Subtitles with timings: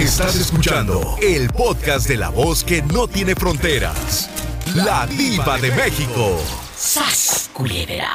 [0.00, 4.30] Estás escuchando el podcast de la voz que no tiene fronteras.
[4.74, 6.38] La diva de México.
[6.74, 8.08] ¡Sas, culebra!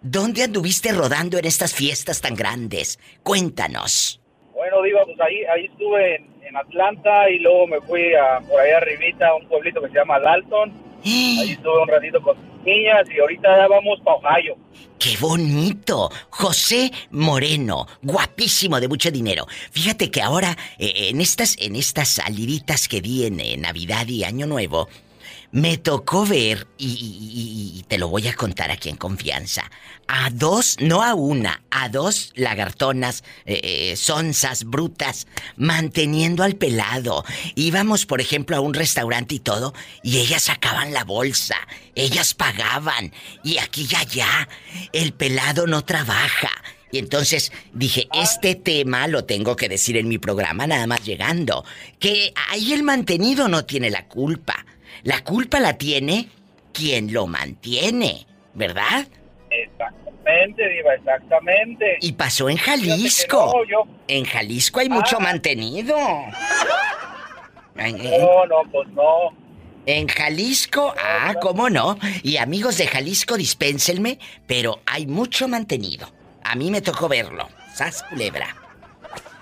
[0.00, 3.00] ¿Dónde anduviste rodando en estas fiestas tan grandes?
[3.24, 4.22] Cuéntanos.
[4.52, 8.60] Bueno, Diva, pues ahí, ahí estuve en, en Atlanta y luego me fui a, por
[8.60, 10.72] allá arribita a un pueblito que se llama Dalton.
[11.04, 14.56] Ahí estuve un ratito con niñas y ahorita ya vamos para Ohio.
[14.98, 16.10] ¡Qué bonito!
[16.30, 19.46] José Moreno, guapísimo de mucho dinero.
[19.70, 24.24] Fíjate que ahora, eh, en estas, en estas saliditas que di en, en Navidad y
[24.24, 24.88] Año Nuevo,
[25.54, 29.70] me tocó ver, y, te lo voy a contar aquí en confianza,
[30.08, 37.24] a dos, no a una, a dos lagartonas, eh, eh, sonzas, brutas, manteniendo al pelado.
[37.54, 41.56] Íbamos, por ejemplo, a un restaurante y todo, y ellas sacaban la bolsa,
[41.94, 43.12] ellas pagaban,
[43.44, 44.48] y aquí y allá,
[44.92, 46.50] el pelado no trabaja.
[46.90, 51.64] Y entonces dije, este tema lo tengo que decir en mi programa nada más llegando,
[52.00, 54.64] que ahí el mantenido no tiene la culpa.
[55.02, 56.28] La culpa la tiene
[56.72, 59.06] quien lo mantiene, ¿verdad?
[59.50, 61.98] Exactamente, Diva, exactamente.
[62.00, 63.52] Y pasó en Jalisco.
[63.54, 65.22] no, yo- En Jalisco hay mucho Ah.
[65.22, 65.96] mantenido.
[67.76, 69.36] En, en- No, no, pues no.
[69.86, 71.98] en Jalisco, ah, cómo no.
[72.22, 76.08] Y amigos de Jalisco, dispénsenme, pero hay mucho mantenido.
[76.44, 77.48] A mí me tocó verlo.
[77.74, 78.46] Sas culebra.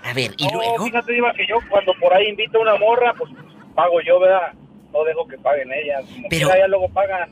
[0.03, 0.85] A ver, y no, luego.
[0.85, 3.31] fíjate, Diva, que yo cuando por ahí invito a una morra, pues
[3.75, 4.51] pago yo, ¿verdad?
[4.93, 6.03] No dejo que paguen ellas.
[6.05, 7.29] Como Pero- ellas luego pagan.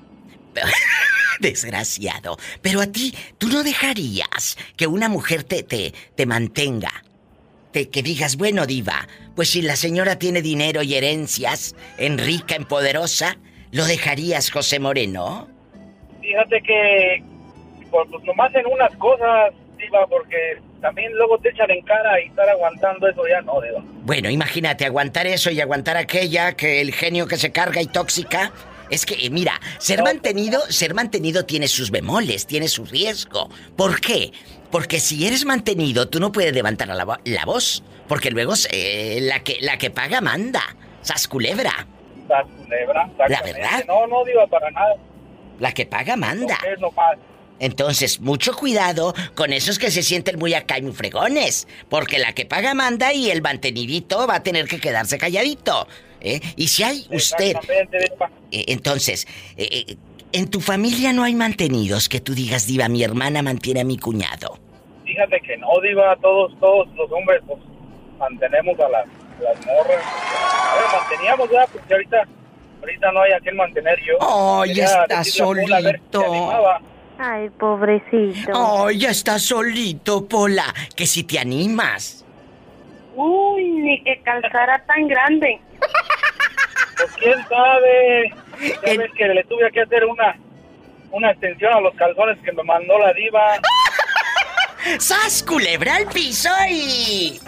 [1.39, 2.37] Desgraciado.
[2.61, 6.91] Pero a ti, ¿tú no dejarías que una mujer te, te, te mantenga?
[7.71, 12.55] Te, que digas, bueno, diva, pues si la señora tiene dinero y herencias, en rica,
[12.55, 13.37] en poderosa,
[13.71, 15.47] ¿lo dejarías, José Moreno?
[16.19, 17.23] Fíjate que
[17.89, 19.53] pues, pues nomás en unas cosas,
[20.09, 23.81] Porque también luego te echan en cara y estar aguantando eso ya no, Diva.
[24.03, 28.51] Bueno, imagínate aguantar eso y aguantar aquella, que el genio que se carga y tóxica.
[28.89, 33.49] Es que, eh, mira, ser mantenido, ser mantenido tiene sus bemoles, tiene su riesgo.
[33.77, 34.31] ¿Por qué?
[34.69, 37.83] Porque si eres mantenido, tú no puedes levantar la, vo- la voz.
[38.07, 40.61] Porque luego eh, la, que, la que paga manda.
[41.01, 41.87] Sas culebra.
[42.21, 43.53] Estás culebra, exactamente.
[43.61, 43.83] verdad.
[43.87, 44.95] No, no, Diva, para nada.
[45.59, 46.57] La que paga manda.
[46.69, 47.17] Es nomás.
[47.61, 51.67] Entonces, mucho cuidado con esos que se sienten muy acá y muy fregones.
[51.89, 55.87] Porque la que paga manda y el mantenidito va a tener que quedarse calladito.
[56.21, 56.41] ¿eh?
[56.55, 57.55] Y si hay usted.
[58.51, 59.27] Eh, entonces,
[59.57, 59.95] eh, eh,
[60.33, 63.99] en tu familia no hay mantenidos que tú digas, Diva, mi hermana mantiene a mi
[63.99, 64.57] cuñado.
[65.05, 67.59] Fíjate que no, Diva, todos, todos los hombres, pues,
[68.17, 69.05] mantenemos a las,
[69.39, 70.03] las morras.
[70.73, 71.69] Bueno, manteníamos, ¿verdad?
[71.71, 72.27] Porque ahorita,
[72.79, 74.15] ahorita no hay a quien mantener yo.
[74.19, 76.23] Oh, ya está solito.
[77.23, 78.51] Ay, pobrecito.
[78.55, 80.73] Oh, ya estás solito, Pola.
[80.95, 82.25] Que si te animas.
[83.15, 85.61] Uy, ni que calzara tan grande.
[86.97, 88.33] Pues quién sabe.
[88.83, 90.35] Ya El- ves que le tuve que hacer una,
[91.11, 93.59] una extensión a los calzones que me mandó la diva.
[94.99, 97.39] ¡Sas, culebra al piso y...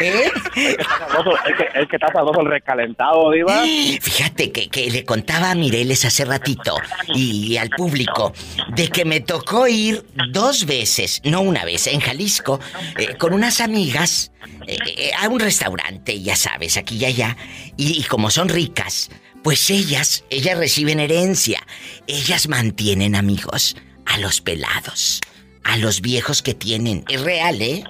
[0.00, 0.30] ¿Eh?
[0.56, 3.62] Es que está sabroso, es que, es que está sabroso el recalentado, Diva.
[4.00, 6.76] Fíjate que, que le contaba a Mireles hace ratito
[7.14, 8.32] y al público
[8.74, 12.60] de que me tocó ir dos veces, no una vez, en Jalisco,
[12.98, 14.32] eh, con unas amigas
[14.66, 17.36] eh, eh, a un restaurante, ya sabes, aquí y allá.
[17.76, 19.10] Y, y como son ricas,
[19.44, 21.60] Pues ellas, ellas reciben herencia.
[22.06, 23.76] Ellas mantienen, amigos,
[24.06, 25.20] a los pelados
[25.64, 27.04] a los viejos que tienen.
[27.08, 27.84] Es real, ¿eh?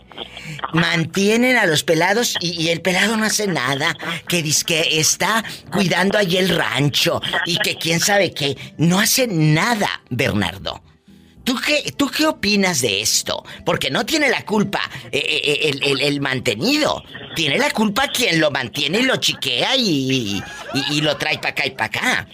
[0.72, 3.96] Mantienen a los pelados y, el pelado no hace nada.
[4.28, 8.56] Que dice que está cuidando allí el rancho y que quién sabe qué.
[8.78, 10.82] No hace nada, Bernardo.
[11.44, 13.44] ¿Tú qué, ¿Tú qué opinas de esto?
[13.66, 14.80] Porque no tiene la culpa
[15.12, 17.02] eh, eh, eh, el, mantenido.
[17.36, 20.42] Tiene la culpa quien lo mantiene y lo chiquea y,
[20.90, 22.28] y, lo trae para acá y para acá.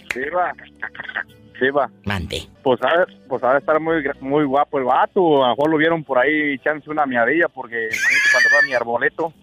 [2.05, 2.47] Mande.
[2.63, 5.43] Pues sabe, pues sabe estar muy, muy guapo el vato.
[5.43, 8.73] A lo mejor lo vieron por ahí echándose una miadilla porque imagínate cuando fue mi
[8.73, 9.33] arboleto.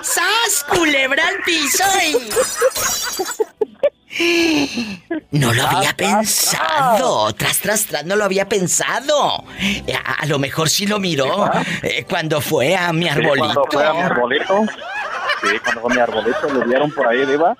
[0.00, 0.64] ¡Sas!
[0.68, 1.84] Culebra al piso
[5.30, 7.32] No lo había pensado.
[7.34, 9.44] Tras, tras, tras, no lo había pensado.
[10.04, 11.50] A, lo mejor sí lo miró
[11.82, 13.38] eh, cuando fue a mi arbolito.
[13.38, 14.62] cuando fue a mi arbolito.
[15.42, 17.56] Sí, cuando fue a mi arbolito, lo vieron por ahí, Diva.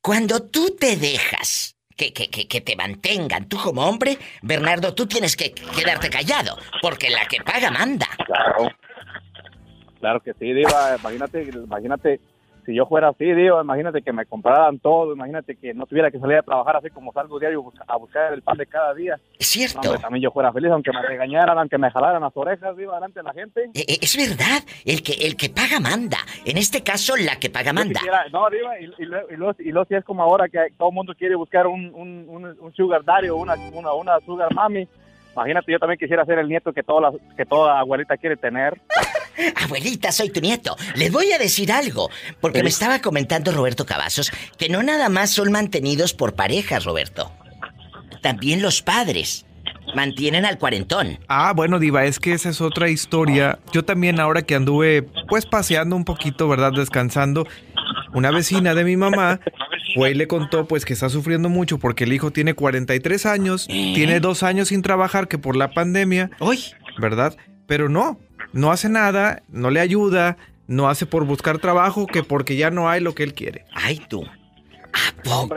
[0.00, 3.48] Cuando tú te dejas que, que, que, te mantengan.
[3.48, 8.08] Tú como hombre, Bernardo, tú tienes que quedarte callado, porque la que paga manda.
[8.26, 8.68] Claro.
[10.00, 10.96] Claro que sí, Diva.
[10.98, 12.20] Imagínate, imagínate
[12.64, 16.18] si yo fuera así, digo, imagínate que me compraran todo, imagínate que no tuviera que
[16.18, 19.18] salir a trabajar así como salgo diario a buscar el pan de cada día.
[19.38, 19.98] Es cierto.
[19.98, 23.24] también yo fuera feliz, aunque me regañaran, aunque me jalaran las orejas, digo, delante de
[23.24, 23.70] la gente.
[23.74, 26.18] E, e, es verdad, el que el que paga manda.
[26.44, 28.00] En este caso, la que paga manda.
[28.32, 31.34] no, diva, y, y, y, lo, si es como ahora que todo el mundo quiere
[31.34, 34.88] buscar un, un, un, sugar daddy o una, una, una sugar mami.
[35.32, 38.80] Imagínate, yo también quisiera ser el nieto que toda, que toda abuelita quiere tener.
[39.56, 40.76] Abuelita, soy tu nieto.
[40.94, 42.10] Les voy a decir algo,
[42.40, 47.32] porque me estaba comentando Roberto Cavazos que no nada más son mantenidos por parejas, Roberto.
[48.22, 49.44] También los padres
[49.94, 51.18] mantienen al cuarentón.
[51.28, 53.58] Ah, bueno, Diva, es que esa es otra historia.
[53.72, 56.72] Yo también ahora que anduve pues paseando un poquito, ¿verdad?
[56.72, 57.46] Descansando,
[58.12, 59.40] una vecina de mi mamá
[59.94, 63.66] fue y le contó pues que está sufriendo mucho porque el hijo tiene 43 años,
[63.68, 63.92] ¿Eh?
[63.94, 66.30] tiene dos años sin trabajar que por la pandemia.
[66.40, 66.60] ¡Uy!
[66.98, 67.36] ¿Verdad?
[67.66, 68.18] Pero no,
[68.54, 70.36] no hace nada, no le ayuda,
[70.66, 73.66] no hace por buscar trabajo que porque ya no hay lo que él quiere.
[73.74, 74.24] ¡Ay, tú!
[74.24, 75.56] ¿A poco?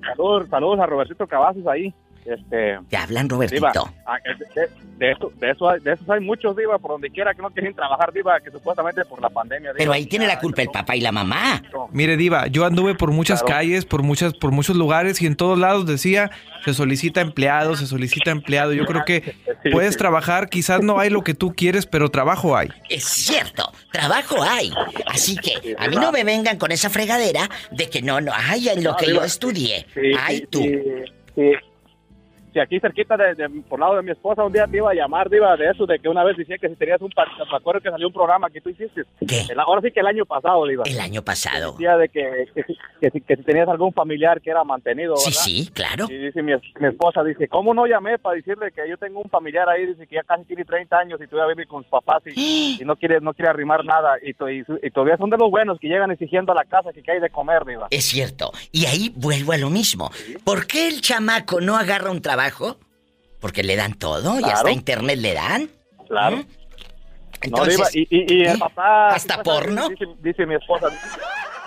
[0.00, 1.94] saludos, saludos a Robertito Cavazos ahí.
[2.26, 3.88] Este, Te hablan, Robertito.
[4.04, 4.16] Ah,
[4.98, 7.74] de, eso, de, eso, de esos hay muchos, Diva, por donde quiera que no quieren
[7.74, 9.72] trabajar, Diva, que supuestamente por la pandemia.
[9.76, 11.62] Pero ahí tiene la culpa el papá y la mamá.
[11.92, 15.58] Mire, Diva, yo anduve por muchas calles, por muchas, por muchos lugares y en todos
[15.58, 16.30] lados decía
[16.64, 18.72] se solicita empleado, se solicita empleado.
[18.72, 19.36] Yo creo que
[19.70, 22.70] puedes trabajar, quizás no hay lo que tú quieres, pero trabajo hay.
[22.88, 24.72] Es cierto, trabajo hay.
[25.06, 28.68] Así que a mí no me vengan con esa fregadera de que no, no hay
[28.68, 29.86] en lo que yo estudié.
[30.18, 30.60] Ay, tú
[32.60, 35.56] aquí cerquita, de, por lado de mi esposa, un día te iba a llamar, iba
[35.56, 37.10] de eso, de que una vez decía que si tenías un...
[37.16, 39.02] Me acuerdo que salió un programa que tú hiciste.
[39.26, 39.46] ¿Qué?
[39.56, 40.84] ahora sí que el año pasado, Diva.
[40.86, 41.72] El año pasado.
[41.72, 42.46] Decía de que,
[43.00, 46.06] que, si, tenías algún familiar que era mantenido, Sí, sí, claro.
[46.08, 49.68] Y dice mi, esposa, dice, ¿cómo no llamé para decirle que yo tengo un familiar
[49.68, 52.78] ahí, dice que ya casi tiene 30 años y todavía vive con sus papás y,
[52.80, 55.88] y no quiere no quiere arrimar nada y, y, todavía son de los buenos que
[55.88, 57.88] llegan exigiendo a la casa que, hay de comer, Diva.
[57.90, 58.52] Es cierto.
[58.72, 60.10] Y ahí vuelvo a lo mismo.
[60.44, 62.45] ¿Por qué el chamaco no agarra un trabajo?
[63.40, 65.70] Porque le dan todo y hasta internet le dan.
[66.08, 66.42] Claro.
[67.42, 69.08] Entonces, y, y, el papá...
[69.08, 69.88] ¿Hasta porno?
[70.20, 70.88] Dice, mi esposa...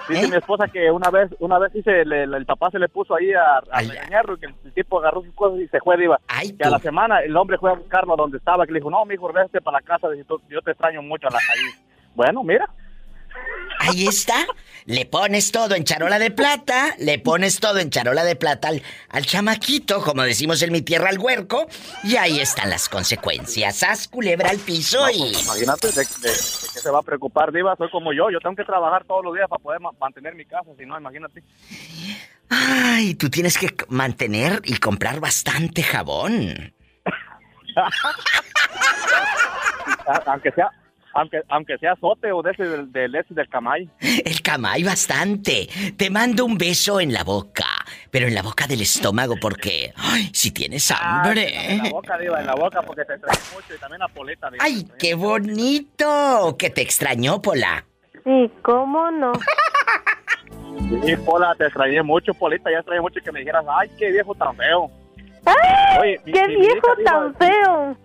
[0.10, 0.28] Dice ¿Eh?
[0.28, 3.60] mi esposa que una vez, una vez dice, el papá se le puso ahí a,
[3.72, 6.20] a que el tipo agarró sus cosas y se fue, iba.
[6.58, 8.90] que a la semana el hombre fue a buscarlo a donde estaba, que le dijo,
[8.90, 10.08] no, mi hijo, vete para la casa,
[10.50, 11.86] yo te extraño mucho a la ahí.
[12.16, 12.68] Bueno, mira,
[13.80, 14.46] Ahí está.
[14.86, 18.70] Le pones todo en charola de plata, le pones todo en charola de plata
[19.10, 21.68] al, chamaquito, como decimos en mi tierra, al huerco,
[22.04, 23.84] y ahí están las consecuencias.
[23.84, 25.20] Haz culebra al piso y.
[25.20, 27.76] Pues, imagínate de, qué se va a preocupar, Diva.
[27.76, 30.72] Soy como yo, yo tengo que trabajar todos los días para poder mantener mi casa,
[30.78, 31.44] si no, imagínate.
[32.50, 36.74] Ay, tú tienes que mantener y comprar bastante jabón.
[40.26, 40.72] Aunque sea,
[41.14, 43.90] aunque, aunque sea sote o de ese del, del, del camay.
[44.26, 45.68] El camay bastante.
[45.98, 47.66] Te mando un beso en la boca.
[48.12, 49.94] Pero en la boca del estómago porque...
[49.96, 50.30] ¡Ay!
[50.34, 51.74] Si tienes ah, hambre.
[51.74, 54.50] en la boca, Diva, en la boca porque te extraño mucho y también la poleta.
[54.60, 56.56] ¡Ay, qué bonito!
[56.58, 57.86] Que te extrañó, Pola.
[58.24, 59.32] Sí, ¿cómo no?
[61.06, 64.34] Sí, Pola, te extrañé mucho, Polita, ya extrañé mucho que me dijeras, ay, qué viejo
[64.34, 64.90] tan feo.
[65.46, 67.98] ¡Ay, qué viejo tan feo!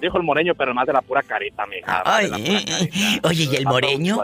[0.00, 2.02] Dijo el moreño, pero más de la pura carita, mija.
[2.04, 2.30] Ay,
[3.22, 4.18] oye, ¿y el moreño?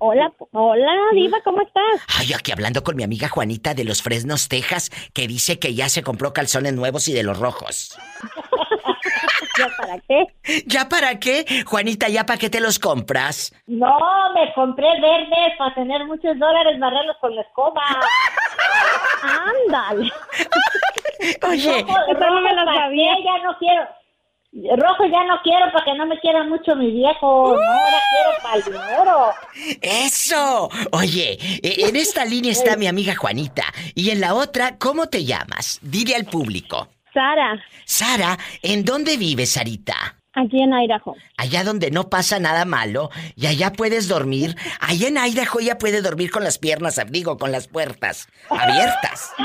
[0.00, 2.02] Hola, hola, Diva, ¿cómo estás?
[2.18, 5.88] Ay, aquí hablando con mi amiga Juanita de los Fresnos, Texas, que dice que ya
[5.88, 7.98] se compró calzones nuevos y de los rojos.
[9.58, 10.26] ¿Ya para qué?
[10.66, 11.64] ¿Ya para qué?
[11.66, 13.52] Juanita, ¿ya para qué te los compras?
[13.66, 13.98] No,
[14.34, 17.82] me compré verdes para tener muchos dólares, barrerlos con la escoba.
[19.22, 20.10] Ándale.
[21.48, 23.12] Oye, no, me lo sabía.
[23.24, 23.88] Ya no quiero.
[24.50, 27.54] Rojo ya no quiero para que no me quiera mucho mi viejo.
[27.54, 29.78] No, ahora quiero para el dinero.
[29.82, 30.70] ¡Eso!
[30.92, 33.64] Oye, e, en esta línea está mi amiga Juanita.
[33.94, 35.78] Y en la otra, ¿cómo te llamas?
[35.82, 36.88] Dile al público.
[37.12, 37.62] Sara.
[37.84, 40.16] Sara, ¿en dónde vives, Sarita?
[40.34, 41.16] Aquí en Idaho.
[41.36, 44.56] Allá donde no pasa nada malo y allá puedes dormir.
[44.80, 49.32] Allá en Idaho ya puede dormir con las piernas, digo, con las puertas abiertas.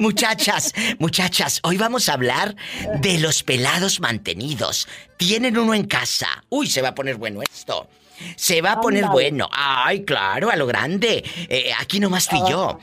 [0.00, 2.56] Muchachas, muchachas, hoy vamos a hablar
[3.00, 4.88] de los pelados mantenidos.
[5.16, 6.42] Tienen uno en casa.
[6.48, 7.88] Uy, se va a poner bueno esto.
[8.36, 9.48] Se va a poner bueno.
[9.52, 11.24] Ay, claro, a lo grande.
[11.48, 12.78] Eh, aquí nomás fui yo.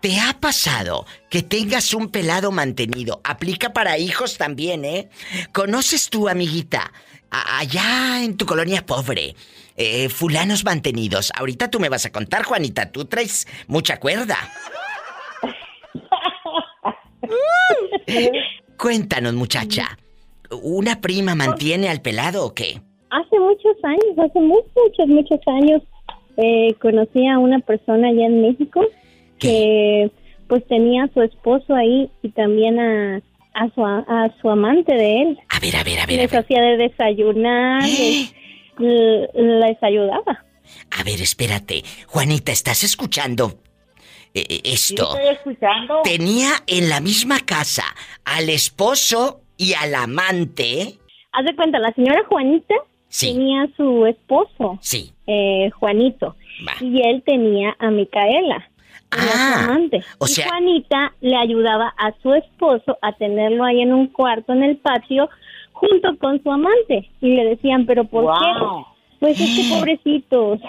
[0.00, 3.20] ¿Te ha pasado que tengas un pelado mantenido?
[3.24, 5.08] Aplica para hijos también, ¿eh?
[5.52, 6.92] ¿Conoces tú, amiguita,
[7.30, 9.34] allá en tu colonia pobre,
[9.76, 11.32] eh, fulanos mantenidos?
[11.34, 12.90] Ahorita tú me vas a contar, Juanita.
[12.90, 14.36] Tú traes mucha cuerda.
[18.76, 19.98] Cuéntanos, muchacha.
[20.50, 22.82] ¿Una prima mantiene al pelado o qué?
[23.12, 25.82] Hace muchos años, hace muchos, muchos, muchos años,
[26.38, 28.80] eh, conocí a una persona allá en México
[29.38, 30.10] que
[30.48, 33.20] pues tenía a su esposo ahí y también a,
[33.52, 35.38] a, su, a su amante de él.
[35.50, 36.20] A ver, a ver, a ver.
[36.20, 38.28] Les hacía de desayunar, ¿Eh?
[38.78, 40.46] les ayudaba.
[40.98, 41.82] A ver, espérate.
[42.06, 43.58] Juanita, ¿estás escuchando
[44.32, 45.14] eh, eh, esto.
[45.14, 46.00] estoy escuchando.
[46.02, 47.84] Tenía en la misma casa
[48.24, 50.94] al esposo y al amante.
[51.32, 52.74] Haz de cuenta, la señora Juanita
[53.20, 54.78] tenía su esposo.
[54.80, 55.12] Sí.
[55.26, 56.36] Eh, Juanito.
[56.80, 58.68] Y él tenía a Micaela.
[59.10, 60.02] Ah, amante.
[60.18, 64.52] O sea, y Juanita le ayudaba a su esposo a tenerlo ahí en un cuarto
[64.52, 65.28] en el patio
[65.72, 67.10] junto con su amante.
[67.20, 68.84] Y le decían, ¿pero por qué?
[69.20, 70.60] Pues es que pobrecitos,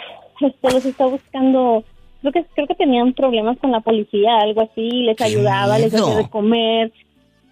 [0.41, 1.83] este los está buscando
[2.21, 6.15] creo que creo que tenían problemas con la policía, algo así, les ayudaba, les hacía
[6.15, 6.91] de comer,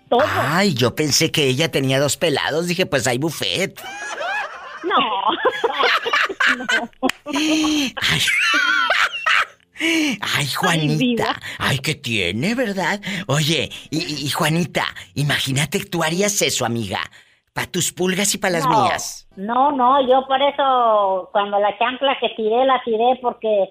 [0.10, 0.22] todo.
[0.26, 3.82] Ay, yo pensé que ella tenía dos pelados, dije, pues hay buffet.
[4.84, 4.98] No.
[7.34, 8.22] Ay.
[10.38, 11.40] Ay, Juanita.
[11.58, 13.00] Ay, ¿qué tiene, verdad?
[13.28, 14.84] Oye, y, Juanita,
[15.16, 17.00] imagínate que tú harías eso, amiga.
[17.54, 19.28] Para tus pulgas y para las mías.
[19.36, 23.70] No, no, yo por eso, cuando la chancla que tiré, la tiré porque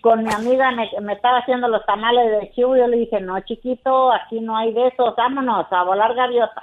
[0.00, 3.40] con mi amiga me, estaba haciendo los tamales de chivo y yo le dije, no,
[3.40, 6.62] chiquito, aquí no hay besos, vámonos a volar gaviota.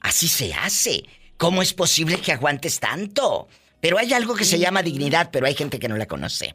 [0.00, 1.02] Así se hace.
[1.38, 3.46] ¿Cómo es posible que aguantes tanto?
[3.80, 6.52] Pero hay algo que se llama dignidad, pero hay gente que no la conoce.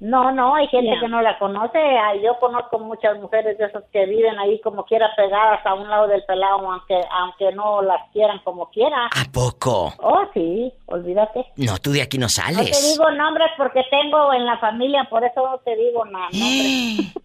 [0.00, 1.78] No, no, hay gente que no la conoce.
[2.24, 6.08] Yo conozco muchas mujeres de esas que viven ahí como quiera pegadas a un lado
[6.08, 9.06] del pelado, aunque aunque no las quieran como quiera.
[9.06, 9.92] ¿A poco?
[9.98, 11.44] Oh, sí, olvídate.
[11.56, 12.56] No, tú de aquí no sales.
[12.56, 16.28] No te digo nombres porque tengo en la familia, por eso no te digo nada.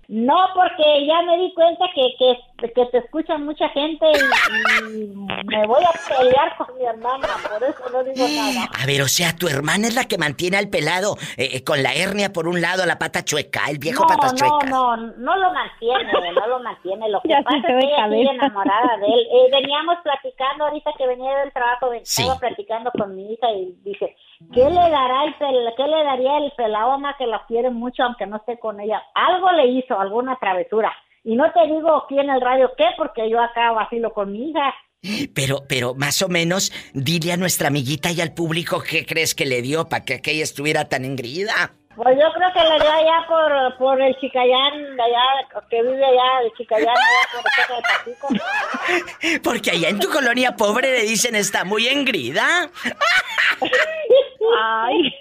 [0.10, 4.06] no, porque ya me di cuenta que, que, que te escucha mucha gente
[4.92, 8.70] y, me voy a pelear con mi hermana, por eso no digo nada.
[8.82, 11.84] A ver, o sea, tu hermana es la que mantiene al pelado eh, eh, con
[11.84, 14.68] la hernia por un lado, la pata chueca, el viejo pata chueca.
[14.68, 17.10] No, no, no lo mantiene, no lo mantiene.
[17.10, 19.28] Lo que pasa es que ella sigue enamorada de él.
[19.32, 24.16] Eh, veníamos platicando ahorita que venía del trabajo, estaba platicando con mi hija y dice,
[24.54, 28.26] ¿qué le dará el qué le daría el pelado más que la quiere mucho aunque
[28.26, 29.04] no esté con ella?
[29.14, 30.94] Algo le hizo, alguna travesura.
[31.26, 34.52] Y no te digo aquí en el radio qué, porque yo acá vacilo con mi
[34.52, 34.74] hija.
[35.34, 39.46] Pero, pero más o menos, dile a nuestra amiguita y al público qué crees que
[39.46, 41.74] le dio para que aquella estuviera tan engrida.
[41.96, 46.42] Pues yo creo que le dio allá por, por el Chicayán, allá, que vive allá,
[46.44, 47.44] el Chicayán, allá por
[47.76, 48.28] el Patico.
[49.44, 52.46] Porque allá en tu colonia pobre le dicen está muy engrida.
[54.62, 55.14] Ay.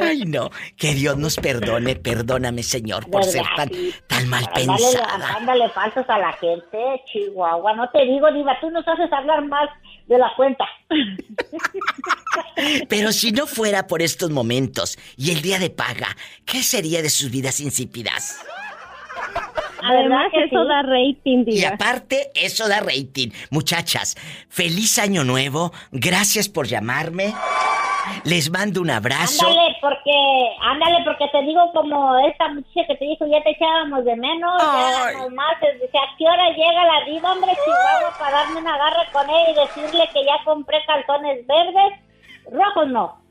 [0.00, 0.50] Ay, no.
[0.76, 3.70] Que Dios nos perdone, perdóname, Señor, por ser tan,
[4.06, 5.36] tan mal pensada.
[5.36, 7.74] Ándale falsos a la gente, Chihuahua.
[7.74, 9.68] No te digo, Diva, tú nos haces hablar más
[10.06, 10.64] de la cuenta.
[12.88, 17.10] Pero si no fuera por estos momentos y el día de paga, ¿qué sería de
[17.10, 18.44] sus vidas insípidas?
[19.82, 23.28] Además, eso da rating, Y aparte, eso da rating.
[23.50, 24.16] Muchachas,
[24.48, 25.72] feliz año nuevo.
[25.92, 27.32] Gracias por llamarme.
[28.24, 29.46] Les mando un abrazo.
[29.46, 30.16] Ándale, porque,
[30.60, 34.52] ándale, porque te digo como esta muchacha que te dijo, ya te echábamos de menos,
[34.60, 38.74] ya ya más, dice, ¿a qué hora llega la diva, hombre, Chihuahua, para darme una
[38.74, 42.00] agarre con él y decirle que ya compré calzones verdes?
[42.50, 43.28] Rojos no.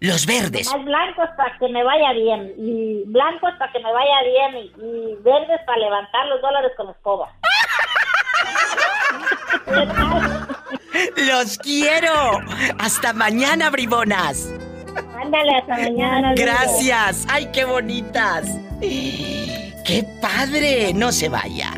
[0.00, 0.72] Los verdes.
[0.72, 2.54] Más blancos para que me vaya bien.
[2.56, 4.56] Y blancos para que me vaya bien.
[4.78, 7.30] Y, verdes para levantar los dólares con escoba.
[11.16, 12.40] ¡Los quiero!
[12.78, 14.52] ¡Hasta mañana, bribonas!
[15.22, 16.34] Ándale, hasta mañana.
[16.34, 17.26] Gracias.
[17.30, 18.58] ¡Ay, qué bonitas!
[18.80, 20.92] ¡Qué padre!
[20.94, 21.72] No se vaya.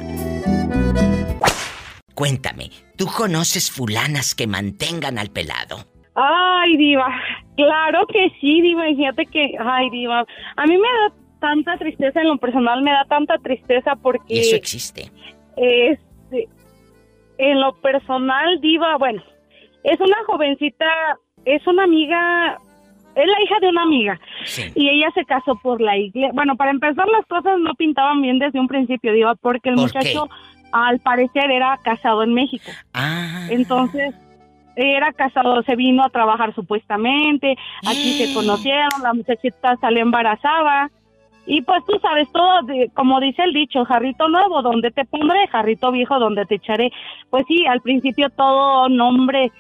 [2.15, 5.85] Cuéntame, ¿tú conoces fulanas que mantengan al pelado?
[6.15, 7.09] Ay, diva,
[7.57, 10.21] claro que sí, diva, fíjate que, ay, diva,
[10.57, 14.41] a mí me da tanta tristeza en lo personal, me da tanta tristeza porque...
[14.41, 15.11] eso existe.
[15.57, 16.12] Este,
[17.39, 19.23] en lo personal, diva, bueno,
[19.85, 20.87] es una jovencita,
[21.45, 22.59] es una amiga,
[23.15, 24.21] es la hija de una amiga.
[24.75, 26.31] Y ella se casó por la iglesia.
[26.35, 30.29] Bueno, para empezar las cosas no pintaban bien desde un principio, diva, porque el muchacho
[30.73, 32.71] al parecer era casado en México.
[32.95, 33.47] Ah.
[33.51, 34.15] Entonces
[34.75, 40.91] era casado, se vino a trabajar supuestamente, aquí se conocieron, la muchachita salió embarazada.
[41.47, 42.61] Y pues tú sabes todo,
[42.95, 45.47] como dice el dicho, jarrito nuevo, donde te pondré?
[45.49, 46.93] Jarrito viejo, donde te echaré?
[47.31, 49.51] Pues sí, al principio todo nombre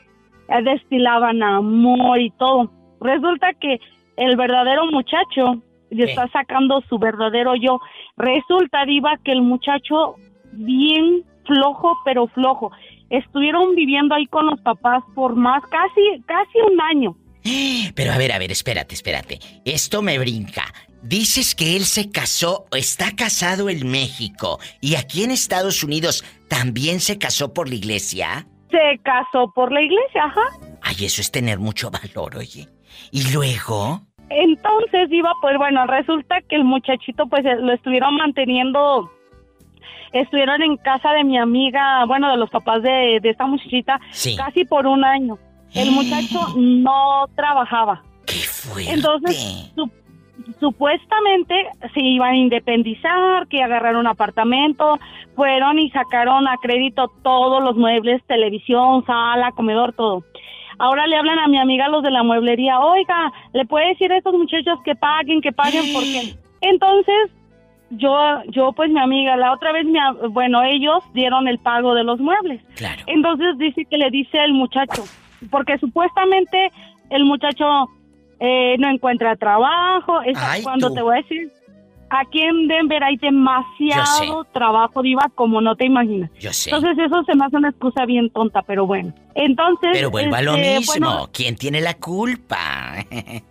[0.48, 2.70] eh, destilaban amor y todo.
[3.00, 3.80] Resulta que
[4.16, 5.56] el verdadero muchacho
[5.90, 7.80] está sacando su verdadero yo.
[8.16, 10.14] Resulta, Diva, que el muchacho
[10.52, 12.70] bien flojo, pero flojo
[13.12, 17.16] estuvieron viviendo ahí con los papás por más, casi, casi un año.
[17.94, 19.38] Pero a ver, a ver, espérate, espérate.
[19.64, 20.64] Esto me brinca.
[21.02, 27.00] Dices que él se casó, está casado en México y aquí en Estados Unidos también
[27.00, 28.46] se casó por la iglesia.
[28.70, 30.44] Se casó por la iglesia, ajá.
[30.80, 32.68] Ay, eso es tener mucho valor, oye.
[33.10, 34.02] ¿Y luego?
[34.30, 39.10] Entonces iba, pues bueno, resulta que el muchachito pues lo estuvieron manteniendo
[40.12, 43.98] estuvieron en casa de mi amiga, bueno, de los papás de, esta muchachita,
[44.36, 45.38] casi por un año.
[45.74, 48.02] El muchacho no trabajaba.
[48.26, 48.92] ¡Qué fuerte!
[48.92, 49.72] Entonces,
[50.60, 51.54] supuestamente
[51.94, 54.98] se iban a independizar, que agarraron un apartamento,
[55.34, 60.24] fueron y sacaron a crédito todos los muebles, televisión, sala, comedor, todo.
[60.78, 64.16] Ahora le hablan a mi amiga los de la mueblería, oiga, ¿le puede decir a
[64.16, 65.92] estos muchachos que paguen, que paguen?
[65.92, 67.30] Porque entonces
[67.90, 69.98] yo, yo pues mi amiga, la otra vez, mi,
[70.30, 72.62] bueno, ellos dieron el pago de los muebles.
[72.74, 73.02] Claro.
[73.06, 75.04] Entonces dice que le dice el muchacho,
[75.50, 76.70] porque supuestamente
[77.10, 77.88] el muchacho
[78.44, 80.20] eh, no encuentra trabajo.
[80.22, 81.52] Es cuando te voy a decir,
[82.10, 86.28] aquí en Denver hay demasiado trabajo, Diva, como no te imaginas.
[86.40, 86.70] Yo sé.
[86.70, 89.14] Entonces eso se me hace una excusa bien tonta, pero bueno.
[89.36, 89.90] Entonces...
[89.92, 91.28] Pero vuelva a lo este, mismo.
[91.32, 92.96] ¿Quién tiene la culpa?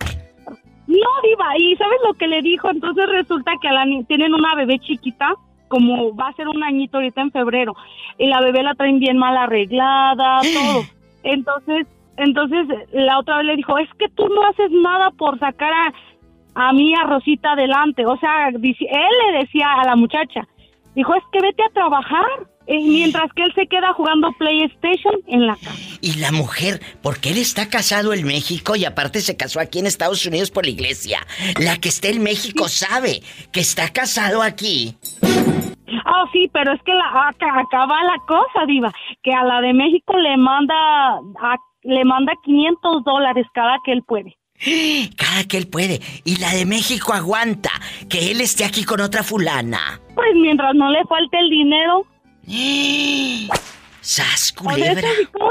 [0.84, 2.68] No, Diva, y ¿sabes lo que le dijo?
[2.68, 5.32] Entonces resulta que la, tienen una bebé chiquita,
[5.68, 7.74] como va a ser un añito ahorita en febrero,
[8.18, 10.82] y la bebé la traen bien mal arreglada, todo.
[11.22, 15.72] Entonces, entonces la otra vez le dijo, es que tú no haces nada por sacar
[15.72, 18.04] a, a mí a Rosita adelante.
[18.06, 20.46] O sea, él le decía a la muchacha,
[20.94, 22.26] dijo, es que vete a trabajar.
[22.68, 25.98] Eh, mientras que él se queda jugando PlayStation en la casa.
[26.00, 29.86] Y la mujer, porque él está casado en México y aparte se casó aquí en
[29.86, 31.18] Estados Unidos por la iglesia.
[31.60, 33.20] La que está en México sabe
[33.50, 34.96] que está casado aquí.
[36.04, 39.72] Ah, sí, pero es que la, acá, va la cosa, Diva, que a la de
[39.72, 41.20] México le manda,
[41.82, 44.36] le manda 500 dólares cada que él puede.
[45.16, 46.00] Cada que él puede.
[46.24, 47.70] Y la de México aguanta
[48.08, 50.00] que él esté aquí con otra fulana.
[50.14, 52.06] Pues mientras no le falte el dinero.
[54.00, 55.08] ¡Sas, culebra!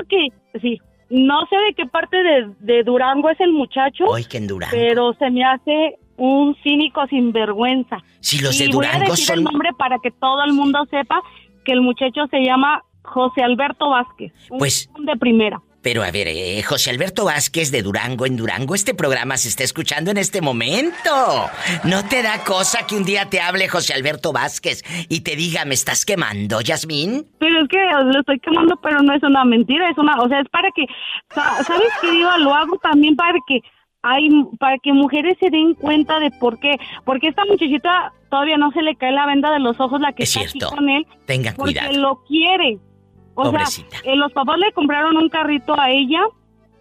[0.09, 0.27] que,
[0.61, 2.17] sí, no sé de qué parte
[2.59, 4.05] de, Durango es el muchacho.
[4.05, 4.71] Hoy que en Durango.
[4.75, 7.97] Pero se me hace un cínico sinvergüenza.
[8.19, 9.39] Si los de Durango voy a son...
[9.39, 11.21] el nombre para que todo el mundo sepa
[11.65, 14.33] que el muchacho se llama José Alberto Vázquez.
[14.49, 14.89] Pues...
[14.99, 15.61] de primera.
[15.81, 19.63] Pero a ver, eh, José Alberto Vázquez de Durango en Durango, este programa se está
[19.63, 21.49] escuchando en este momento.
[21.83, 25.65] ¿No te da cosa que un día te hable José Alberto Vázquez y te diga,
[25.65, 27.25] me estás quemando, Yasmín?
[27.39, 30.39] Pero es que lo estoy quemando, pero no es una mentira, es una, o sea,
[30.41, 30.85] es para que,
[31.33, 32.29] ¿sabes qué digo?
[32.37, 33.61] Lo hago también para que
[34.03, 38.71] hay, para que mujeres se den cuenta de por qué, porque esta muchachita todavía no
[38.71, 40.69] se le cae la venda de los ojos la que está cierto.
[40.69, 41.05] con él.
[41.25, 42.79] Tengan porque lo quiere.
[43.41, 43.65] O sea,
[44.03, 46.21] eh, los papás le compraron un carrito a ella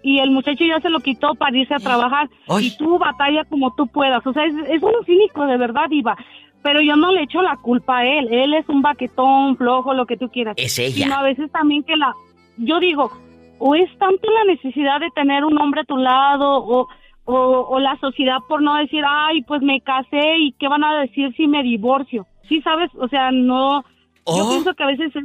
[0.02, 2.28] y el muchacho ya se lo quitó para irse a trabajar.
[2.60, 4.26] Y tú batalla como tú puedas.
[4.26, 6.16] O sea, es, un cínico de verdad, Iba.
[6.62, 8.28] Pero yo no le echo la culpa a él.
[8.30, 10.54] Él es un baquetón, flojo, lo que tú quieras.
[10.58, 11.04] Es ella.
[11.04, 12.14] Sino a veces también que la...
[12.58, 13.10] Yo digo,
[13.58, 16.88] o es tanto la necesidad de tener un hombre a tu lado, o,
[17.24, 21.34] o, la sociedad por no decir, ay, pues me casé y qué van a decir
[21.36, 22.26] si me divorcio.
[22.48, 23.84] Sí, sabes, o sea, no...
[24.26, 25.24] Yo pienso que a veces es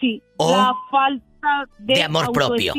[0.00, 2.74] sí, la falta de, amor propio.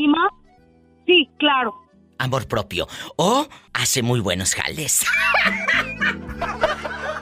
[1.05, 1.73] Sí, claro.
[2.19, 2.87] Amor propio.
[3.15, 5.05] O hace muy buenos jales.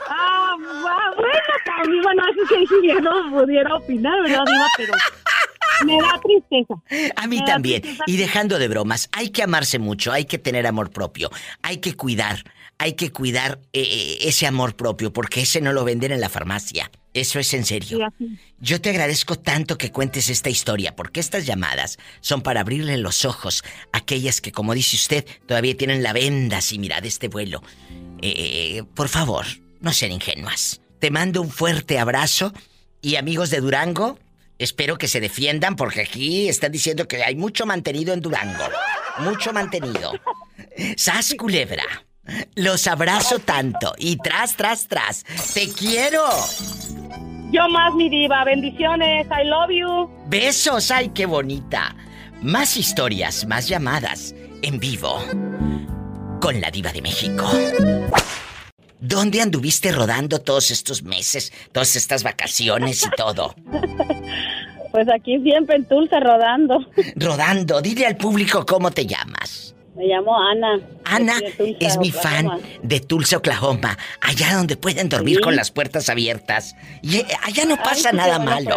[0.09, 4.45] ah, bueno, también, bueno, eso sí, yo no pudiera opinar, ¿verdad,
[4.77, 4.93] Pero
[5.85, 6.75] me da tristeza.
[7.15, 7.81] A mí también.
[8.07, 11.29] Y dejando de bromas, hay que amarse mucho, hay que tener amor propio,
[11.61, 12.43] hay que cuidar,
[12.77, 16.29] hay que cuidar eh, eh, ese amor propio, porque ese no lo venden en la
[16.29, 16.91] farmacia.
[17.13, 18.11] Eso es en serio.
[18.59, 23.23] Yo te agradezco tanto que cuentes esta historia, porque estas llamadas son para abrirle los
[23.23, 27.63] ojos a aquellas que, como dice usted, todavía tienen la venda sin mirar este vuelo.
[28.21, 29.45] Eh, por favor,
[29.79, 30.81] no sean ingenuas.
[30.99, 32.53] Te mando un fuerte abrazo
[33.01, 34.19] y amigos de Durango,
[34.59, 38.65] espero que se defiendan porque aquí están diciendo que hay mucho mantenido en Durango.
[39.19, 40.19] Mucho mantenido.
[40.97, 41.85] Sas culebra.
[42.55, 45.23] Los abrazo tanto y tras, tras, tras.
[45.53, 46.23] Te quiero.
[47.51, 48.43] Yo más, mi diva.
[48.43, 49.27] Bendiciones.
[49.27, 50.09] I love you.
[50.27, 50.91] Besos.
[50.91, 51.95] Ay, qué bonita.
[52.41, 55.21] Más historias, más llamadas en vivo
[56.41, 57.49] con la diva de México.
[58.99, 63.55] ¿Dónde anduviste rodando todos estos meses, todas estas vacaciones y todo?
[64.91, 66.79] Pues aquí siempre en Tulsa rodando.
[67.17, 67.81] Rodando.
[67.81, 69.74] Dile al público cómo te llamas.
[69.95, 70.79] Me llamo Ana.
[71.05, 71.33] Ana
[71.79, 73.97] es mi fan de Tulsa, Oklahoma.
[74.19, 76.75] Allá donde pueden dormir con las puertas abiertas.
[77.01, 78.75] Y eh, allá no pasa nada malo.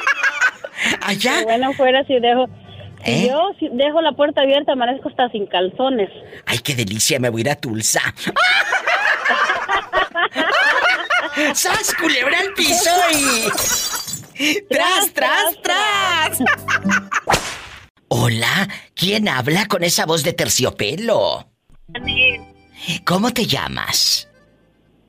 [1.00, 1.42] allá.
[1.44, 2.46] bueno fuera si dejo.
[3.02, 3.28] ¿Eh?
[3.30, 6.10] yo dejo la puerta abierta, amanezco hasta sin calzones.
[6.44, 8.02] Ay, qué delicia, me voy a ir a Tulsa.
[11.54, 13.48] ¡Sas, culebra al piso y...
[14.68, 16.38] ¡Tras, tras, tras!
[18.12, 21.46] Hola, ¿quién habla con esa voz de terciopelo?
[21.94, 22.40] Janet.
[23.04, 24.28] ¿Cómo te llamas?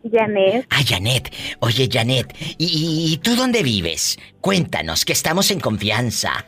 [0.03, 0.67] Janet.
[0.69, 1.33] Ah, Janet.
[1.61, 4.19] Oye, Janet, ¿y, tú dónde vives?
[4.39, 6.45] Cuéntanos, que estamos en confianza.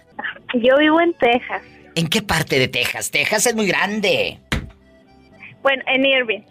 [0.54, 1.64] Yo vivo en Texas.
[1.96, 3.10] ¿En qué parte de Texas?
[3.10, 4.40] Texas es muy grande.
[5.64, 6.42] Bueno, en Irving.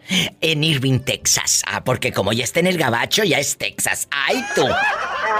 [0.40, 1.62] En Irving, Texas.
[1.64, 4.08] Ah, porque como ya está en el gabacho, ya es Texas.
[4.10, 4.66] ¡Ay, tú!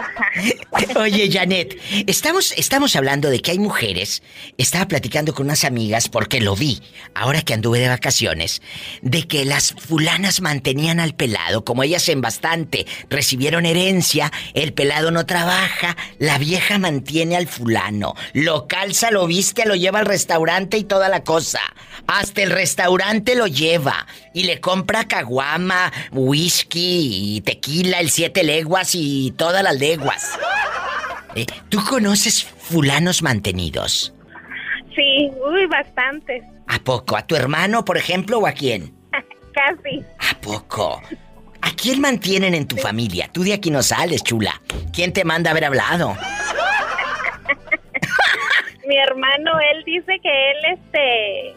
[0.97, 4.23] Oye, Janet, estamos, estamos hablando de que hay mujeres.
[4.59, 6.81] Estaba platicando con unas amigas porque lo vi,
[7.15, 8.63] ahora que anduve de vacaciones,
[9.03, 15.11] de que las fulanas mantenían al pelado, como ellas en bastante recibieron herencia, el pelado
[15.11, 20.79] no trabaja, la vieja mantiene al fulano, lo calza, lo viste, lo lleva al restaurante
[20.79, 21.61] y toda la cosa.
[22.07, 28.95] Hasta el restaurante lo lleva y le compra caguama, whisky y tequila, el siete leguas
[28.95, 30.39] y todas las leguas.
[31.35, 34.13] Eh, ¿Tú conoces fulanos mantenidos?
[34.95, 36.43] Sí, uy, bastantes.
[36.69, 37.17] ¿A poco?
[37.17, 38.95] ¿A tu hermano, por ejemplo, o a quién?
[39.55, 40.05] Casi.
[40.31, 41.01] ¿A poco?
[41.63, 43.29] ¿A quién mantienen en tu familia?
[43.33, 44.61] Tú de aquí no sales, chula.
[44.93, 46.17] ¿Quién te manda a haber hablado?
[48.87, 51.55] Mi hermano, él dice que él, este,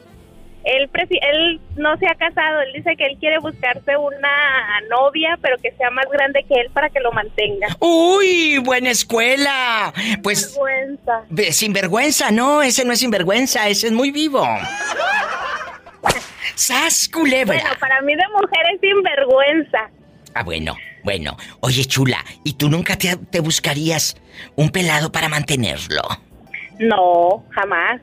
[0.65, 0.89] él,
[1.21, 5.71] él no se ha casado, él dice que él quiere buscarse una novia, pero que
[5.73, 7.67] sea más grande que él para que lo mantenga.
[7.79, 8.57] ¡Uy!
[8.57, 9.93] ¡Buena escuela!
[10.23, 10.55] Pues.
[10.55, 11.51] Vergüenza.
[11.51, 14.45] Sinvergüenza, no, ese no es sinvergüenza, ese es muy vivo.
[16.55, 17.57] ¡Sas, culebra!
[17.57, 19.89] Bueno, para mí de mujer es sinvergüenza.
[20.33, 21.37] Ah, bueno, bueno.
[21.59, 24.17] Oye, chula, ¿y tú nunca te, te buscarías
[24.55, 26.01] un pelado para mantenerlo?
[26.79, 28.01] No, jamás.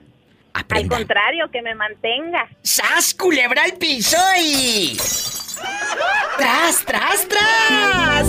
[0.55, 2.49] Al contrario, que me mantenga.
[2.63, 4.97] ¡Sas, culebra al piso y...
[6.39, 8.27] ¡Tras, tras, tras!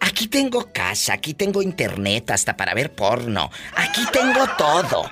[0.00, 3.50] Aquí tengo casa, aquí tengo internet hasta para ver porno.
[3.76, 5.04] Aquí tengo todo.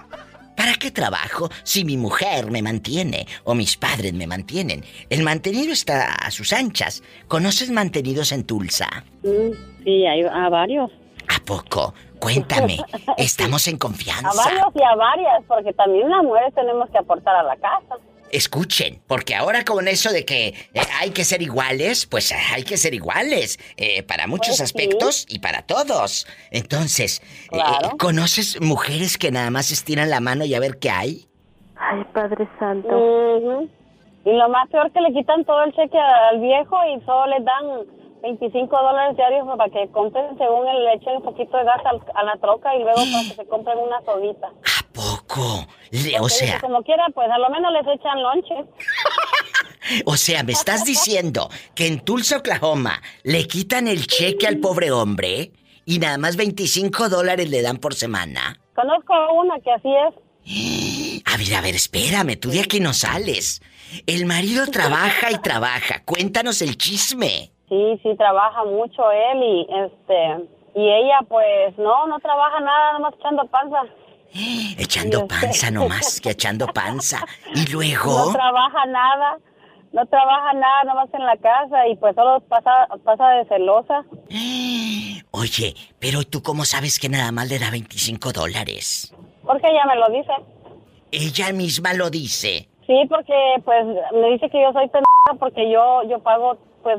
[0.56, 4.84] ¿Para qué trabajo si mi mujer me mantiene o mis padres me mantienen?
[5.08, 7.02] El mantenido está a sus anchas.
[7.28, 9.04] ¿Conoces mantenidos en Tulsa?
[9.22, 10.90] Mm, sí, hay a varios.
[11.30, 11.94] ¿A poco?
[12.18, 12.78] Cuéntame,
[13.16, 14.28] estamos en confianza.
[14.28, 17.96] A varios y a varias, porque también las mujeres tenemos que aportar a la casa.
[18.32, 22.76] Escuchen, porque ahora con eso de que eh, hay que ser iguales, pues hay que
[22.76, 26.26] ser iguales, eh, para muchos pues aspectos y para todos.
[26.50, 27.58] Entonces, eh,
[27.98, 31.26] ¿conoces mujeres que nada más estiran la mano y a ver qué hay?
[31.76, 33.68] Ay, Padre Santo.
[34.24, 37.42] Y lo más peor que le quitan todo el cheque al viejo y solo le
[37.42, 41.80] dan 25 dólares diarios para que compren, según él, le echen un poquito de gas
[42.14, 44.48] a la troca y luego para que se compren una sodita.
[44.48, 45.66] ¿A poco?
[46.20, 46.60] o sea...
[46.60, 48.54] Como quiera, pues a lo menos les echan lonche.
[50.04, 54.90] o sea, me estás diciendo que en Tulsa, Oklahoma, le quitan el cheque al pobre
[54.90, 55.52] hombre
[55.84, 58.60] y nada más 25 dólares le dan por semana.
[58.74, 61.22] Conozco a una que así es.
[61.26, 63.62] A ver, a ver, espérame, tú de aquí no sales.
[64.06, 66.02] El marido trabaja y trabaja.
[66.04, 67.52] Cuéntanos el chisme.
[67.70, 73.14] Sí, sí, trabaja mucho él y este y ella pues no, no trabaja nada, nomás
[73.14, 73.82] echando panza.
[74.78, 77.24] Echando este, panza nomás, que echando panza.
[77.54, 78.26] Y luego...
[78.26, 79.38] No trabaja nada,
[79.92, 84.04] no trabaja nada, nomás en la casa y pues solo pasa, pasa de celosa.
[85.32, 89.14] Oye, pero ¿tú cómo sabes que nada más le da 25 dólares?
[89.44, 90.32] Porque ella me lo dice.
[91.12, 92.68] Ella misma lo dice.
[92.86, 96.98] Sí, porque pues me dice que yo soy pendeja porque yo, yo pago pues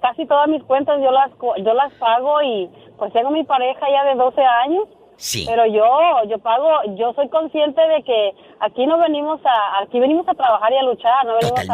[0.00, 1.30] casi todas mis cuentas yo las
[1.64, 4.84] yo las pago y pues tengo mi pareja ya de 12 años.
[5.16, 5.44] Sí.
[5.48, 5.84] Pero yo
[6.28, 10.72] yo pago, yo soy consciente de que aquí no venimos a aquí venimos a trabajar
[10.72, 11.68] y a luchar, no venimos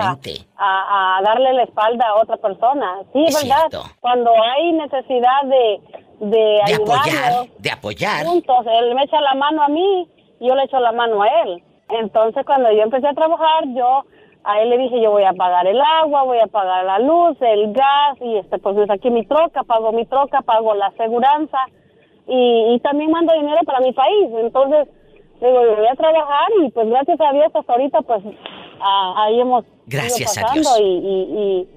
[0.57, 3.01] a, a, darle la espalda a otra persona.
[3.13, 3.91] Sí, es verdad.
[4.01, 5.81] Cuando hay necesidad de
[6.21, 8.25] de, apoyar, de apoyar.
[8.25, 10.09] Juntos, él me echa la mano a mí
[10.45, 11.63] yo le echo la mano a él.
[11.89, 14.05] Entonces, cuando yo empecé a trabajar, yo
[14.45, 17.37] a él le dije yo voy a pagar el agua, voy a pagar la luz,
[17.41, 21.59] el gas y este pues es aquí mi troca, pago mi troca, pago la aseguranza
[22.27, 24.31] y, y también mando dinero para mi país.
[24.39, 24.89] Entonces
[25.41, 28.23] digo yo voy a trabajar y pues gracias a Dios hasta ahorita pues
[29.17, 31.69] ahí hemos gracias ido pasando Y, y,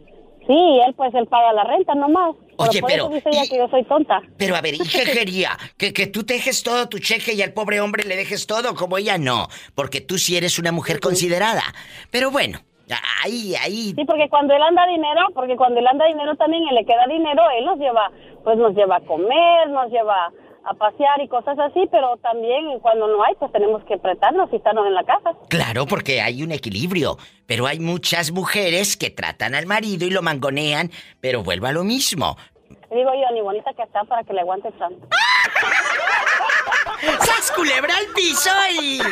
[0.46, 2.36] sí él pues él paga la renta nomás.
[2.58, 3.10] Oye, pero.
[3.10, 4.22] dice ella que yo soy tonta.
[4.38, 5.58] Pero a ver, ¿y qué quería?
[5.78, 8.76] ¿Que, ¿Que tú dejes todo tu cheque y al pobre hombre le dejes todo?
[8.76, 9.48] Como ella no.
[9.76, 11.64] Porque tú sí eres una mujer considerada.
[12.12, 12.60] Pero bueno,
[13.24, 13.94] ahí, ahí.
[13.96, 17.06] Sí, porque cuando él anda dinero, porque cuando él anda dinero también él le queda
[17.08, 18.12] dinero, él nos lleva,
[18.44, 20.32] pues nos lleva a comer, nos lleva
[20.68, 24.58] a pasear y cosas así, pero también cuando no hay, pues tenemos que apretarnos y
[24.58, 25.32] estarnos en la casa.
[25.50, 30.22] Claro, porque hay un equilibrio, pero hay muchas mujeres que tratan al marido y lo
[30.22, 32.36] mangonean, pero vuelva a lo mismo.
[32.92, 35.08] Digo yo, ni bonita que está para que le aguante tanto.
[37.22, 38.50] ¡Sas culebra al piso
[38.82, 39.00] y...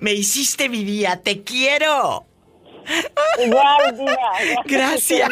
[0.00, 2.26] Me hiciste mi día, te quiero.
[4.66, 5.28] Gracias.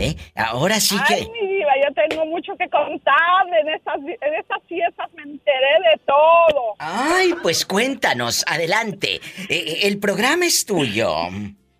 [0.00, 0.14] ¿Eh?
[0.36, 1.14] Ahora sí que...
[1.14, 3.46] Ay, mi diva, yo tengo mucho que contar.
[3.60, 6.74] En estas, en estas fiestas me enteré de todo.
[6.78, 9.16] Ay, pues cuéntanos, adelante.
[9.16, 11.10] Eh, eh, el programa es tuyo.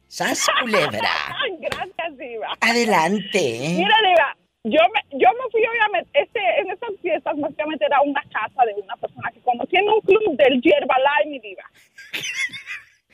[0.09, 1.37] Sas Culebra.
[1.61, 2.49] Gracias, diva.
[2.61, 3.59] Adelante.
[3.77, 8.23] Mira, diva, yo me, yo me fui obviamente, este, en estas fiestas básicamente era una
[8.33, 11.65] casa de una persona que conocí en un club del Yerbalay, mi diva.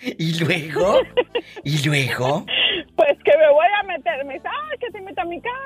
[0.05, 1.01] ¿Y luego?
[1.64, 2.45] ¿Y luego?
[2.97, 4.25] Pues que me voy a meter.
[4.25, 5.61] Me dice, ay, que te meto a mi casa.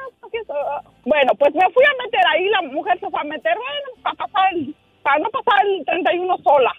[1.04, 2.48] Bueno, pues me fui a meter ahí.
[2.48, 6.38] La mujer se fue a meter, bueno, para pasar el, para no pasar el 31
[6.38, 6.72] sola.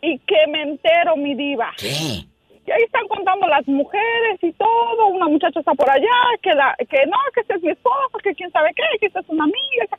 [0.00, 1.72] Y que me entero, mi diva.
[1.76, 2.24] ¿Qué?
[2.64, 5.06] Y ahí están contando las mujeres y todo.
[5.08, 6.06] Una muchacha está por allá,
[6.42, 9.20] que la, que no, que este es mi esposo, que quién sabe qué, que esta
[9.20, 9.98] es una amiga.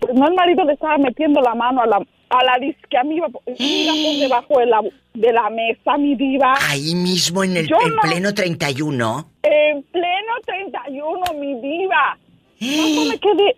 [0.00, 3.26] Pues no, el marido le estaba metiendo la mano a la, a la disque amiga,
[3.28, 4.80] mira por debajo de la,
[5.14, 6.54] de la mesa, mi diva.
[6.68, 9.30] Ahí mismo en el en pleno 31.
[9.42, 12.18] En pleno 31, mi diva.
[12.60, 13.56] No me quedé.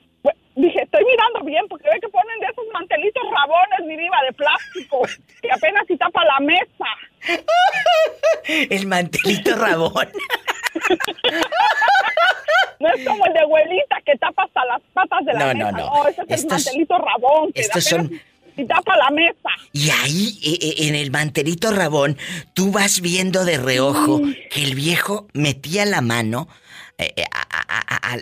[0.57, 4.33] Dije, estoy mirando bien porque ve que ponen de esos mantelitos rabones, mi diva, de
[4.35, 5.01] plástico,
[5.41, 6.87] que apenas si tapa la mesa.
[8.71, 10.09] el mantelito rabón.
[12.81, 15.71] No es como el de abuelita que tapa hasta las patas de la no, mesa.
[15.73, 16.09] No, no, no.
[16.09, 17.53] ese es el mantelito rabón.
[17.53, 18.11] Que estos son
[18.61, 19.49] y tapa la mesa.
[19.73, 22.17] Y ahí, e, e, en el mantelito rabón,
[22.55, 24.21] tú vas viendo de reojo
[24.51, 26.49] que el viejo metía la mano
[26.99, 27.25] eh, eh,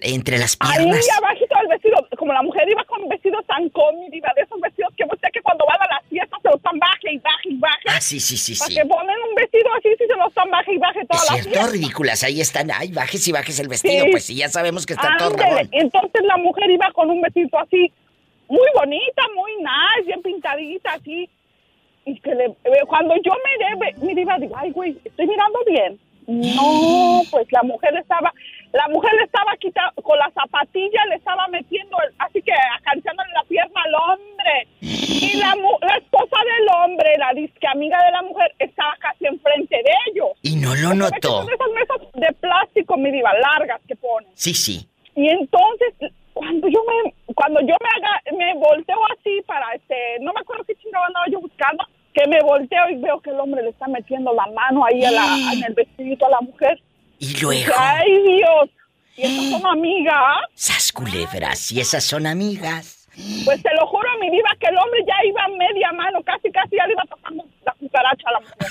[0.02, 0.96] entre las piernas.
[0.96, 4.42] Ahí abajito del vestido, como la mujer iba con un vestido tan cómodo, iba de
[4.42, 7.18] esos vestidos que usted que cuando van a las fiestas se los están baje y
[7.18, 7.84] baje y baje.
[7.88, 8.74] Ah, sí, sí, sí, Para sí.
[8.76, 11.44] que ponen un vestido así, si se los están baje y baje todas es las
[11.46, 14.10] cierto, ridículas, ahí están, ay, bajes y bajes el vestido, Sí.
[14.12, 15.68] pues sí, ya sabemos que está todo rabón.
[15.72, 17.92] Entonces la mujer iba con un vestido así,
[18.48, 21.28] muy bonita, muy nice, bien pintadita, así.
[22.04, 25.98] Y que le, eh, cuando yo miré, me diva, digo, ay, güey, estoy mirando bien.
[26.26, 28.32] No, pues la mujer estaba,
[28.72, 33.30] la mujer le estaba quitando, con la zapatilla le estaba metiendo, el- así que acariciándole
[33.34, 34.68] la pierna al hombre.
[34.80, 39.74] Y la, la esposa del hombre, la disque amiga de la mujer, estaba casi enfrente
[39.76, 40.28] de ellos.
[40.42, 41.42] Y no lo notó.
[41.42, 44.30] son esas mesas de plástico, mi diva, largas que ponen.
[44.34, 44.86] Sí, sí.
[45.16, 45.94] Y entonces,
[46.38, 50.62] cuando yo me, cuando yo me haga, me volteo así para este, no me acuerdo
[50.64, 53.88] qué chingada andaba yo buscando, que me volteo y veo que el hombre le está
[53.88, 56.80] metiendo la mano ahí a la, en el vestidito a la mujer.
[57.18, 58.70] Y luego, ay Dios,
[59.16, 60.38] y estas son amigas.
[60.54, 62.97] sas culebras, y esas son amigas.
[63.44, 66.50] Pues te lo juro, mi diva, que el hombre ya iba a media mano, casi,
[66.52, 68.68] casi ya le iba tocando la cucaracha a la mujer.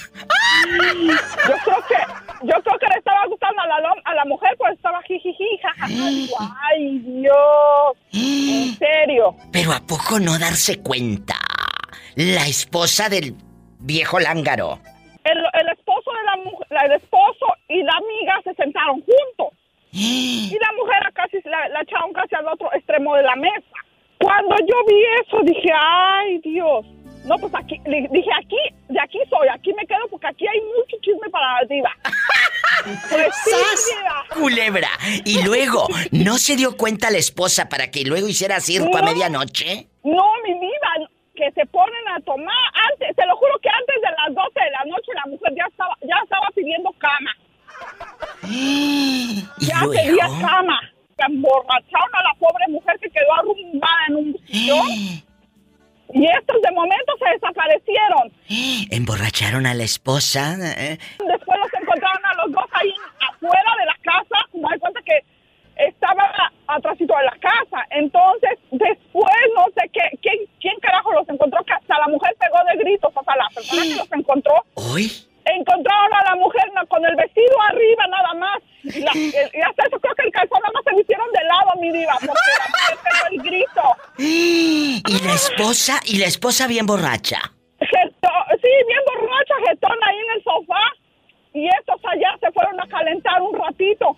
[1.48, 4.74] Yo creo que, yo creo que le estaba gustando a la, a la mujer, pues
[4.74, 5.88] estaba jijiji, jajaja.
[6.72, 9.36] Ay, Dios, en serio.
[9.52, 11.36] Pero ¿a poco no darse cuenta?
[12.16, 13.36] La esposa del
[13.80, 14.80] viejo lángaro.
[15.24, 19.58] El, el esposo de la mujer, el esposo y la amiga se sentaron juntos.
[19.92, 23.78] Y la mujer casi la, la echaron casi al otro extremo de la mesa.
[24.20, 26.86] Cuando yo vi eso dije, ay Dios.
[27.26, 28.56] No, pues aquí, le- dije aquí,
[28.88, 31.92] de aquí soy, aquí me quedo porque aquí hay mucho chisme para la diva.
[33.10, 33.92] Pues sí.
[34.40, 34.88] Culebra.
[35.26, 39.08] Y luego, ¿no se dio cuenta la esposa para que luego hiciera circo a No.
[39.08, 39.88] medianoche?
[40.04, 42.56] No, mi diva, que se ponen a tomar
[42.92, 45.65] antes, te lo juro que antes de las 12 de la noche la mujer ya
[45.70, 47.36] estaba, ya estaba pidiendo cama.
[48.50, 49.92] ¿Y ya luego?
[49.94, 50.80] pedía cama
[51.26, 54.88] emborracharon a la pobre mujer que quedó arrumbada en un sillón.
[56.13, 58.32] Y estos de momento se desaparecieron.
[58.92, 60.56] Emborracharon a la esposa.
[60.56, 60.98] ¿eh?
[61.20, 62.94] Después los encontraron a los dos ahí
[63.30, 64.46] afuera de la casa.
[64.54, 65.20] Me doy cuenta que
[65.76, 66.32] estaba
[66.68, 67.86] atrásito de la casa.
[67.92, 72.84] Entonces, después, no sé qué, quién, carajo los encontró, que hasta la mujer pegó de
[72.84, 74.54] gritos, hasta la persona que los encontró.
[74.76, 75.27] ¿Hoy?
[75.56, 78.58] Encontraron a la mujer con el vestido arriba nada más.
[78.87, 82.13] Y, hasta eso creo que el calzón nada más se hicieron de lado, mi diva,
[82.19, 82.52] porque
[83.04, 83.81] la el grito.
[84.17, 86.00] ¿Y la esposa?
[86.06, 87.39] ¿Y la esposa bien borracha?
[87.79, 90.81] sí, bien borracha, jetón ahí en el sofá.
[91.54, 94.17] Y estos allá se fueron a calentar un ratito.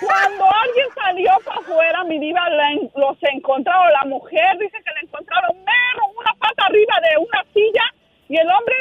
[0.00, 2.48] Cuando alguien salió para afuera, mi diva
[2.96, 3.92] los encontraron.
[3.92, 7.93] La mujer dice que le encontraron menos una pata arriba de una silla
[8.28, 8.74] y el hombre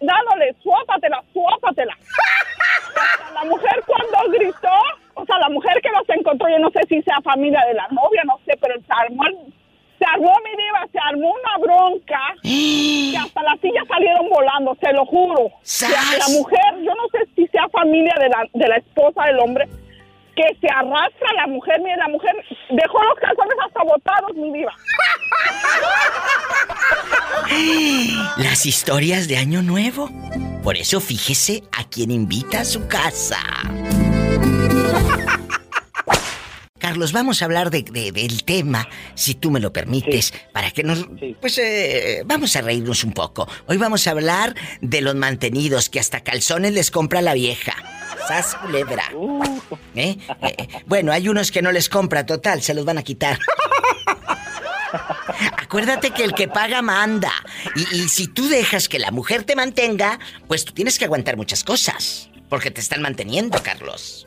[0.00, 1.96] dándole, suápatela, suápatela.
[3.34, 4.72] La mujer cuando gritó,
[5.14, 7.88] o sea, la mujer que los encontró, yo no sé si sea familia de la
[7.88, 9.24] novia, no sé, pero se armó,
[9.98, 14.92] se armó mi diva, se armó una bronca que hasta las sillas salieron volando, se
[14.92, 15.50] lo juro.
[16.18, 19.68] La mujer, yo no sé si sea familia de la, de la esposa del hombre,
[20.40, 22.32] que se arrastra la mujer, mire, la mujer
[22.70, 24.74] dejó los calzones hasta botados, mi diva.
[28.38, 30.10] Las historias de Año Nuevo.
[30.62, 33.38] Por eso fíjese a quien invita a su casa.
[36.90, 41.06] Carlos, vamos a hablar de, del tema, si tú me lo permites, para que nos...
[41.40, 43.46] Pues eh, vamos a reírnos un poco.
[43.68, 47.76] Hoy vamos a hablar de los mantenidos que hasta calzones les compra la vieja.
[48.26, 49.04] ¡Sas culebra!
[49.14, 49.60] Uh.
[49.94, 50.18] ¿Eh?
[50.42, 50.68] ¿Eh?
[50.86, 53.38] bueno, hay unos que no les compra, total, se los van a quitar.
[55.58, 57.30] Acuérdate que el que paga manda.
[57.76, 60.18] Y, y, si tú dejas que la mujer te mantenga,
[60.48, 62.30] pues tú tienes que aguantar muchas cosas.
[62.48, 64.26] Porque te están manteniendo, Carlos.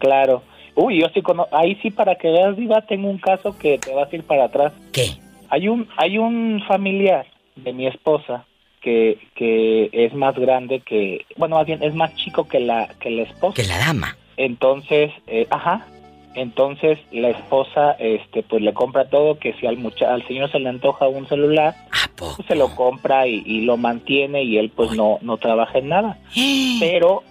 [0.00, 0.42] Claro.
[0.74, 1.56] Uy, yo sí conozco.
[1.56, 4.44] Ahí sí, para que veas, Diva, tengo un caso que te vas a ir para
[4.44, 4.72] atrás.
[4.92, 5.10] ¿Qué?
[5.50, 8.46] Hay un, hay un familiar de mi esposa
[8.80, 11.26] que, que es más grande que.
[11.36, 13.54] Bueno, más bien, es más chico que la, que la esposa.
[13.54, 14.16] Que la dama.
[14.36, 15.86] Entonces, eh, ajá.
[16.34, 20.58] Entonces la esposa, este, pues le compra todo, que si al mucha al señor se
[20.58, 21.74] le antoja un celular,
[22.16, 26.18] pues se lo compra y, lo mantiene y él pues no, no trabaja en nada.
[26.80, 27.22] Pero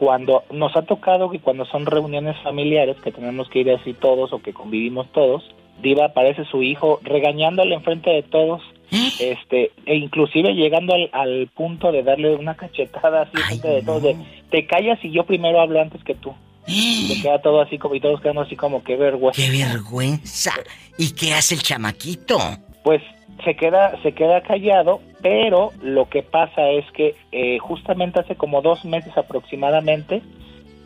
[0.00, 4.32] cuando nos ha tocado que cuando son reuniones familiares que tenemos que ir así todos
[4.32, 5.44] o que convivimos todos,
[5.82, 12.02] Diva aparece su hijo regañándole enfrente de todos, este, e inclusive llegando al, punto de
[12.02, 14.16] darle una cachetada así enfrente de todos, de
[14.48, 16.34] te callas y yo primero hablo antes que tú.
[16.66, 19.42] Se queda todo así como y todos quedamos así como qué vergüenza.
[19.42, 20.54] Qué vergüenza.
[20.96, 22.38] ¿Y qué hace el chamaquito?
[22.84, 23.02] Pues
[23.44, 28.62] se queda, se queda callado, pero lo que pasa es que eh, justamente hace como
[28.62, 30.22] dos meses aproximadamente,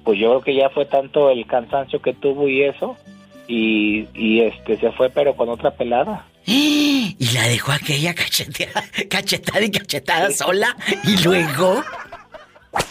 [0.04, 2.96] pues yo creo que ya fue tanto el cansancio que tuvo y eso,
[3.46, 6.26] y, y este se fue pero con otra pelada.
[7.16, 11.82] Y la dejó aquella cachetada, cachetada y cachetada sola, y luego...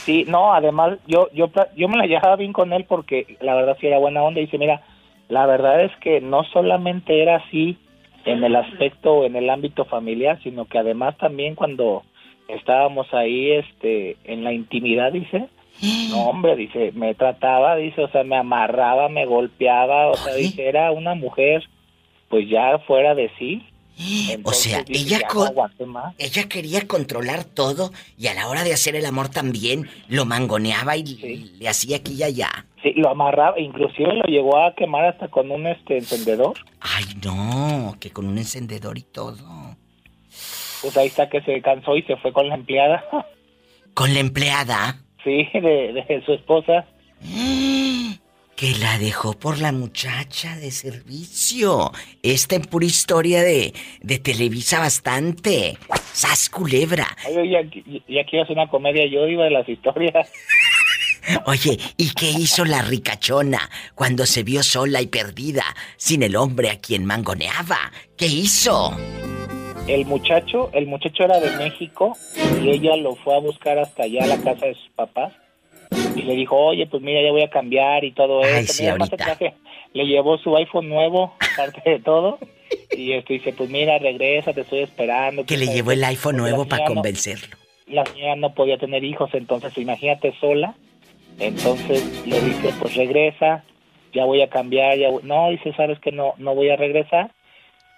[0.05, 3.77] Sí, no, además yo, yo, yo me la llevaba bien con él porque la verdad
[3.81, 4.81] sí era buena onda y dice, mira,
[5.27, 7.77] la verdad es que no solamente era así
[8.25, 12.03] en el aspecto, en el ámbito familiar, sino que además también cuando
[12.47, 15.47] estábamos ahí este en la intimidad dice
[16.09, 20.67] no hombre dice me trataba dice o sea me amarraba me golpeaba o sea dice
[20.67, 21.63] era una mujer
[22.29, 23.63] pues ya fuera de sí
[24.43, 25.19] o sea, ella,
[26.17, 30.97] ella quería controlar todo y a la hora de hacer el amor también lo mangoneaba
[30.97, 31.03] y
[31.59, 32.65] le hacía aquí y allá.
[32.81, 36.53] Sí, lo amarraba, inclusive lo llegó a quemar hasta con un este encendedor.
[36.81, 39.37] Ay, no, que con un encendedor y todo.
[40.81, 43.03] Pues ahí está que se cansó y se fue con la empleada.
[43.93, 44.97] ¿Con la empleada?
[45.23, 46.85] Sí, de, de su esposa.
[48.55, 51.91] Que la dejó por la muchacha de servicio.
[52.21, 55.77] Esta en pura historia de, de Televisa bastante.
[56.13, 57.07] ¡Sas culebra!
[57.27, 57.61] Oye, ya,
[58.07, 60.31] ya quiero hacer una comedia yo iba de las historias.
[61.45, 65.63] Oye, ¿y qué hizo la ricachona cuando se vio sola y perdida,
[65.97, 67.91] sin el hombre a quien mangoneaba?
[68.17, 68.95] ¿Qué hizo?
[69.87, 72.17] El muchacho, el muchacho era de México
[72.61, 75.33] y ella lo fue a buscar hasta allá a la casa de sus papás
[76.15, 78.83] y le dijo, oye, pues mira, ya voy a cambiar y todo eso.
[79.93, 82.39] Le llevó su iPhone nuevo, aparte de todo.
[82.91, 85.45] Y este dice, pues mira, regresa, te estoy esperando.
[85.45, 87.57] Que le llevó el iPhone nuevo para convencerlo.
[87.87, 90.75] la señora no podía tener hijos, entonces imagínate sola.
[91.39, 93.63] Entonces le dice, pues regresa,
[94.13, 97.31] ya voy a cambiar, ya no, dice, sabes que no, no voy a regresar.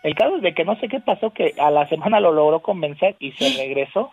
[0.03, 2.61] El caso es de que no sé qué pasó, que a la semana lo logró
[2.61, 4.11] convencer y se regresó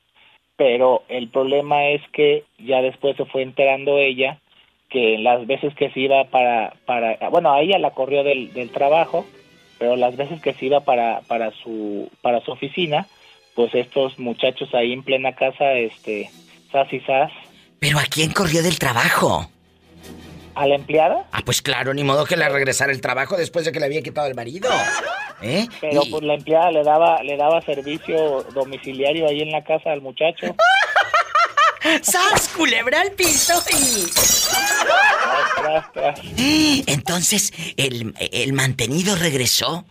[0.62, 4.38] pero el problema es que ya después se fue enterando ella
[4.88, 8.70] que las veces que se iba para, para bueno, a ella la corrió del, del
[8.70, 9.26] trabajo,
[9.80, 13.08] pero las veces que se iba para, para, su, para su oficina,
[13.56, 16.30] pues estos muchachos ahí en plena casa, este,
[16.70, 17.32] sas y sas.
[17.80, 19.50] ¿Pero a quién corrió del trabajo?
[20.54, 21.26] ¿A la empleada?
[21.32, 24.02] Ah, pues claro, ni modo que le regresara el trabajo después de que le había
[24.02, 24.70] quitado el marido.
[25.42, 25.66] ¿Eh?
[25.80, 30.00] Pero pues la empleada le daba, le daba servicio domiciliario ahí en la casa al
[30.02, 30.54] muchacho.
[32.02, 33.54] ¡Sas, culebra al piso!
[36.86, 39.84] Entonces, el, el mantenido regresó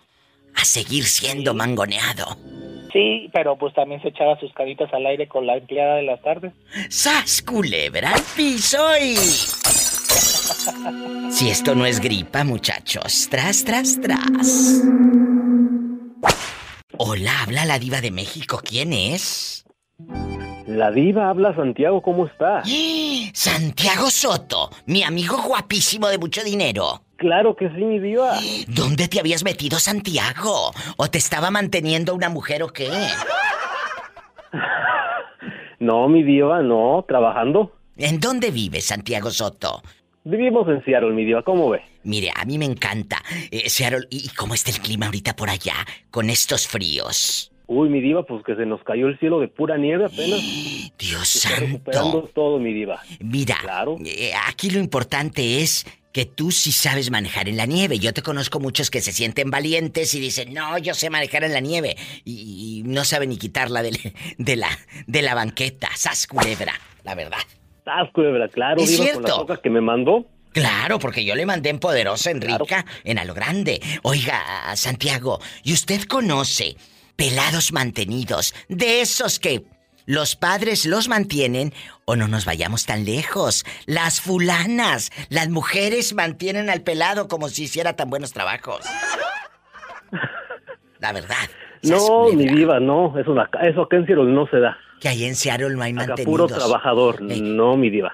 [0.56, 2.38] a seguir siendo mangoneado.
[2.94, 6.22] Sí, pero pues también se echaba sus caritas al aire con la empleada de las
[6.22, 6.54] tardes.
[6.90, 9.16] ¡Sas, culebra al piso y...
[11.30, 13.28] si esto no es gripa, muchachos.
[13.30, 14.84] Tras, tras, tras.
[16.98, 18.62] Hola, habla la diva de México.
[18.64, 19.66] ¿Quién es?
[20.68, 22.64] La diva habla Santiago, ¿cómo está?
[23.34, 27.04] Santiago Soto, mi amigo guapísimo de mucho dinero.
[27.18, 28.38] Claro que sí, mi diva.
[28.68, 30.72] ¿Dónde te habías metido, Santiago?
[30.98, 32.90] ¿O te estaba manteniendo una mujer o qué?
[35.80, 37.72] No, mi diva, no, trabajando.
[37.98, 39.82] ¿En dónde vives, Santiago Soto?
[40.24, 41.82] Vivimos en Seattle, mi diva, ¿cómo ve?
[42.04, 44.06] Mire, a mí me encanta eh, Seattle.
[44.12, 45.74] ¿Y cómo está el clima ahorita por allá,
[46.12, 47.52] con estos fríos?
[47.66, 50.42] Uy, mi diva, pues que se nos cayó el cielo de pura nieve apenas.
[51.00, 51.62] Dios santo.
[51.62, 53.02] recuperando todo, mi diva.
[53.20, 53.98] Mira, claro.
[54.06, 57.98] Eh, aquí lo importante es que tú sí sabes manejar en la nieve.
[57.98, 61.54] Yo te conozco muchos que se sienten valientes y dicen, no, yo sé manejar en
[61.54, 61.96] la nieve.
[62.26, 63.92] Y, no saben ni quitarla de,
[64.38, 64.70] de, la,
[65.08, 65.90] de la banqueta.
[65.96, 67.40] Sas culebra, la verdad.
[68.14, 70.26] Culebra, claro, ¿Es con boca que me mandó.
[70.52, 73.82] Claro, porque yo le mandé en Poderosa, en Rica, en a lo grande.
[74.04, 74.42] Oiga,
[74.76, 76.76] Santiago, ¿y usted conoce
[77.22, 79.64] pelados mantenidos, de esos que
[80.08, 81.72] los padres los mantienen
[82.06, 83.64] o no nos vayamos tan lejos.
[83.86, 88.80] Las fulanas, las mujeres mantienen al pelado como si hiciera tan buenos trabajos.
[91.00, 91.48] La verdad.
[91.84, 93.18] No, mi diva, no.
[93.20, 94.76] Eso, eso acá en Seattle no se da.
[95.02, 96.26] Que ahí en Seattle no hay mantenidos.
[96.26, 97.22] puro trabajador.
[97.22, 98.14] No, mi diva.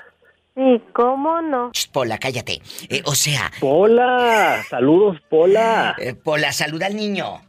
[0.55, 1.71] ¿Y cómo no?
[1.91, 2.61] Pola, cállate.
[2.89, 3.51] Eh, o sea...
[3.59, 5.95] Pola, saludos, Pola.
[5.99, 7.41] Eh, Pola, saluda al niño.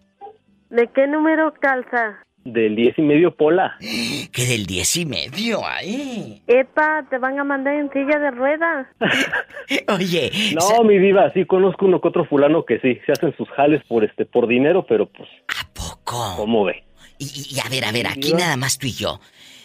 [0.68, 2.18] ¿De qué número calza?
[2.44, 3.76] Del diez y medio, Pola.
[4.32, 6.42] ¿Qué del diez y medio ahí?
[6.48, 8.88] Epa, te van a mandar en silla de ruedas.
[9.96, 10.30] Oye.
[10.54, 13.82] No, mi diva, sí conozco uno que otro fulano que sí, se hacen sus jales
[13.86, 15.28] por este, por dinero, pero pues.
[15.48, 16.34] ¿A poco?
[16.36, 16.87] ¿Cómo ve?
[17.18, 19.20] Y, a ver, a ver, aquí nada más tú y yo.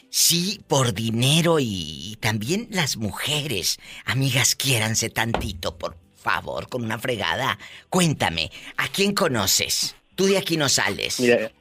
[0.09, 3.79] Sí, por dinero y, y también las mujeres.
[4.05, 7.57] Amigas, quiéranse tantito, por favor, con una fregada.
[7.89, 9.95] Cuéntame, ¿a quién conoces?
[10.15, 11.19] Tú de aquí no sales.
[11.19, 11.51] Mira,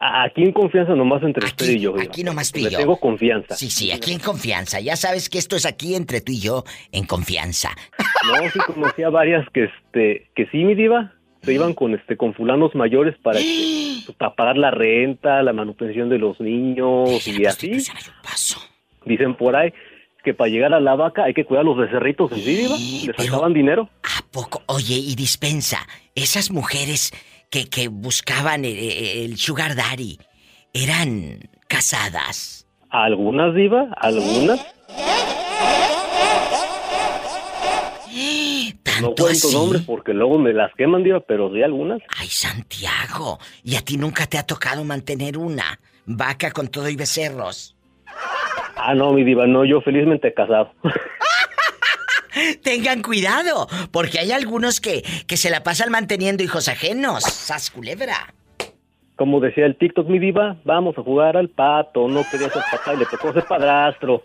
[0.00, 1.94] aquí en confianza nomás entre usted y yo.
[2.00, 2.78] Aquí nomás tú y yo.
[2.78, 3.54] tengo confianza.
[3.54, 4.80] Sí, sí, aquí en confianza.
[4.80, 7.70] Ya sabes que esto es aquí entre tú y yo en confianza.
[8.26, 11.12] No, sí conocía varias que este que sí, mi diva,
[11.42, 13.40] se iban con este con fulanos mayores para,
[14.18, 17.78] para pagar la renta, la manutención de los niños y así.
[19.04, 19.72] Dicen por ahí
[20.22, 22.76] que para llegar a la vaca hay que cuidar los becerritos, ¿sí, diva?
[22.76, 23.88] ¿Les sacaban dinero?
[24.02, 24.62] ¿A poco?
[24.66, 25.78] Oye, y dispensa,
[26.14, 27.12] esas mujeres
[27.50, 30.18] que, que buscaban el, sugar daddy
[30.72, 32.66] eran casadas.
[32.90, 33.88] ¿Algunas, Diva?
[33.96, 34.66] ¿Algunas?
[39.00, 42.00] No cuento nombres porque luego me las queman, Diva, pero sí algunas.
[42.18, 46.96] Ay, Santiago, ¿y a ti nunca te ha tocado mantener una vaca con todo y
[46.96, 47.76] becerros?
[48.76, 50.72] Ah, no, mi Diva, no, yo felizmente casado.
[52.62, 57.24] Tengan cuidado, porque hay algunos que, que se la pasan manteniendo hijos ajenos.
[57.24, 58.34] ¡Sas culebra!
[59.16, 62.08] Como decía el TikTok, mi diva, vamos a jugar al pato.
[62.08, 64.22] No quería ser papá y le tocó ser padrastro.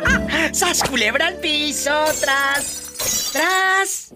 [0.52, 2.04] ¡Sas culebra al piso!
[2.20, 3.32] ¡Tras!
[3.32, 4.14] ¡Tras!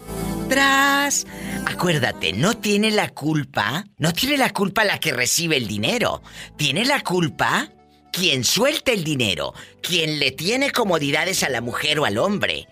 [0.49, 1.27] ¡Tras!
[1.67, 6.23] Acuérdate, no tiene la culpa, no tiene la culpa la que recibe el dinero.
[6.57, 7.71] Tiene la culpa
[8.13, 9.53] quien suelta el dinero,
[9.83, 12.67] quien le tiene comodidades a la mujer o al hombre.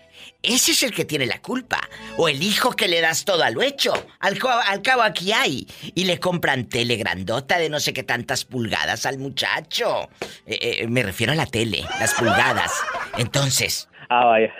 [0.47, 1.79] Ese es el que tiene la culpa.
[2.17, 3.93] O el hijo que le das todo a lo hecho.
[4.19, 5.67] Al, cabo aquí hay.
[5.95, 10.09] Y le compran tele grandota de no sé qué tantas pulgadas al muchacho.
[10.45, 12.71] Eh, eh, me refiero a la tele, las pulgadas.
[13.17, 13.89] Entonces.
[14.09, 14.53] Ah, vaya.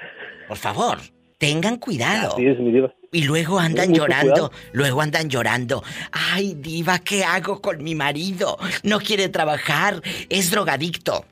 [0.47, 0.99] Por favor,
[1.37, 2.37] tengan cuidado.
[2.37, 2.93] es, mi diva.
[3.11, 5.83] Y luego andan llorando, luego andan llorando.
[6.11, 8.57] Ay, diva, ¿qué hago con mi marido?
[8.83, 11.25] No quiere trabajar, es drogadicto.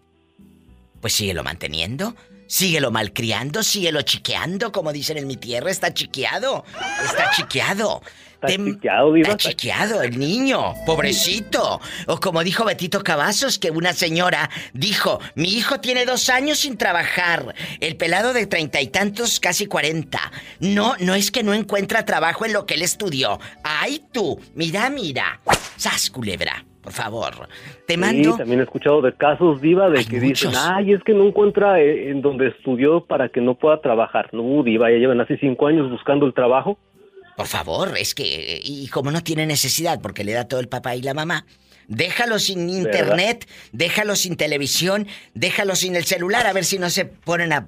[1.02, 2.16] Pues síguelo manteniendo,
[2.48, 6.64] síguelo malcriando, síguelo chiqueando, como dicen en mi tierra, está chiqueado,
[7.04, 8.02] está chiqueado.
[8.44, 11.80] Está chiqueado, Está chiqueado el niño, pobrecito.
[12.08, 16.78] O como dijo Betito Cavazos, que una señora dijo, mi hijo tiene dos años sin
[16.78, 17.56] trabajar.
[17.80, 20.30] El pelado de treinta y tantos, casi cuarenta.
[20.60, 23.40] No, no es que no encuentra trabajo en lo que él estudió.
[23.64, 24.42] ¡Ay tú!
[24.56, 25.40] Mira, mira.
[25.78, 26.66] ¡Sas, culebra!
[26.84, 27.48] Por favor.
[27.88, 28.34] Te mando.
[28.34, 31.80] Sí, también he escuchado de casos, Diva, de que dicen, ay, es que no encuentra
[31.80, 34.30] eh, en donde estudió para que no pueda trabajar.
[34.34, 36.78] No, Diva, ya llevan hace cinco años buscando el trabajo.
[37.36, 38.62] Por favor, es que.
[38.64, 41.46] Y como no tiene necesidad, porque le da todo el papá y la mamá.
[41.88, 47.06] Déjalo sin internet, déjalo sin televisión, déjalo sin el celular, a ver si no se
[47.06, 47.68] ponen a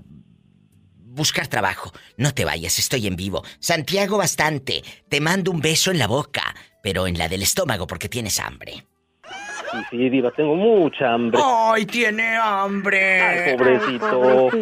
[1.16, 1.92] buscar trabajo.
[2.18, 3.44] No te vayas, estoy en vivo.
[3.60, 4.84] Santiago, bastante.
[5.10, 8.86] Te mando un beso en la boca, pero en la del estómago porque tienes hambre.
[9.76, 11.40] Sí, sí, Diva, tengo mucha hambre.
[11.44, 13.22] ¡Ay, tiene hambre!
[13.22, 14.50] Ay, pobrecito.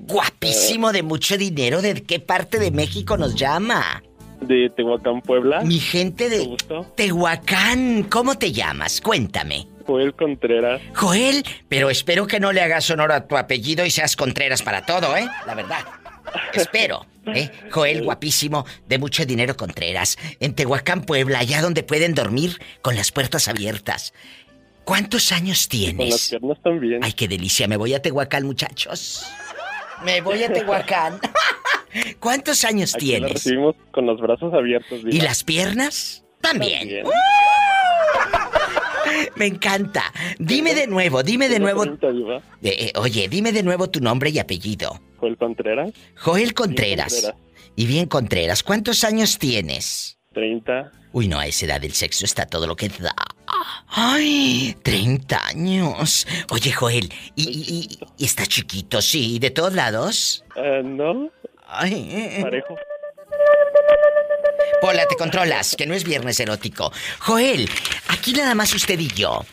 [0.07, 1.83] guapísimo de mucho dinero.
[1.83, 4.03] ¿De qué parte de México nos llama?
[4.41, 5.63] De Tehuacán, Puebla.
[5.63, 6.57] Mi gente de
[6.95, 8.05] Tehuacán.
[8.05, 9.01] ¿Cómo te llamas?
[9.01, 9.67] Cuéntame.
[9.87, 10.81] Joel Contreras.
[10.95, 14.85] Joel, pero espero que no le hagas honor a tu apellido y seas Contreras para
[14.85, 15.29] todo, ¿eh?
[15.47, 15.79] La verdad.
[16.53, 17.51] Espero, ¿eh?
[17.71, 23.13] Joel, guapísimo, de mucho dinero Contreras, en Tehuacán, Puebla, allá donde pueden dormir con las
[23.13, 24.13] puertas abiertas.
[24.85, 25.97] ¿Cuántos años tienes?
[25.97, 27.05] Con las piernas también.
[27.05, 29.27] Ay, qué delicia, me voy a Tehuacán, muchachos.
[30.05, 31.19] Me voy a Tehuacán.
[32.21, 33.33] ¿Cuántos años tienes?
[33.33, 35.01] recibimos con los brazos abiertos.
[35.05, 36.25] ¿Y las piernas?
[36.41, 37.05] También.
[39.37, 40.03] Me encanta.
[40.39, 41.85] Dime de nuevo, dime de nuevo.
[42.63, 45.01] Eh, oye, dime de nuevo tu nombre y apellido.
[45.19, 45.93] Joel Contreras.
[46.17, 47.35] Joel Contreras.
[47.77, 50.19] Y bien Contreras, ¿cuántos años tienes?
[50.33, 50.91] 30.
[51.13, 53.15] Uy, no, a esa edad del sexo está todo lo que da.
[53.89, 54.77] ¡Ay!
[54.83, 56.27] 30 años.
[56.51, 59.39] Oye, Joel, ¿y, está chiquito, sí?
[59.39, 60.45] ¿De todos lados?
[60.57, 61.31] Uh, no.
[61.67, 62.39] Ay.
[62.43, 62.77] Parejo.
[64.81, 66.93] Pola, te controlas, que no es viernes erótico.
[67.21, 67.69] Joel,
[68.09, 69.45] aquí nada más usted y yo.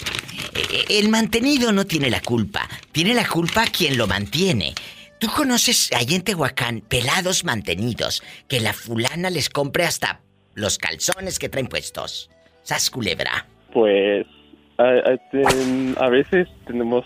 [0.56, 2.68] Eh, el mantenido no tiene la culpa.
[2.92, 4.74] Tiene la culpa quien lo mantiene.
[5.20, 10.20] ¿Tú conoces ahí en Tehuacán pelados mantenidos que la fulana les compre hasta
[10.54, 12.30] los calzones que traen puestos?
[12.64, 13.48] ¿Sas culebra?
[13.72, 14.26] Pues
[14.78, 17.06] a, veces tenemos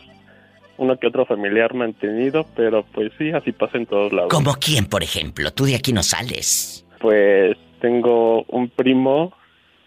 [0.77, 4.29] uno que otro familiar mantenido, pero pues sí, así pasa en todos lados.
[4.31, 5.51] ¿Como quién, por ejemplo?
[5.51, 6.85] Tú de aquí no sales.
[6.99, 9.33] Pues tengo un primo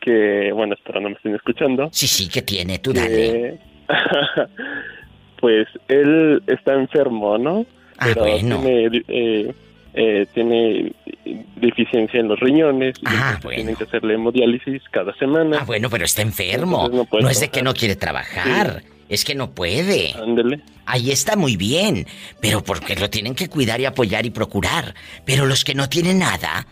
[0.01, 1.89] que, bueno, espero no me estén escuchando.
[1.93, 3.59] Sí, sí, que tiene, tú dale.
[5.41, 7.67] pues él está enfermo, ¿no?
[7.99, 8.61] Ah, pero bueno.
[8.61, 9.55] tiene eh,
[9.93, 10.93] eh, tiene
[11.57, 15.59] deficiencia en los riñones y ah, tienen que hacerle hemodiálisis cada semana.
[15.61, 16.89] Ah, bueno, pero está enfermo.
[16.89, 20.15] No, es de que no quiere trabajar, es que no puede.
[20.15, 20.61] Ándele.
[20.87, 22.07] Ahí está muy bien,
[22.41, 24.95] pero porque lo tienen que cuidar y apoyar y procurar.
[25.25, 26.67] Pero los que no tienen nada,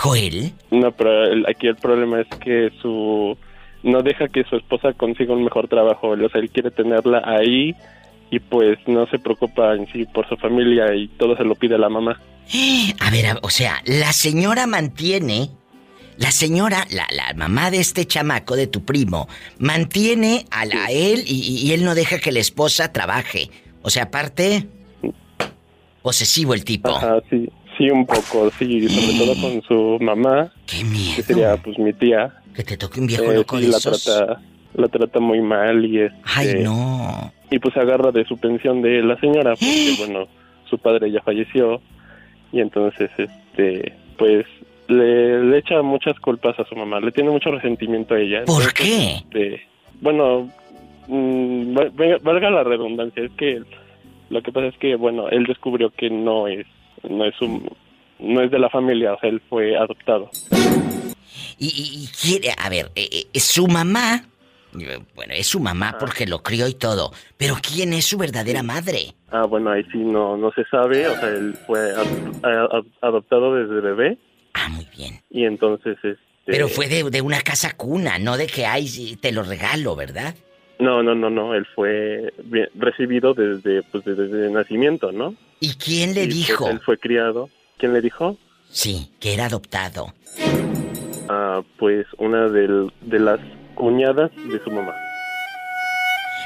[0.00, 0.52] Joel.
[0.70, 1.10] No, pero
[1.46, 3.36] aquí el problema es que su
[3.82, 7.74] no deja que su esposa consiga un mejor trabajo, o sea, él quiere tenerla ahí
[8.30, 11.74] y pues no se preocupa en sí por su familia y todo se lo pide
[11.74, 12.18] a la mamá.
[13.00, 15.50] A ver, o sea, la señora mantiene,
[16.16, 19.28] la señora, la, la mamá de este chamaco, de tu primo,
[19.58, 23.50] mantiene a, la, él y, él no deja que la esposa trabaje.
[23.82, 24.66] O sea, aparte,
[26.02, 26.90] posesivo el tipo.
[26.90, 30.52] Ajá, sí, sí, un poco, sí, sobre todo con su mamá.
[30.66, 31.16] ¡Qué miedo!
[31.16, 32.32] Que sería, pues, mi tía.
[32.54, 34.40] Que te toque un viejo eh, loco de la Trata,
[34.74, 36.12] la trata muy mal y es...
[36.24, 37.32] ¡Ay, este, no!
[37.50, 40.28] Y pues agarra de su pensión de la señora, porque, bueno,
[40.68, 41.80] su padre ya falleció
[42.52, 44.44] y entonces este pues
[44.88, 48.44] le, echa muchas culpas a su mamá, le tiene mucho resentimiento a ella.
[48.44, 49.14] ¿Por qué?
[49.14, 49.62] Este,
[50.00, 50.50] bueno,
[51.08, 51.74] mm,
[52.22, 53.62] valga la redundancia, es que
[54.28, 56.66] lo que pasa es que bueno, él descubrió que no es
[57.08, 57.68] no es un
[58.20, 60.30] no es de la familia, o sea, él fue adoptado.
[61.58, 64.24] Y, quiere, a ver, eh, eh, su mamá,
[65.14, 69.14] bueno, es su mamá porque lo crió y todo, pero ¿quién es su verdadera madre?
[69.30, 71.92] Ah, bueno, ahí sí no, no se sabe, o sea, él fue
[73.02, 74.18] adoptado desde bebé.
[74.54, 75.20] Ah, muy bien.
[75.30, 76.18] Y entonces, este...
[76.46, 80.34] Pero fue de, una casa cuna, no de que, ay, te lo regalo, ¿verdad?
[80.80, 82.32] No, no, no, no, él fue
[82.74, 85.34] recibido desde, pues, desde nacimiento, ¿no?
[85.60, 86.68] ¿Y quién le pues, dijo?
[86.68, 87.50] él fue criado.
[87.76, 88.36] ¿Quién le dijo?
[88.70, 90.14] Sí, que era adoptado.
[91.28, 93.40] Ah, pues una de las
[93.74, 94.94] cuñadas de su mamá.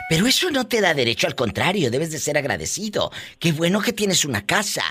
[0.08, 3.10] Pero eso no te da derecho, al contrario, debes de ser agradecido.
[3.38, 4.82] Qué bueno que tienes una casa.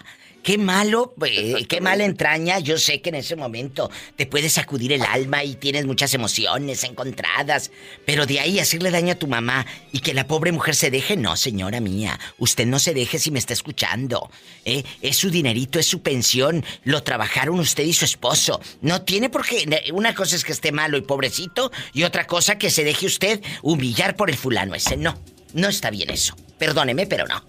[0.44, 2.60] Qué malo, eh, qué mala entraña.
[2.60, 6.84] Yo sé que en ese momento te puede sacudir el alma y tienes muchas emociones
[6.84, 7.72] encontradas.
[8.06, 11.16] Pero de ahí hacerle daño a tu mamá y que la pobre mujer se deje,
[11.16, 12.20] no, señora mía.
[12.40, 14.30] Usted no se deje si me está escuchando.
[14.66, 14.84] ¿eh?
[15.02, 16.66] Es su dinerito, es su pensión.
[16.84, 18.60] Lo trabajaron usted y su esposo.
[18.82, 19.66] No tiene por qué.
[19.94, 23.42] Una cosa es que esté malo y pobrecito y otra cosa que se deje usted
[23.62, 24.98] humillar por el fulano ese.
[24.98, 25.18] No,
[25.54, 26.36] no está bien eso.
[26.58, 27.46] Perdóneme, pero no.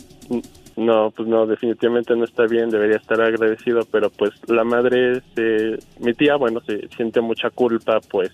[0.77, 5.79] No, pues no, definitivamente no está bien, debería estar agradecido, pero pues la madre, se,
[6.01, 8.33] mi tía, bueno, se siente mucha culpa, pues,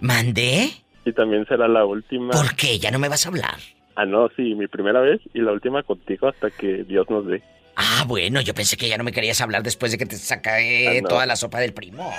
[0.02, 0.70] ¿Mandé?
[1.06, 2.32] Y también será la última.
[2.32, 2.78] ¿Por qué?
[2.78, 3.56] ¿Ya no me vas a hablar?
[3.96, 7.42] Ah, no, sí, mi primera vez y la última contigo hasta que Dios nos dé.
[7.76, 10.98] Ah, bueno, yo pensé que ya no me querías hablar después de que te sacaé
[10.98, 12.12] ah, toda la sopa del primo.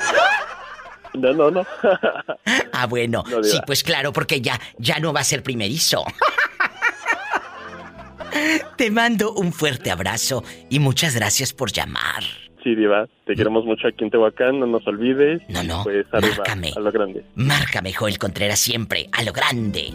[1.13, 1.65] No, no, no.
[2.74, 6.03] ah, bueno, sí, pues claro, porque ya, ya no va a ser primerizo.
[8.78, 12.24] Te mando un fuerte abrazo y muchas gracias por llamar.
[12.64, 15.41] Sí, Diva, te queremos mucho aquí en Tehuacán, no nos olvides.
[15.49, 16.72] No, no, pues márcame.
[16.76, 17.26] A lo grande.
[17.36, 19.91] Márcame, Joel Contreras, siempre, a lo grande.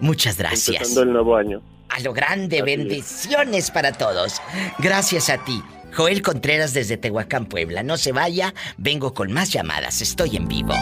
[0.00, 0.76] Muchas gracias.
[0.76, 1.62] Empezando el nuevo año.
[1.90, 4.42] A lo grande, bendiciones para todos.
[4.78, 5.62] Gracias a ti.
[5.94, 7.84] Joel Contreras desde Tehuacán, Puebla.
[7.84, 10.74] No se vaya, vengo con más llamadas, estoy en vivo.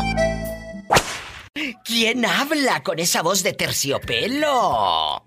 [1.84, 5.22] ¿Quién habla con esa voz de terciopelo?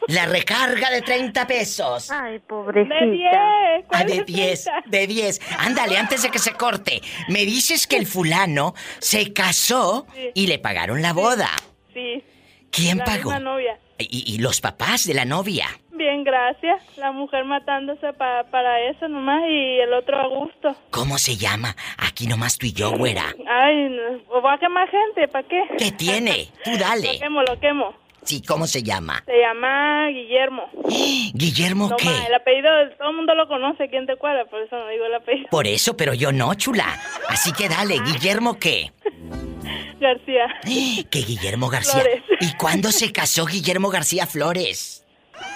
[0.07, 2.09] La recarga de 30 pesos.
[2.09, 2.95] Ay, pobrecita.
[2.95, 3.85] De 10.
[3.91, 5.41] Ah, de 10, de 10.
[5.57, 7.01] Ándale, antes de que se corte.
[7.27, 11.49] Me dices que el fulano se casó y le pagaron la boda.
[11.93, 12.23] Sí.
[12.71, 13.37] ¿Quién pagó?
[13.37, 13.77] Novia.
[14.09, 15.67] ¿Y, los papás de la novia?
[15.91, 16.81] Bien, gracias.
[16.97, 20.75] La mujer matándose para eso nomás y el otro a gusto.
[20.89, 21.75] ¿Cómo se llama?
[21.97, 23.25] Aquí nomás tú y yo, güera.
[23.47, 24.41] Ay, no.
[24.41, 25.27] va a quemar gente?
[25.27, 25.61] ¿Para qué?
[25.77, 26.47] ¿Qué tiene?
[26.63, 27.13] Tú dale.
[27.13, 27.93] Lo quemo, lo quemo.
[28.23, 29.23] Sí, ¿cómo se llama?
[29.25, 30.69] Se llama Guillermo.
[31.33, 32.07] ¿Guillermo qué?
[32.27, 35.15] el apellido todo el mundo lo conoce ¿quién te cuadra, por eso no digo el
[35.15, 35.49] apellido.
[35.49, 36.85] Por eso, pero yo no, chula.
[37.29, 38.03] Así que dale, ah.
[38.05, 38.91] ¿Guillermo qué?
[39.99, 40.47] García.
[41.09, 42.03] ¿Qué Guillermo García?
[42.39, 45.05] ¿Y cuándo se casó Guillermo García Flores?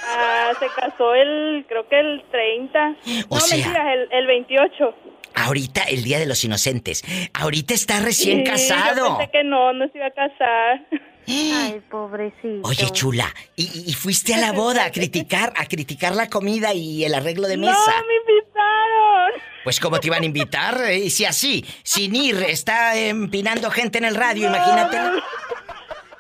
[0.08, 2.96] Ah, se casó el, creo que el 30.
[3.30, 4.96] O no, sea, el, el 28.
[5.36, 7.04] Ahorita, el Día de los Inocentes.
[7.34, 9.08] Ahorita está recién casado.
[9.08, 10.86] Yo pensé que no, no se iba a casar.
[11.28, 12.68] Ay, pobrecito.
[12.68, 17.14] Oye, chula, ¿y, fuiste a la boda a criticar, a criticar la comida y el
[17.16, 17.74] arreglo de mesa?
[17.74, 19.42] No, me invitaron.
[19.64, 23.98] Pues cómo te iban a invitar, y eh, si así, sin ir, está empinando gente
[23.98, 24.98] en el radio, imagínate.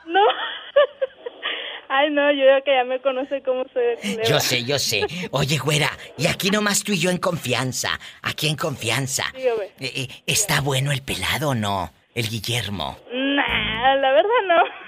[0.07, 0.21] No.
[1.89, 4.17] Ay, no, yo creo que ya me conoce cómo soy.
[4.27, 5.05] Yo sé, yo sé.
[5.31, 7.99] Oye, güera, y aquí nomás tú y yo en confianza.
[8.23, 9.25] Aquí en confianza.
[9.35, 9.65] Dígame.
[9.79, 11.91] Eh, eh, ¿Está bueno el pelado o no?
[12.13, 12.97] El Guillermo.
[13.11, 14.85] Nah, la verdad no.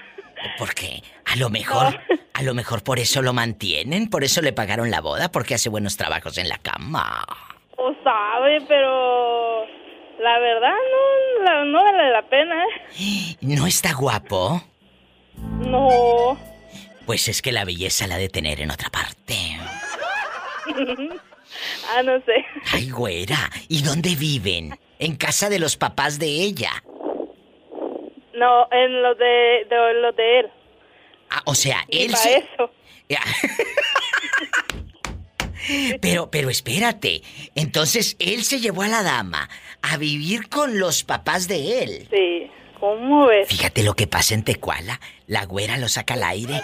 [0.58, 1.02] ¿Por qué?
[1.26, 2.00] A lo mejor,
[2.34, 5.68] a lo mejor por eso lo mantienen, por eso le pagaron la boda, porque hace
[5.68, 7.24] buenos trabajos en la cama.
[7.76, 9.64] O sabe, pero
[10.20, 10.74] la verdad
[11.44, 12.64] no, no vale la pena.
[13.40, 14.62] ¿No está guapo?
[15.60, 16.36] No.
[17.08, 19.34] Pues es que la belleza la de tener en otra parte.
[21.96, 22.44] ah, no sé.
[22.70, 24.78] Ay, güera, ¿y dónde viven?
[24.98, 26.84] En casa de los papás de ella.
[28.34, 30.50] No, en lo de, lo de él.
[31.30, 32.36] Ah, o sea, él se...
[32.36, 32.70] eso.
[36.02, 37.22] pero, pero espérate.
[37.54, 39.48] Entonces, él se llevó a la dama
[39.80, 42.08] a vivir con los papás de él.
[42.10, 42.50] Sí.
[42.78, 43.48] ¿Cómo ves?
[43.48, 45.00] Fíjate lo que pasa en Tecuala.
[45.26, 46.62] La güera lo saca al aire.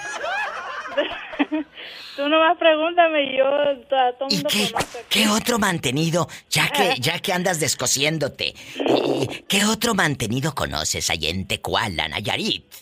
[2.16, 3.44] Tú nomás pregúntame, yo
[3.88, 4.72] todo ¿Y qué,
[5.10, 8.54] qué otro mantenido, ya que, ya que andas descosiéndote,
[9.48, 12.72] qué otro mantenido conoces allá en Tecuala, Nayarit?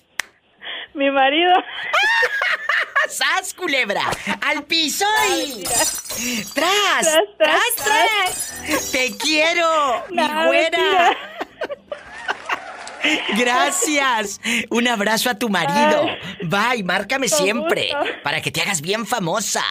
[0.94, 1.52] Mi marido.
[3.08, 4.02] ¡Sas, culebra!
[4.40, 5.04] ¡Al piso
[5.36, 5.64] y...
[6.54, 7.18] ¡Tras!
[7.36, 8.90] ¡Tras, tras!
[8.92, 11.16] ¡Te quiero, mi güera!
[13.36, 14.40] Gracias.
[14.70, 16.06] Un abrazo a tu marido.
[16.42, 17.90] Bye, márcame siempre
[18.22, 19.62] para que te hagas bien famosa.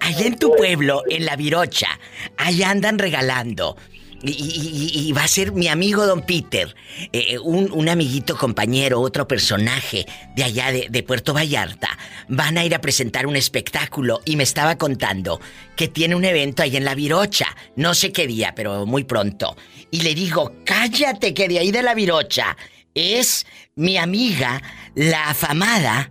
[0.00, 1.98] allá en tu pueblo, en la Virocha,
[2.36, 3.76] allá andan regalando
[4.22, 6.74] y, va a ser mi amigo Don Peter,
[7.12, 10.06] eh, eh, un, amiguito compañero, otro personaje
[10.36, 11.98] de allá de, Puerto Vallarta.
[12.28, 15.40] Van a ir a presentar un espectáculo y me estaba contando
[15.76, 17.56] que tiene un evento ahí en La Virocha.
[17.76, 19.56] No sé qué día, pero muy pronto.
[19.90, 22.56] Y le digo, cállate que de ahí de La Virocha
[22.94, 24.62] es mi amiga,
[24.94, 26.10] la afamada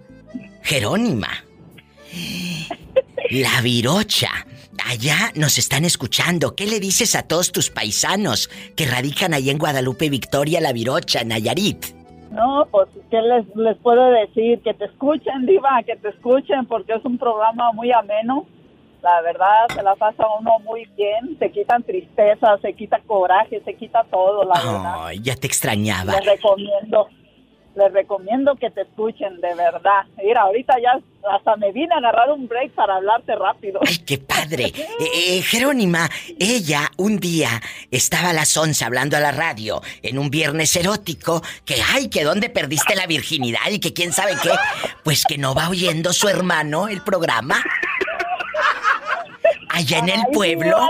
[0.64, 1.45] Jerónima.
[3.30, 4.30] La Virocha.
[4.86, 6.55] Allá nos están escuchando.
[6.55, 11.24] ¿Qué le dices a todos tus paisanos que radican ahí en Guadalupe, Victoria, La Virocha,
[11.24, 11.86] Nayarit?
[12.32, 14.62] No, pues, ¿qué les, les puedo decir?
[14.62, 18.45] Que te escuchen, Diva, que te escuchen, porque es un programa muy ameno.
[19.01, 21.38] La verdad, se la pasa uno muy bien.
[21.39, 24.95] Se quitan tristeza, se quita coraje, se quita todo, la verdad.
[25.05, 26.14] Ay, ya te extrañaba.
[26.14, 27.07] Les recomiendo
[27.76, 30.03] les recomiendo que te escuchen, de verdad.
[30.17, 30.99] Mira, ahorita ya
[31.30, 33.80] hasta me vine a agarrar un break para hablarte rápido.
[33.86, 34.72] ¡Ay, qué padre!
[35.01, 36.09] Eh, eh, Jerónima,
[36.39, 37.49] ella un día
[37.89, 42.24] estaba a las 11 hablando a la radio en un viernes erótico que, ay, que
[42.24, 44.51] dónde perdiste la virginidad y que quién sabe qué.
[45.03, 47.63] Pues que no va oyendo su hermano el programa.
[49.74, 50.78] Allá en el pueblo.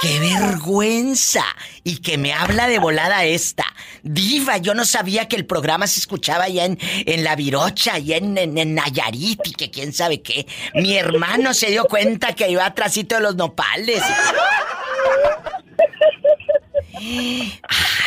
[0.00, 1.44] ¡Qué vergüenza!
[1.84, 3.64] Y que me habla de volada esta.
[4.02, 8.16] Diva, yo no sabía que el programa se escuchaba allá en, en La Virocha, allá
[8.16, 10.46] en, en, Nayarit y que quién sabe qué.
[10.74, 14.02] Mi hermano se dio cuenta que iba atrásito de los nopales.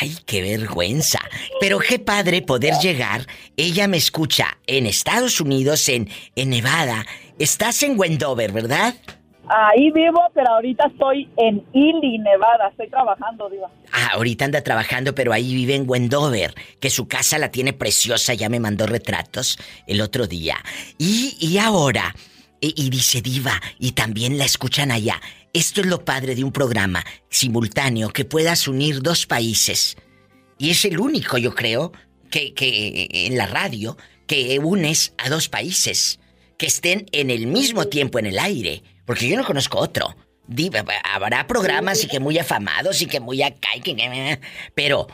[0.01, 1.19] Ay, qué vergüenza.
[1.61, 3.25] Pero qué padre poder llegar.
[3.55, 7.05] Ella me escucha en Estados Unidos, en, en Nevada.
[7.39, 8.95] Estás en Wendover, ¿verdad?
[9.47, 12.69] Ahí vivo, pero ahorita estoy en Ely, Nevada.
[12.69, 13.69] Estoy trabajando, Diva.
[13.91, 18.33] Ah, ahorita anda trabajando, pero ahí vive en Wendover, que su casa la tiene preciosa.
[18.33, 20.57] Ya me mandó retratos el otro día.
[20.97, 22.15] Y, y ahora,
[22.59, 25.21] y, y dice Diva, y también la escuchan allá.
[25.53, 29.95] Esto es lo padre de un programa simultáneo que puedas unir dos países.
[30.57, 31.91] Y es el único, yo creo,
[32.29, 36.19] que, que en la radio que unes a dos países
[36.57, 38.83] que estén en el mismo tiempo en el aire.
[39.05, 40.15] Porque yo no conozco otro.
[41.03, 44.39] Habrá programas y que muy afamados y que muy acá y que...
[44.73, 45.07] Pero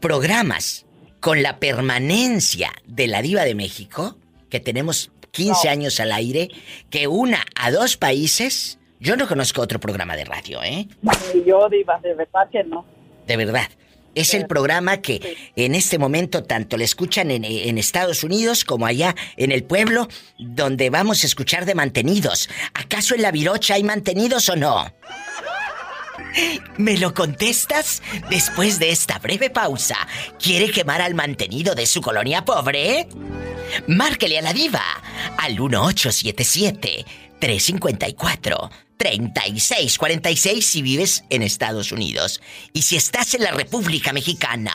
[0.00, 0.86] programas
[1.20, 4.16] con la permanencia de la diva de México,
[4.50, 6.48] que tenemos 15 años al aire,
[6.90, 10.88] que una a dos países, yo no conozco otro programa de radio, ¿eh?
[11.46, 12.84] Yo, diva, de verdad que no.
[13.26, 13.68] De verdad.
[14.14, 19.14] Es el programa que en este momento tanto le escuchan en, Estados Unidos como allá
[19.36, 20.08] en el pueblo,
[20.38, 22.48] donde vamos a escuchar de mantenidos.
[22.74, 24.92] ¿Acaso en la virocha hay mantenidos o no?
[26.76, 29.96] ¿Me lo contestas después de esta breve pausa?
[30.38, 33.08] ¿Quiere quemar al mantenido de su colonia pobre?
[33.86, 34.84] Márquele a la diva
[35.38, 37.04] al 1877
[37.38, 38.70] 354
[39.02, 42.40] 3646 si vives en Estados Unidos.
[42.72, 44.72] Y si estás en la República Mexicana,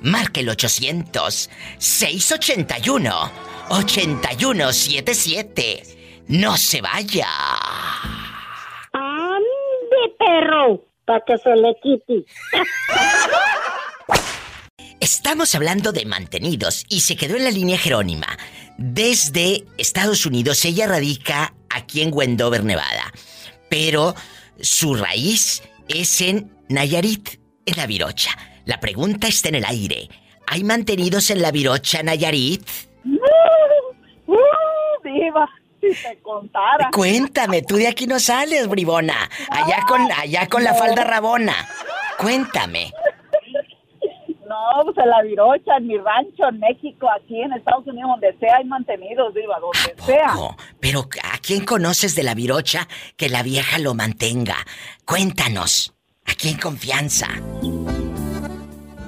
[0.00, 3.30] marque el 800 681
[3.68, 5.82] 8177.
[6.28, 7.28] No se vaya.
[8.92, 10.82] ¡Ande, perro!
[11.04, 12.24] Para que se le quite.
[14.98, 18.38] Estamos hablando de mantenidos y se quedó en la línea Jerónima.
[18.78, 23.12] Desde Estados Unidos ella radica aquí en Wendover, Nevada.
[23.68, 24.14] Pero
[24.60, 28.30] su raíz es en Nayarit, en la Virocha.
[28.64, 30.08] La pregunta está en el aire.
[30.46, 32.62] ¿Hay mantenidos en la Virocha, Nayarit?
[33.04, 34.36] Uh, uh,
[35.04, 35.48] diva,
[35.80, 36.90] si te contara.
[36.92, 39.28] Cuéntame, tú de aquí no sales, bribona.
[39.50, 41.68] Allá con, allá con la falda rabona.
[42.18, 42.92] Cuéntame.
[44.84, 48.56] Pues en la Virocha, en mi rancho, en México, aquí en Estados Unidos, donde sea
[48.56, 50.34] hay mantenidos, diva, donde sea.
[50.80, 54.56] Pero ¿a quién conoces de la Virocha que la vieja lo mantenga?
[55.04, 55.94] Cuéntanos.
[56.26, 57.26] ¿A quién confianza?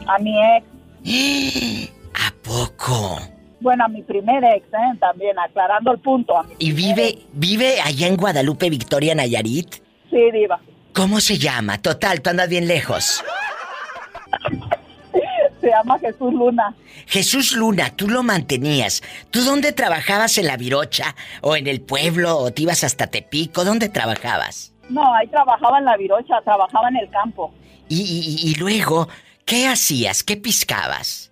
[0.06, 0.66] A mi ex.
[2.14, 3.18] ¿A poco?
[3.60, 4.96] Bueno, a mi primer ex, ¿eh?
[5.00, 6.34] también, aclarando el punto.
[6.58, 9.76] ¿Y vive, vive allá en Guadalupe, Victoria, Nayarit?
[10.10, 10.60] Sí, diva.
[10.94, 11.78] ¿Cómo se llama?
[11.82, 13.22] Total, tú andas bien lejos.
[15.68, 16.74] Se llama Jesús Luna.
[17.06, 19.02] Jesús Luna, tú lo mantenías.
[19.30, 21.14] ¿Tú dónde trabajabas en la Virocha?
[21.42, 22.38] ¿O en el pueblo?
[22.38, 23.66] ¿O te ibas hasta Tepico?
[23.66, 24.72] ¿Dónde trabajabas?
[24.88, 27.52] No, ahí trabajaba en la Virocha, trabajaba en el campo.
[27.90, 29.08] Y, luego,
[29.44, 30.22] ¿qué hacías?
[30.22, 31.30] ¿Qué piscabas?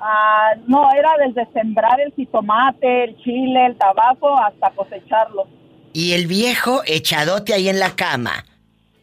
[0.00, 5.46] Ah, no, era desde sembrar el jitomate, el chile, el tabaco, hasta cosecharlo.
[5.92, 8.44] ¿Y el viejo echadote ahí en la cama?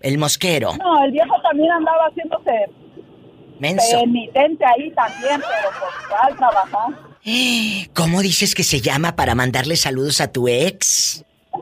[0.01, 0.75] ¿El mosquero?
[0.75, 2.69] No, el viejo también andaba haciéndose
[3.59, 3.99] Menso.
[3.99, 5.69] Emitente ahí también, pero
[6.09, 7.15] por trabajar.
[7.93, 11.23] ¿Cómo dices que se llama para mandarle saludos a tu ex?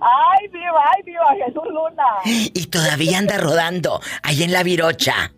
[0.00, 2.04] ay, viva, ay, viva, Jesús Luna.
[2.24, 5.32] Y todavía anda rodando ahí en la virocha.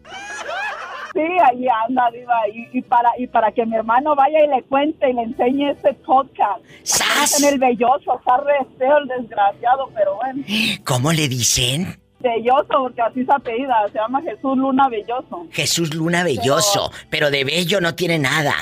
[1.14, 2.34] Sí, ahí anda, viva.
[2.72, 5.92] Y, para, y para que mi hermano vaya y le cuente y le enseñe este
[5.94, 6.64] podcast.
[6.82, 7.42] ¡Sas!
[7.42, 10.42] En el belloso, está re feo el desgraciado, pero bueno.
[10.84, 12.01] ¿Cómo le dicen?
[12.22, 15.46] Belloso, porque así se apellida, se llama Jesús Luna Belloso.
[15.50, 18.54] Jesús Luna Belloso, pero, de bello no tiene nada.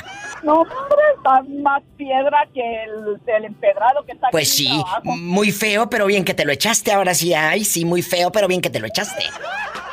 [0.42, 6.06] No, hombre, está más piedra que el, empedrado que está Pues sí, muy feo, pero
[6.06, 7.34] bien que te lo echaste ahora sí.
[7.34, 9.24] Ay, sí, muy feo, pero bien que te lo echaste.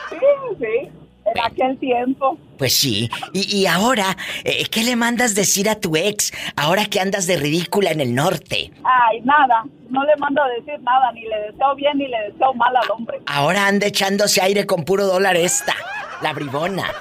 [0.10, 0.18] Sí,
[0.60, 0.97] sí
[1.34, 2.38] en aquel tiempo.
[2.58, 3.10] Pues sí.
[3.34, 7.92] Y, ahora, eh, ¿qué le mandas decir a tu ex ahora que andas de ridícula
[7.92, 8.72] en el norte?
[8.84, 9.64] Ay, nada.
[9.90, 11.12] No le mando a decir nada.
[11.12, 13.20] Ni le deseo bien ni le deseo mal al hombre.
[13.28, 15.76] Ahora anda echándose aire con puro dólar esta.
[16.22, 16.92] La bribona.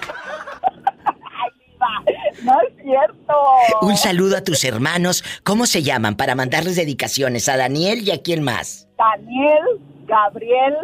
[2.45, 3.35] No es cierto.
[3.83, 5.24] Un saludo a tus hermanos.
[5.43, 7.49] ¿Cómo se llaman para mandarles dedicaciones?
[7.49, 8.89] ¿A Daniel y a quién más?
[8.99, 10.74] Daniel, Gabriel,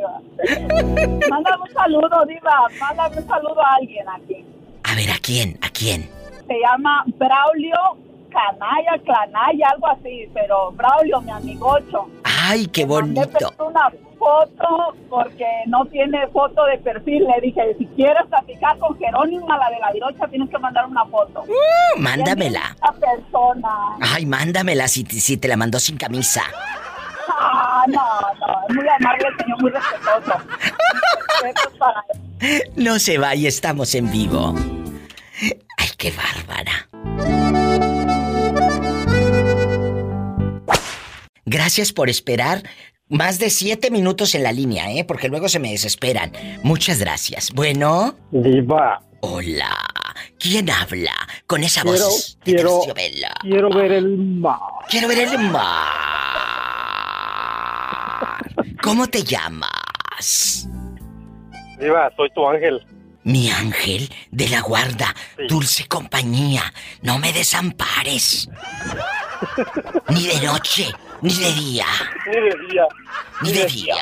[0.01, 1.29] Diva.
[1.29, 2.69] Mándame un saludo, Diva.
[2.79, 4.45] Mándame un saludo a alguien aquí.
[4.85, 5.59] A ver, ¿a quién?
[5.63, 6.09] ¿A quién?
[6.47, 7.77] Se llama Braulio
[8.31, 10.29] Canaya, Clanaya, algo así.
[10.33, 12.09] Pero Braulio, mi amigocho.
[12.25, 13.53] Ay, qué bonito.
[13.59, 17.25] Me una foto porque no tiene foto de perfil.
[17.25, 21.05] Le dije, si quieres platicar con Jerónima, la de la virocha, tienes que mandar una
[21.07, 21.43] foto.
[21.43, 22.77] Uh, mándamela.
[22.99, 23.97] Persona.
[24.01, 26.43] Ay, mándamela si, si te la mandó sin camisa.
[27.43, 28.03] Ah, no,
[28.47, 30.35] no, es muy amable el señor, muy respetuoso.
[32.77, 34.55] No se vaya, estamos en vivo.
[35.79, 36.89] Ay, qué bárbara.
[41.47, 42.63] Gracias por esperar.
[43.09, 45.05] Más de siete minutos en la línea, ¿eh?
[45.05, 46.31] Porque luego se me desesperan.
[46.63, 47.51] Muchas gracias.
[47.53, 48.15] Bueno.
[48.31, 49.03] Diva.
[49.21, 49.77] Hola.
[50.39, 51.15] ¿Quién habla
[51.47, 52.81] con esa quiero, voz quiero,
[53.41, 54.59] Quiero ver el mar.
[54.89, 56.60] Quiero ver el mar.
[58.83, 60.69] ¿Cómo te llamas?
[61.79, 62.85] Diva, soy tu ángel.
[63.23, 65.15] Mi ángel de la guarda,
[65.49, 66.63] dulce compañía,
[67.03, 68.49] no me desampares.
[70.09, 70.91] ni de noche,
[71.21, 71.87] ni de día.
[72.27, 72.87] Ni de día.
[73.43, 73.95] Ni de día.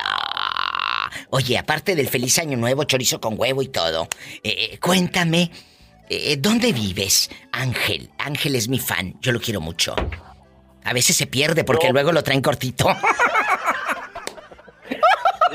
[1.30, 4.08] Oye, aparte del feliz año nuevo, chorizo con huevo y todo,
[4.42, 5.50] eh, eh, cuéntame,
[6.08, 8.10] eh, ¿dónde vives, Ángel?
[8.18, 9.94] Ángel es mi fan, yo lo quiero mucho.
[10.84, 12.86] A veces se pierde porque luego lo traen cortito.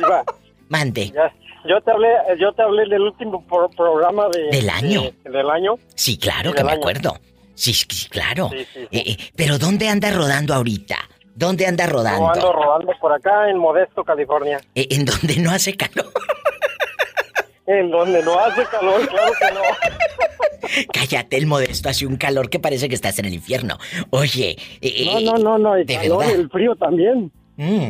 [0.03, 0.23] Diva.
[0.69, 1.11] Mande.
[1.11, 1.33] Ya,
[1.67, 5.01] yo te hablé, yo te hablé del último pro- programa de, ¿Del año?
[5.23, 5.75] de- del año.
[5.95, 6.79] Sí, claro que me año.
[6.81, 7.17] acuerdo.
[7.55, 8.49] Sí, sí, claro.
[8.51, 8.79] Sí, sí.
[8.91, 10.97] Eh, eh, pero ¿dónde anda rodando ahorita?
[11.35, 12.25] ¿Dónde anda rodando?
[12.25, 14.59] Yo ando rodando por acá en Modesto, California.
[14.75, 16.11] Eh, en donde no hace calor.
[17.65, 19.61] En donde no hace calor, claro que no.
[20.93, 23.77] Cállate, el modesto hace un calor que parece que estás en el infierno.
[24.09, 27.31] Oye, eh, No, no, no, no, el calor, el frío también.
[27.57, 27.89] Mm.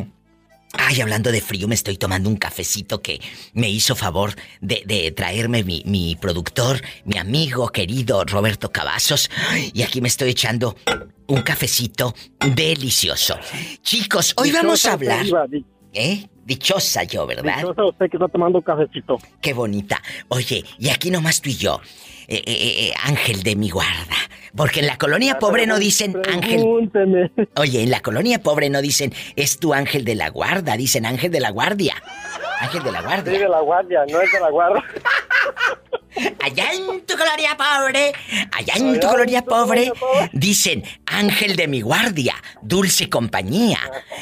[0.76, 3.20] Ay, hablando de frío, me estoy tomando un cafecito que
[3.54, 9.30] me hizo favor de, de traerme mi, mi productor, mi amigo querido Roberto Cavazos.
[9.72, 10.76] Y aquí me estoy echando
[11.26, 12.14] un cafecito
[12.54, 13.38] delicioso.
[13.82, 15.24] Chicos, hoy vamos a hablar.
[15.48, 16.26] Di- ¿Eh?
[16.44, 17.56] Dichosa yo, ¿verdad?
[17.56, 19.16] Dichosa usted que está tomando cafecito.
[19.40, 20.02] Qué bonita.
[20.28, 21.80] Oye, y aquí nomás tú y yo.
[22.28, 24.16] Eh, eh, eh, ángel de mi guarda.
[24.56, 26.60] Porque en la colonia pobre no dicen ángel.
[26.60, 27.30] Pregúnteme.
[27.56, 31.32] Oye, en la colonia pobre no dicen es tu ángel de la guarda, dicen ángel
[31.32, 31.94] de la guardia.
[32.60, 33.38] Ángel de la Sí, guardia.
[33.40, 34.84] de la guardia, no es de la guardia.
[36.44, 38.12] Allá en tu colonia pobre,
[38.52, 39.90] allá en tu colonia pobre,
[40.32, 43.78] dicen ángel de mi guardia, dulce compañía.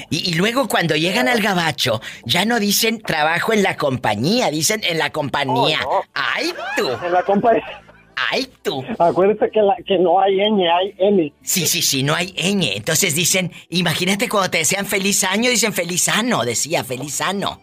[0.09, 4.81] Y, y luego cuando llegan al gabacho, ya no dicen trabajo en la compañía, dicen
[4.85, 5.81] en la compañía.
[6.15, 6.89] ¡Ay, tú!
[7.05, 7.83] En la compañía.
[8.31, 8.85] ¡Ay, tú!
[8.99, 11.33] Acuérdate que, la, que no hay ñ, hay M.
[11.43, 12.77] Sí, sí, sí, no hay ñ.
[12.77, 17.61] Entonces dicen, imagínate cuando te desean feliz año, dicen feliz ano, decía feliz ano.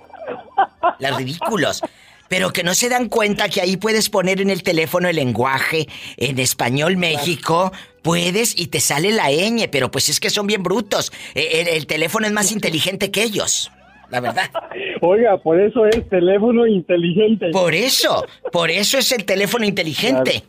[1.00, 1.82] Los ridículos.
[2.28, 5.88] Pero que no se dan cuenta que ahí puedes poner en el teléfono el lenguaje
[6.18, 7.72] en español México,
[8.04, 11.12] puedes y te sale la ñ, pero pues es que son bien brutos.
[11.34, 13.72] E- El, el teléfono es más inteligente que ellos.
[14.10, 14.50] La verdad.
[15.02, 17.50] Oiga, por eso es teléfono inteligente.
[17.52, 20.44] Por eso, por eso es el teléfono inteligente.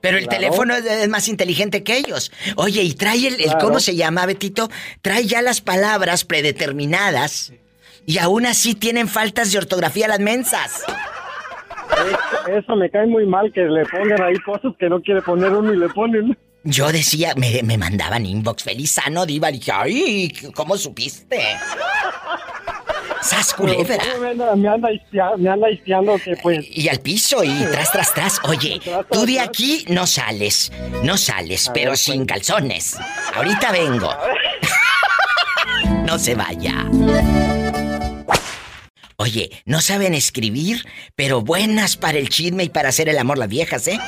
[0.00, 0.40] Pero el Claro.
[0.42, 2.32] teléfono es, más inteligente que ellos.
[2.56, 3.58] Oye, y trae el, el- Claro.
[3.60, 4.68] ¿cómo se llama, Betito?
[5.00, 7.52] Trae ya las palabras predeterminadas
[8.04, 10.82] y aún así tienen faltas de ortografía las mensas.
[12.50, 15.72] Eso, me cae muy mal que le pongan ahí cosas que no quiere poner uno
[15.72, 16.36] y le ponen.
[16.64, 19.50] Yo decía, me, me mandaban inbox, feliz sano, diva.
[19.52, 21.38] Dije, ay, ¿cómo supiste?
[23.22, 23.96] ¡Sas culebra!
[23.98, 24.88] Pero, ¿cómo Me anda,
[25.36, 25.68] me anda
[26.24, 26.66] que pues...
[26.70, 28.40] Y al piso y tras, tras, tras.
[28.44, 28.80] Oye,
[29.10, 30.72] tú de aquí no sales.
[31.02, 32.96] No sales, pero ver, sin calzones.
[33.34, 34.12] Ahorita vengo.
[36.04, 36.86] no se vaya.
[39.16, 40.84] Oye, no saben escribir,
[41.14, 44.00] pero buenas para el chisme y para hacer el amor las viejas, ¿eh?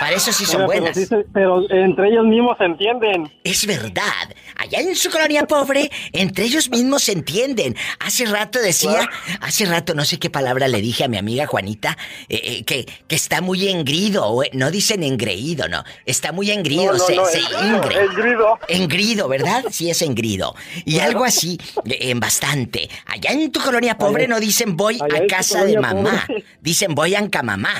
[0.00, 0.98] Para eso sí son buenas.
[1.34, 3.30] Pero, entre ellos mismos se entienden.
[3.44, 4.34] Es verdad.
[4.56, 7.76] Allá en su colonia pobre, entre ellos mismos se entienden.
[7.98, 9.08] Hace rato decía,
[9.40, 11.98] hace rato no sé qué palabra le dije a mi amiga Juanita,
[12.28, 14.40] eh, eh, que, que está muy engrido.
[14.54, 15.84] No dicen engreído, no.
[16.06, 16.98] Está muy engrido.
[16.98, 18.58] se, engrido.
[18.68, 19.64] Engrido, ¿verdad?
[19.70, 20.54] Sí, es engrido.
[20.86, 22.88] Y algo así, en bastante.
[23.06, 26.26] Allá en tu colonia pobre no dicen voy a casa de mamá.
[26.60, 27.74] Dicen voy a Ancamamá.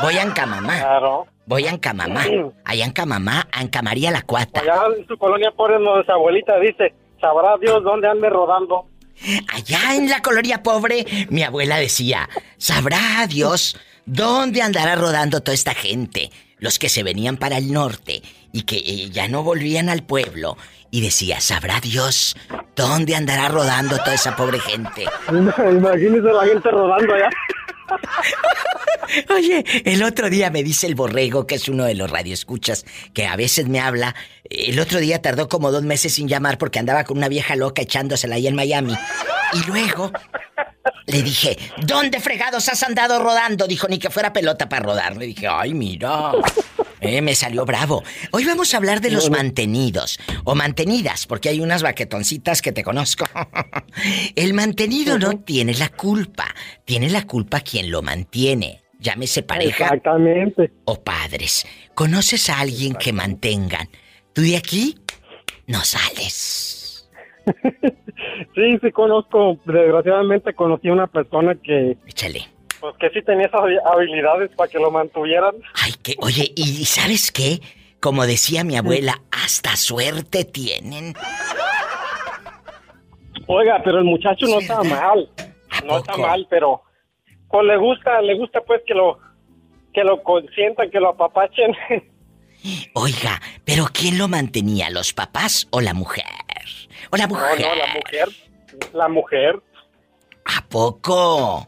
[0.00, 0.78] Voy a Ancamamá.
[0.78, 1.26] Claro.
[1.46, 2.24] Voy a Ancamamá.
[2.64, 4.60] Allá en Camamá, Ancamaría la Cuata.
[4.60, 8.86] Allá en su colonia pobre, su abuelita dice, sabrá Dios dónde ande rodando.
[9.52, 12.28] Allá en la colonia pobre, mi abuela decía,
[12.58, 16.30] sabrá Dios dónde andará rodando toda esta gente.
[16.58, 20.56] Los que se venían para el norte y que eh, ya no volvían al pueblo.
[20.90, 22.36] Y decía, sabrá Dios
[22.74, 25.04] dónde andará rodando toda esa pobre gente.
[25.28, 27.28] Imagínese la gente rodando allá.
[29.30, 32.84] Oye, el otro día me dice el borrego, que es uno de los radioescuchas,
[33.14, 34.14] que a veces me habla.
[34.50, 37.82] El otro día tardó como dos meses sin llamar porque andaba con una vieja loca
[37.82, 38.94] echándosela ahí en Miami.
[39.52, 40.10] Y luego
[41.06, 43.66] le dije, ¿dónde fregados has andado rodando?
[43.66, 45.16] Dijo, ni que fuera pelota para rodar.
[45.16, 46.32] Le dije, ay, mira.
[47.00, 48.02] Eh, me salió bravo.
[48.32, 52.82] Hoy vamos a hablar de los mantenidos o mantenidas, porque hay unas baquetoncitas que te
[52.82, 53.26] conozco.
[54.36, 56.46] El mantenido no tiene la culpa,
[56.84, 58.82] tiene la culpa quien lo mantiene.
[58.98, 60.72] Llámese pareja Exactamente.
[60.84, 61.66] o padres.
[61.94, 63.88] ¿Conoces a alguien que mantengan?
[64.32, 64.96] Tú de aquí
[65.66, 67.10] no sales.
[68.54, 69.58] sí, sí conozco.
[69.66, 71.98] Desgraciadamente conocí a una persona que...
[72.06, 75.54] Échale pues que sí tenía esas habilidades para que lo mantuvieran.
[75.82, 77.60] Ay, que, oye, ¿y sabes qué?
[78.00, 81.14] Como decía mi abuela, hasta suerte tienen.
[83.46, 85.28] Oiga, pero el muchacho no está mal.
[85.84, 86.82] No está mal, pero
[87.48, 89.18] pues le gusta, le gusta pues que lo
[89.94, 91.74] que lo consientan, que lo apapachen.
[92.94, 96.24] Oiga, pero ¿quién lo mantenía, los papás o la mujer?
[97.10, 97.60] ¿O la mujer?
[97.60, 98.28] No, no, la mujer.
[98.92, 99.62] La mujer.
[100.44, 101.66] ¿A poco?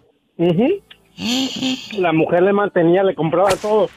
[1.99, 3.89] La mujer le mantenía, le compraba todo.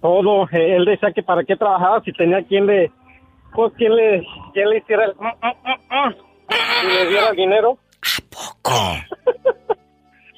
[0.00, 0.48] Todo.
[0.52, 2.90] Él decía que para qué trabajaba si tenía quien le.
[3.54, 4.24] Pues quien le,
[4.54, 5.14] quien le hiciera el.
[5.14, 6.14] Mm, mm, mm,
[6.84, 7.78] y le diera el dinero.
[8.00, 8.96] ¿A poco?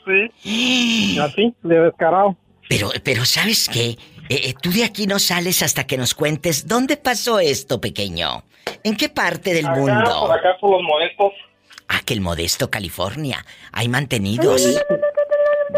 [0.42, 1.18] sí.
[1.18, 2.36] Así, de descarado.
[2.68, 3.96] Pero, pero ¿sabes qué?
[4.28, 8.44] Eh, eh, tú de aquí no sales hasta que nos cuentes dónde pasó esto, pequeño.
[8.82, 10.26] ¿En qué parte del mundo?
[10.26, 11.32] Por acá, por los modestos.
[11.88, 13.44] Ah, que el modesto California.
[13.72, 14.80] Hay mantenidos.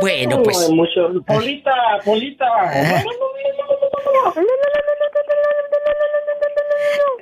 [0.01, 0.71] Bueno, pues.
[1.27, 1.73] Polita,
[2.05, 2.47] Polita.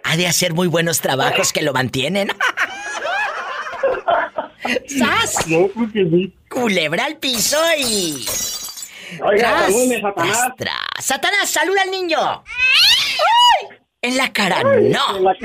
[0.02, 2.28] Ha de hacer muy buenos trabajos que lo mantienen.
[4.86, 5.46] ¡Sas!
[6.48, 8.26] Culebra al piso y.
[9.22, 9.68] Oiga,
[10.00, 10.52] Satanás.
[11.00, 12.18] Satanás, saluda al niño.
[12.18, 13.68] ¡Ay!
[14.02, 15.16] En la cara, no.
[15.16, 15.36] En la,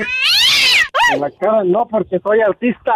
[1.14, 2.94] en la cara no, porque soy artista.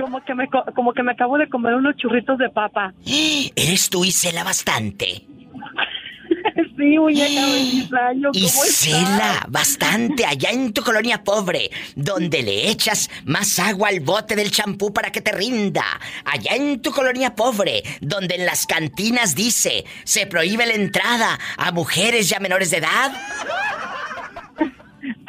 [0.00, 2.94] Como que me, como que me acabo de comer unos churritos de papa.
[3.04, 5.26] Eres tú y cela bastante.
[6.76, 7.42] sí, muñeca
[8.32, 14.36] Y cela bastante allá en tu colonia pobre, donde le echas más agua al bote
[14.36, 15.84] del champú para que te rinda.
[16.24, 21.72] Allá en tu colonia pobre, donde en las cantinas dice se prohíbe la entrada a
[21.72, 23.12] mujeres ya menores de edad.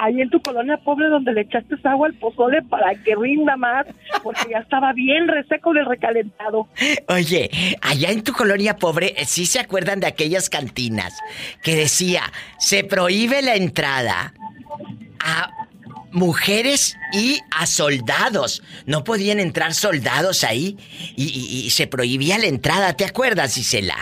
[0.02, 3.86] Ahí en tu colonia pobre donde le echaste agua al pozole para que rinda más,
[4.23, 6.68] porque ya estaba bien reseco del recalentado.
[7.07, 7.49] Oye,
[7.82, 11.14] allá en tu colonia pobre, eh, ¿sí se acuerdan de aquellas cantinas
[11.64, 12.23] que decía,
[12.57, 14.34] se prohíbe la entrada
[15.19, 15.52] a
[16.11, 18.64] mujeres y a soldados.
[18.86, 20.78] No podían entrar soldados ahí
[21.15, 22.94] y, se prohibía la entrada.
[22.94, 23.95] ¿Te acuerdas, Isela?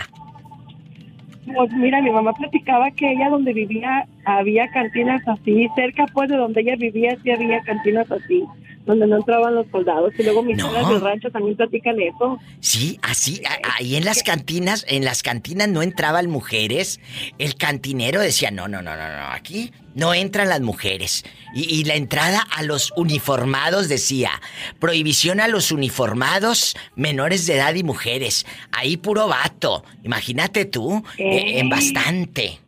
[1.46, 6.36] Pues mira, mi mamá platicaba que ella donde vivía había cantinas así, cerca pues de
[6.36, 8.44] donde ella vivía sí había cantinas así
[8.86, 10.12] donde no entraban los soldados.
[10.18, 10.72] Y luego mis no.
[10.88, 12.38] del rancho también platican eso.
[12.60, 13.40] Sí, así,
[13.78, 17.00] ahí en las cantinas, en las cantinas no entraban mujeres.
[17.38, 21.24] El cantinero decía, no, no, no, no, no, aquí no entran las mujeres.
[21.54, 24.30] Y, la entrada a los uniformados decía,
[24.78, 28.46] prohibición a los uniformados menores de edad y mujeres.
[28.70, 29.84] Ahí puro vato.
[30.04, 32.60] Imagínate tú, eh, en bastante.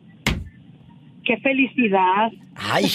[1.23, 2.29] ¡Qué felicidad!
[2.55, 2.85] ¡Ay!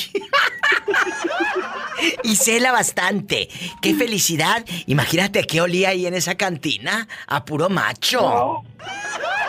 [2.25, 3.49] y cela bastante.
[3.81, 4.67] ¡Qué felicidad!
[4.87, 7.09] Imagínate qué olía ahí en esa cantina.
[7.27, 8.63] A puro macho.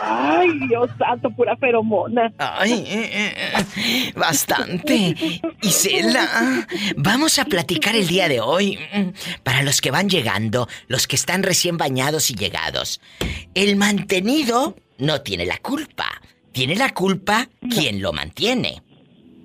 [0.10, 2.34] Ay, Dios santo, pura feromona.
[2.40, 5.16] Ay, eh, eh, eh, bastante.
[5.62, 6.68] Isela,
[6.98, 8.80] vamos a platicar el día de hoy.
[9.44, 13.02] Para los que van llegando, los que están recién bañados y llegados.
[13.54, 16.22] El mantenido no tiene la culpa.
[16.52, 18.82] Tiene la culpa quien lo mantiene.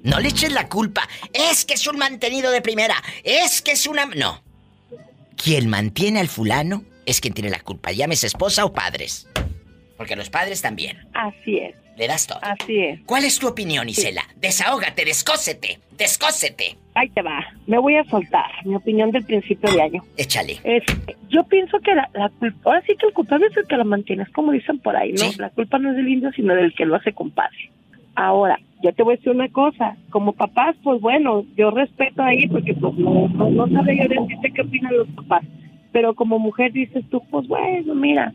[0.02, 1.06] No le eches la culpa.
[1.32, 3.02] Es que es un mantenido de primera.
[3.22, 4.06] Es que es una...
[4.06, 4.42] No.
[5.36, 7.92] Quien mantiene al fulano es quien tiene la culpa.
[7.92, 9.26] Llámese esposa o padres.
[9.96, 10.98] Porque los padres también.
[11.14, 11.76] Así es.
[11.96, 12.38] Le das todo.
[12.42, 13.00] Así es.
[13.06, 14.22] ¿Cuál es tu opinión, Isela?
[14.36, 16.76] Desahógate, descósete, descósete.
[16.94, 17.44] Ahí te va.
[17.66, 20.02] Me voy a soltar mi opinión del principio de año.
[20.16, 20.58] Échale.
[21.28, 22.08] yo pienso que la,
[22.38, 24.96] culpa, ahora sí que el culpable es el que lo mantiene, es como dicen por
[24.96, 25.24] ahí, ¿no?
[25.38, 27.70] La culpa no es del indio, sino del que lo hace compadre.
[28.16, 32.46] Ahora, yo te voy a decir una cosa, como papás, pues bueno, yo respeto ahí
[32.46, 35.42] porque pues no, no, no sabe yo decirte qué opinan los papás,
[35.90, 38.32] pero como mujer dices tú, pues bueno, mira,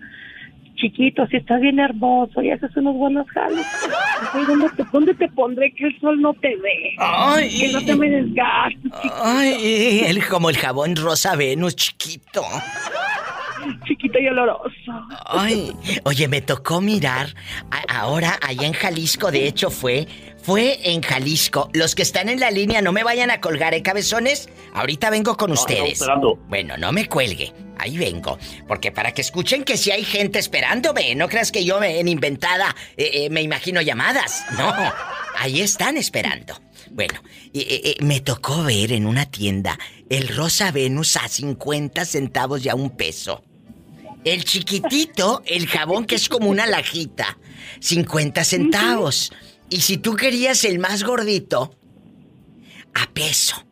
[0.80, 3.66] chiquito, si estás bien hermoso y haces unos buenos jales,
[4.48, 6.96] ¿dónde te, ¿dónde te pondré que el sol no te ve?
[6.98, 8.92] Ay, que no te me desgastes.
[9.22, 12.44] Ay, el, como el jabón rosa Venus, chiquito.
[13.86, 14.72] Chiquito y oloroso.
[15.26, 15.72] Ay,
[16.06, 17.28] oye, me tocó mirar
[17.90, 20.08] ahora allá en Jalisco, de hecho fue
[20.42, 21.70] fue en Jalisco.
[21.74, 24.50] Los que están en la línea no me vayan a colgar, ¿eh, cabezones?
[24.74, 26.00] Ahorita vengo con ustedes.
[26.48, 27.54] bueno, no me cuelgue.
[27.80, 28.38] Ahí vengo.
[28.68, 32.76] Porque para que escuchen que si hay gente esperándome, no creas que yo en inventada
[32.98, 34.44] eh, eh, me imagino llamadas.
[34.58, 34.74] No,
[35.38, 36.60] ahí están esperando.
[36.92, 37.22] Bueno,
[37.54, 39.80] eh, me tocó ver en una tienda
[40.10, 43.44] el Rosa Venus a 50 centavos y a un peso.
[44.26, 47.38] El chiquitito, el jabón que es como una lajita,
[47.80, 49.32] 50 centavos.
[49.70, 51.76] Y si tú querías el más gordito,
[52.94, 53.66] a peso.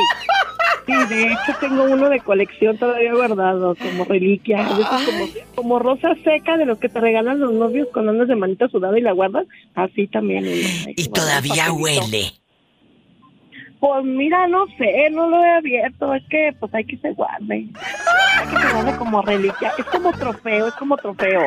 [0.88, 4.66] Sí, de hecho tengo uno de colección todavía guardado como reliquia.
[4.66, 8.68] como, como rosa seca de los que te regalan los novios con andas de manita
[8.68, 9.46] sudada y la guardas.
[9.74, 10.46] Así también.
[10.46, 12.32] Y todavía huele.
[13.80, 16.14] Pues mira, no sé, no lo he abierto.
[16.14, 17.68] Es que pues hay que se guarde.
[18.38, 19.72] Hay que se guarde como reliquia.
[19.76, 21.42] Es como trofeo, es como trofeo.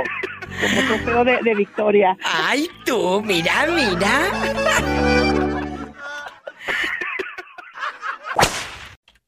[0.61, 2.15] Como trofeo de, de victoria.
[2.23, 5.31] Ay, tú, mira, mira.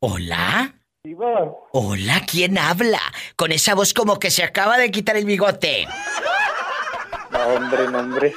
[0.06, 0.76] ¿Hola?
[1.72, 3.00] Hola, ¿quién habla?
[3.38, 5.88] Con esa voz como que se acaba de quitar el bigote.
[7.32, 8.34] No, hombre, no, hombre.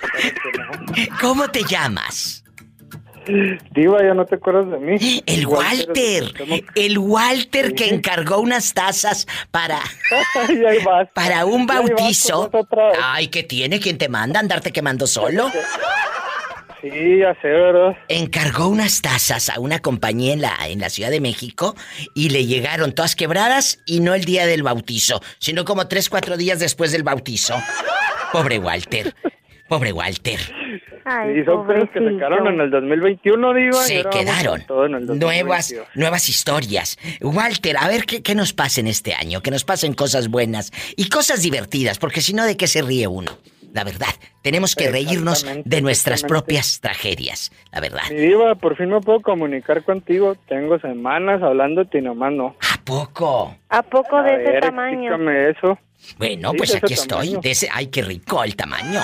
[1.20, 2.42] ¿Cómo te llamas?
[3.72, 5.22] Diva, ya no te acuerdas de mí.
[5.26, 6.32] El Walter,
[6.74, 9.80] el Walter que encargó unas tazas para
[11.14, 12.50] para un bautizo.
[13.02, 13.80] Ay, ¿qué tiene?
[13.80, 15.50] ¿Quién te manda andarte quemando solo?
[16.82, 17.96] Sí, ya sé, ¿verdad?
[18.08, 21.74] Encargó unas tazas a una compañía en la, en la Ciudad de México
[22.14, 26.36] y le llegaron todas quebradas y no el día del bautizo, sino como tres, cuatro
[26.36, 27.54] días después del bautizo.
[28.32, 29.14] Pobre Walter.
[29.68, 30.40] Pobre Walter.
[30.40, 33.80] y son cosas que se quedaron en el 2021, digo.
[33.82, 34.64] Se quedaron.
[35.18, 36.98] nuevas, nuevas historias.
[37.20, 39.42] Walter, a ver qué, qué nos pasa en este año.
[39.42, 43.06] Que nos pasen cosas buenas y cosas divertidas, porque si no, ¿de qué se ríe
[43.06, 43.38] uno?
[43.72, 44.08] La verdad,
[44.42, 48.02] tenemos que reírnos de nuestras propias tragedias, la verdad.
[48.10, 50.34] Mi diva, por fin me puedo comunicar contigo.
[50.48, 52.56] Tengo semanas hablándote y nomás no.
[52.72, 53.56] ¿A poco?
[53.68, 55.14] ¿A poco de ese tamaño?
[55.14, 55.78] Explícame eso.
[56.18, 57.36] Bueno, pues aquí estoy.
[57.42, 59.00] De ese, ay, qué rico el tamaño.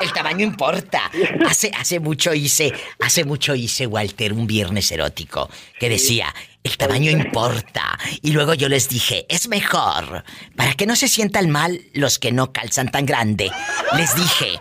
[0.00, 1.10] El tamaño importa.
[1.46, 6.26] Hace, hace mucho hice, hace mucho hice, Walter, un viernes erótico que decía,
[6.64, 7.98] el tamaño importa.
[8.22, 10.24] Y luego yo les dije, es mejor.
[10.56, 13.52] Para que no se sientan mal los que no calzan tan grande.
[13.96, 14.58] Les dije,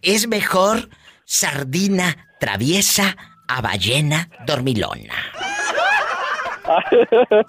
[0.00, 0.88] es mejor
[1.24, 3.16] sardina traviesa
[3.48, 5.14] a ballena dormilona.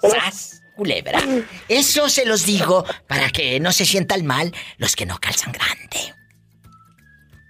[0.02, 0.58] ¡Sas!
[0.74, 1.20] Culebra.
[1.68, 6.14] Eso se los digo para que no se sientan mal los que no calzan grande.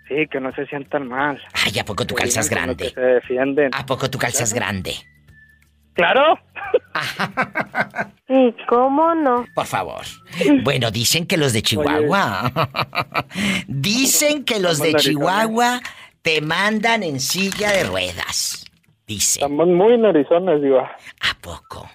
[0.08, 1.40] Sí, que no se sientan mal.
[1.54, 2.90] Ay, ¿a poco tú calzas grande?
[2.90, 3.70] Se defienden.
[3.72, 4.96] ¿A poco tú calzas grande?
[5.94, 6.38] Claro.
[8.28, 9.44] ¿Y cómo no?
[9.54, 10.02] Por favor.
[10.64, 12.50] Bueno, dicen que los de Chihuahua.
[13.66, 15.80] dicen que los de Chihuahua
[16.22, 18.64] te mandan en silla de ruedas.
[19.06, 19.42] Dicen.
[19.42, 20.78] Estamos muy narizones, digo.
[20.80, 21.88] ¿A poco?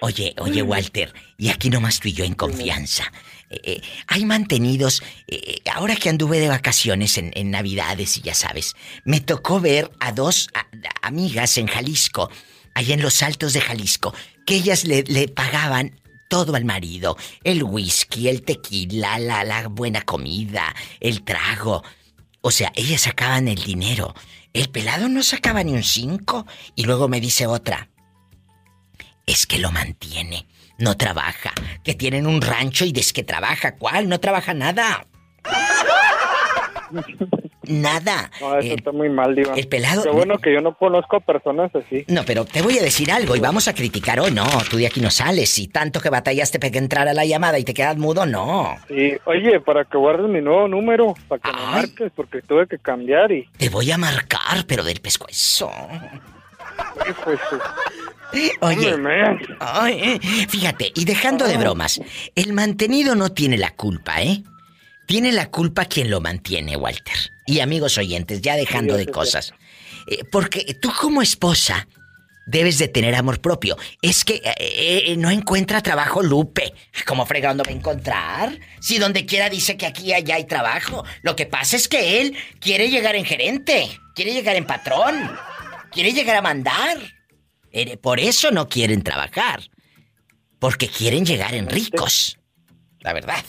[0.00, 3.04] Oye, oye, Walter, y aquí nomás tú y yo en confianza.
[3.50, 8.74] Eh, eh, hay mantenidos, eh, ahora que anduve de vacaciones en, Navidades y ya sabes,
[9.04, 10.48] me tocó ver a dos
[11.02, 12.30] amigas en Jalisco,
[12.78, 14.14] allá en los altos de Jalisco,
[14.46, 16.00] que ellas le, pagaban
[16.30, 21.82] todo al marido, el whisky, el tequila, la, la buena comida, el trago.
[22.40, 24.14] O sea, ellas sacaban el dinero.
[24.52, 26.46] El pelado no sacaba ni un cinco.
[26.76, 27.88] Y luego me dice otra,
[29.26, 30.46] es que lo mantiene.
[30.78, 31.52] No trabaja.
[31.82, 33.74] Que tienen un rancho y des que trabaja.
[33.74, 34.08] ¿Cuál?
[34.08, 35.04] No trabaja nada.
[37.68, 38.30] Nada.
[38.40, 39.54] No, eso está muy mal, Diva.
[39.54, 40.02] El pelado.
[40.02, 42.04] Qué bueno que yo no conozco personas así.
[42.08, 44.32] No, pero te voy a decir algo y vamos a criticar hoy.
[44.32, 45.50] No, tú de aquí no sales.
[45.50, 48.76] Si tanto que batallaste para que entrara la llamada y te quedas mudo, no.
[48.88, 52.78] Sí, oye, para que guardes mi nuevo número, para que me marques, porque tuve que
[52.78, 53.48] cambiar y.
[53.56, 55.70] Te voy a marcar, pero del pescuezo.
[57.24, 57.38] Pues,
[58.60, 58.94] Oye,
[59.88, 62.00] eh, fíjate, y dejando de bromas,
[62.34, 64.42] el mantenido no tiene la culpa, ¿eh?
[65.06, 67.16] Tiene la culpa quien lo mantiene, Walter.
[67.48, 69.54] Y amigos oyentes, ya dejando de cosas.
[70.06, 71.88] Eh, porque tú como esposa
[72.46, 73.78] debes de tener amor propio.
[74.02, 76.74] Es que eh, no encuentra trabajo Lupe.
[77.06, 78.60] ¿Cómo fregando va a encontrar?
[78.82, 81.06] Si donde quiera dice que aquí y allá hay trabajo.
[81.22, 85.34] Lo que pasa es que él quiere llegar en gerente, quiere llegar en patrón,
[85.90, 86.98] quiere llegar a mandar.
[88.02, 89.62] Por eso no quieren trabajar.
[90.58, 92.38] Porque quieren llegar en ricos.
[93.00, 93.42] La verdad.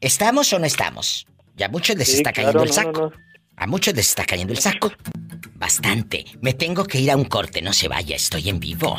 [0.00, 1.26] ¿Estamos o no estamos?
[1.58, 3.12] Ya a muchos les está cayendo el saco.
[3.56, 4.92] A muchos les está cayendo el saco.
[5.54, 6.24] Bastante.
[6.40, 7.60] Me tengo que ir a un corte.
[7.60, 8.96] No se vaya, estoy en vivo.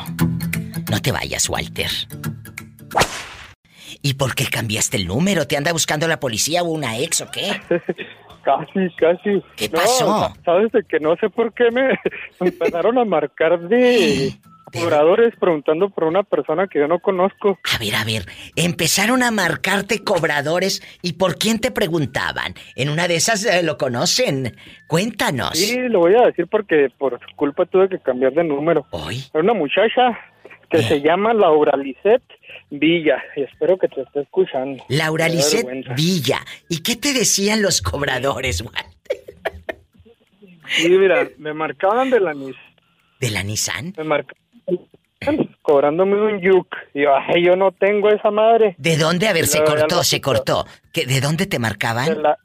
[0.92, 1.90] No te vayas, Walter.
[4.02, 5.48] ¿Y por qué cambiaste el número?
[5.48, 7.62] ¿Te anda buscando la policía o una ex o qué?
[8.44, 9.44] Casi, casi.
[9.58, 10.34] ¿Qué pasó?
[10.46, 12.00] Sabes de que no sé por qué me
[12.40, 14.34] empezaron a marcar de
[14.72, 17.60] cobradores preguntando por una persona que yo no conozco.
[17.74, 18.26] A ver, a ver,
[18.56, 22.54] empezaron a marcarte cobradores y por quién te preguntaban.
[22.76, 24.56] En una de esas eh, lo conocen.
[24.88, 25.58] Cuéntanos.
[25.58, 28.86] Sí, lo voy a decir porque por su culpa tuve que cambiar de número.
[28.92, 29.24] ¿Hoy?
[29.34, 30.18] Era una muchacha
[30.70, 30.84] que eh.
[30.84, 32.24] se llama Laura Lisette
[32.72, 34.84] Villa, y espero que te esté escuchando.
[34.90, 36.40] Laura Lisset Villa.
[36.70, 38.86] ¿Y qué te decían los cobradores, Walter?
[40.68, 42.76] Sí, mira, me marcaban de la Nissan.
[43.20, 43.94] ¿De la Nissan?
[43.98, 44.44] Me marcaban
[45.62, 46.68] cobrándome un yuk.
[46.94, 48.76] Y yo, ay, yo no tengo esa madre.
[48.78, 49.28] ¿De dónde?
[49.28, 50.66] A ver, se cortó, se cortó.
[50.94, 52.06] ¿Que, ¿De dónde te marcaban?
[52.06, 52.38] De la,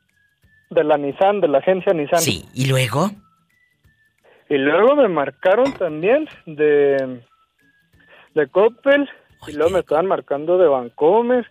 [0.71, 2.21] de la Nissan, de la agencia Nissan.
[2.21, 3.11] Sí, ¿y luego?
[4.49, 7.23] Y luego me marcaron también de,
[8.35, 9.09] de Coppel
[9.49, 11.47] y luego me estaban marcando de Bancomer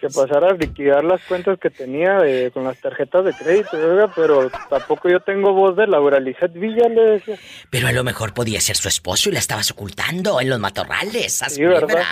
[0.00, 2.18] que pasara a liquidar las cuentas que tenía
[2.52, 3.76] con las tarjetas de crédito,
[4.14, 7.36] pero tampoco yo tengo voz de Laura Lizette Villa, le decía.
[7.70, 11.42] Pero a lo mejor podía ser su esposo y la estabas ocultando en los matorrales.
[11.48, 12.04] Sí, ¿verdad?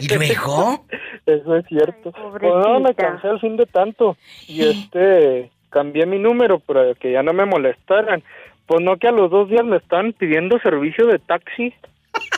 [0.00, 0.86] ¿Y luego?
[1.26, 2.12] Eso es cierto.
[2.12, 4.16] Pues no, me cansé al fin de tanto.
[4.46, 8.22] Y este, cambié mi número para que ya no me molestaran.
[8.66, 11.74] Pues no que a los dos días me están pidiendo servicio de taxi.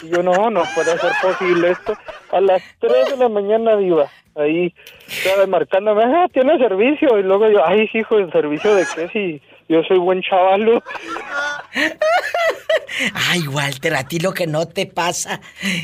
[0.03, 1.97] Y yo, no, no puede ser posible esto.
[2.33, 4.75] A las 3 de la mañana, iba ahí,
[5.09, 7.19] estaba marcándome, ah, tiene servicio.
[7.19, 9.09] Y luego yo, ay, hijo, ¿el servicio de qué?
[9.09, 10.83] Si yo soy buen chavalo.
[13.13, 15.41] Ay, Walter, a ti lo que no te pasa.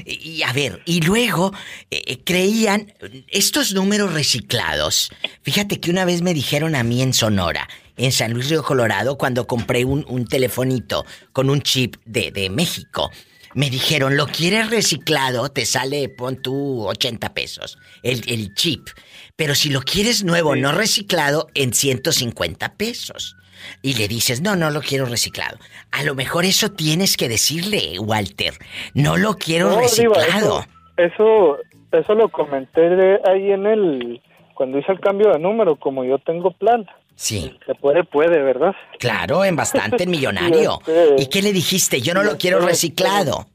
[0.06, 1.52] Y a ver, y luego
[1.90, 2.92] eh, eh, creían
[3.28, 5.10] estos números reciclados.
[5.42, 9.18] Fíjate que una vez me dijeron a mí en Sonora, en San Luis Río Colorado,
[9.18, 13.10] cuando compré un, un telefonito con un chip de, de México
[13.54, 15.48] me dijeron, ¿lo quieres reciclado?
[15.48, 18.88] Te sale, pon tú 80 pesos, el, el chip.
[19.36, 23.36] Pero si lo quieres nuevo, no reciclado, en 150 pesos.
[23.82, 25.58] Y le dices, no, no lo quiero reciclado.
[25.90, 28.54] A lo mejor eso tienes que decirle, Walter.
[28.94, 30.64] No lo quiero reciclado.
[30.96, 31.58] eso,
[31.92, 34.22] eso, lo comenté ahí en el.
[34.54, 36.86] Cuando hice el cambio de número, como yo tengo plan.
[37.14, 37.56] Sí.
[37.66, 38.74] Se puede, puede, ¿verdad?
[38.98, 40.78] Claro, en bastante millonario.
[40.80, 42.00] Este, ¿Y qué le dijiste?
[42.00, 43.46] Yo no lo quiero reciclado.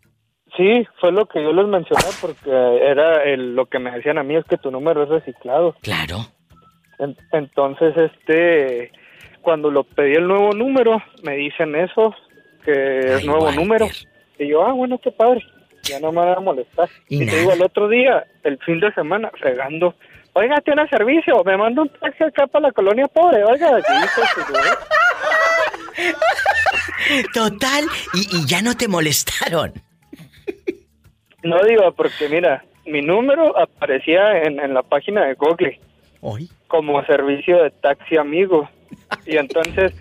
[0.55, 4.35] Sí, fue lo que yo les mencioné porque era lo que me decían a mí
[4.35, 5.75] es que tu número es reciclado.
[5.81, 6.25] Claro.
[7.31, 8.91] entonces, este,
[9.41, 12.15] cuando lo pedí el nuevo número, me dicen eso,
[12.65, 13.88] que es nuevo número.
[14.39, 15.43] Y yo, ah, bueno, qué padre,
[15.84, 16.89] ya no me va a molestar.
[17.07, 19.93] Y, te digo, el otro día, el fin de semana, fregando,
[20.38, 23.93] oiga, tiene servicio, me manda un taxi acá para la colonia pobre, oiga, aquí
[27.34, 29.73] Total, y, y ya no te molestaron.
[31.43, 35.80] No digo, porque mira, mi número aparecía en, en la página de Google.
[36.22, 36.49] ¿Hoy?
[36.68, 38.69] Como servicio de taxi amigo.
[39.26, 39.93] Y entonces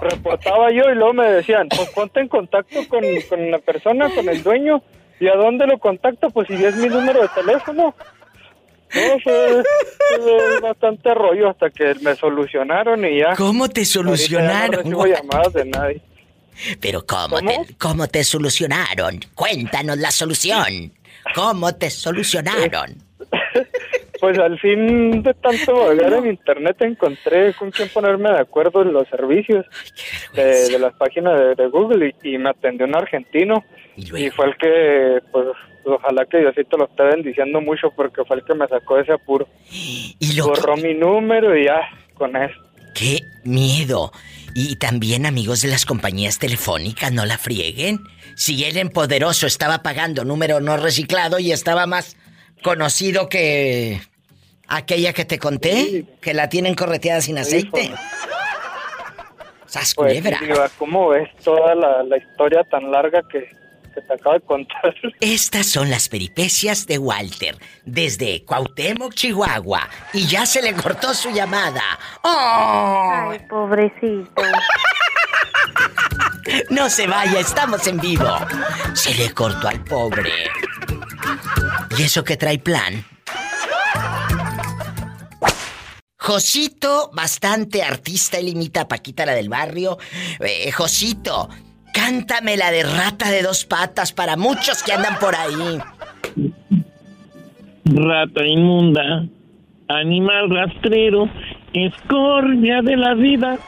[0.00, 4.28] reportaba yo y luego me decían, pues ponte en contacto con, con la persona, con
[4.28, 4.82] el dueño.
[5.20, 6.30] ¿Y a dónde lo contacto?
[6.30, 7.94] Pues si es mi número de teléfono.
[8.94, 13.34] No, fue, bastante rollo hasta que me solucionaron y ya.
[13.36, 14.88] ¿Cómo te solucionaron?
[14.88, 16.00] No llamadas de nadie.
[16.80, 19.20] Pero ¿cómo, Te, ¿cómo te solucionaron?
[19.34, 20.92] Cuéntanos la solución.
[21.34, 22.96] ¿Cómo te solucionaron?
[24.20, 28.94] Pues al fin de tanto vagar en internet encontré con quién ponerme de acuerdo en
[28.94, 29.66] los servicios
[30.32, 33.62] de, las páginas de, Google y, me atendió un argentino
[33.96, 35.48] y, fue el que, pues
[35.86, 39.46] ojalá que Diosito lo esté bendiciendo mucho porque fue el que me sacó ese apuro.
[39.70, 41.80] Y Borró mi número y ya,
[42.14, 42.54] con eso.
[42.94, 44.12] ¡Qué miedo!
[44.54, 48.00] Y también amigos de las compañías telefónicas, no la frieguen.
[48.36, 52.16] Si el Poderoso estaba pagando número no reciclado y estaba más
[52.62, 54.00] conocido que
[54.68, 57.92] aquella que te conté, que la tienen correteada sin aceite.
[59.66, 60.22] Sas pues,
[60.78, 63.48] ¿Cómo ves toda la historia tan larga que,
[63.94, 64.94] que te acabo de contar.
[65.20, 69.88] Estas son las peripecias de Walter desde Cuauhtémoc, Chihuahua.
[70.12, 71.98] Y ya se le cortó su llamada.
[72.22, 73.28] ¡Oh!
[73.30, 74.42] Ay, pobrecito.
[76.68, 78.36] No se vaya, estamos en vivo.
[78.92, 80.30] Se le cortó al pobre.
[81.96, 83.04] ¿Y eso que trae plan?
[86.18, 89.98] Josito, bastante artista, él imita a Paquita la del barrio.
[90.40, 91.48] Eh, Josito,
[91.94, 95.78] Cántame la de rata de dos patas para muchos que andan por ahí.
[97.84, 99.26] Rata inmunda,
[99.88, 101.30] animal rastrero,
[101.72, 103.58] escoria de la vida,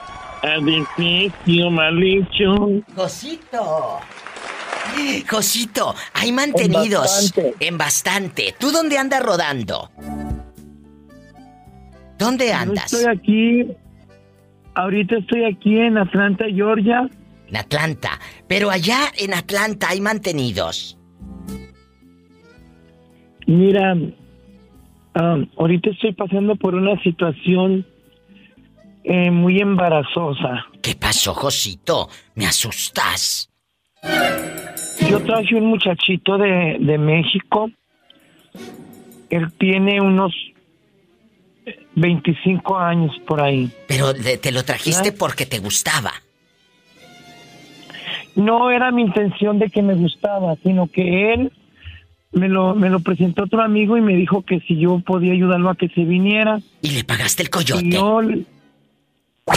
[0.43, 2.83] adefesio mal hecho.
[2.97, 4.01] Josito.
[5.31, 8.57] Josito, hay mantenidos en bastante.
[8.59, 9.91] ¿Tú dónde andas rodando?
[12.19, 12.93] ¿Dónde andas?
[12.93, 13.67] estoy aquí.
[14.75, 17.09] Ahorita estoy aquí en Atlanta, Georgia
[17.49, 18.19] en Atlanta.
[18.49, 20.99] Pero allá en Atlanta hay mantenidos.
[23.47, 27.87] Mira, um, ahorita estoy pasando por una situación
[29.05, 30.67] eh, muy embarazosa.
[30.83, 32.09] ¿Qué pasó, Josito?
[32.35, 33.51] Me asustas.
[35.09, 37.71] Yo traje un muchachito de, de México.
[39.31, 40.33] Él tiene unos
[41.95, 43.71] 25 años por ahí.
[43.87, 46.13] Pero te lo trajiste porque te gustaba.
[48.37, 51.53] No era mi intención de que me gustaba, sino que él
[52.33, 55.71] me lo, me lo presentó otro amigo y me dijo que si yo podía ayudarlo
[55.71, 56.61] a que se viniera.
[56.83, 57.99] ¿Y le pagaste el coyote?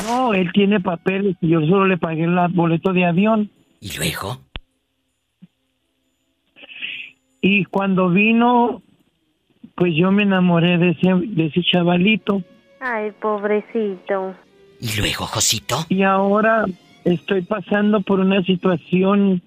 [0.07, 3.49] no, él tiene papeles y yo solo le pagué el boleto de avión.
[3.81, 4.39] ¿Y luego?
[7.41, 8.81] Y cuando vino,
[9.75, 12.43] pues yo me enamoré de ese, de ese chavalito.
[12.79, 14.35] Ay, pobrecito.
[14.79, 15.85] ¿Y luego, Josito?
[15.89, 16.65] Y ahora
[17.05, 19.41] estoy pasando por una situación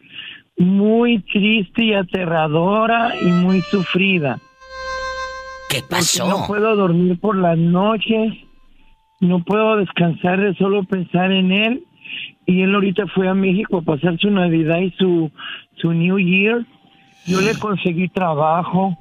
[0.56, 4.38] muy triste y aterradora y muy sufrida.
[5.68, 6.28] ¿Qué pasó?
[6.28, 8.34] no puedo dormir por las noches,
[9.20, 11.84] no puedo descansar de solo pensar en él.
[12.44, 15.30] Y él ahorita fue a México a pasar su Navidad y su,
[15.76, 16.66] su New Year.
[17.24, 18.98] Yo le conseguí trabajo,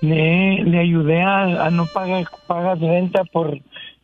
[0.00, 3.58] le, le ayudé a, no pagar, pagar renta por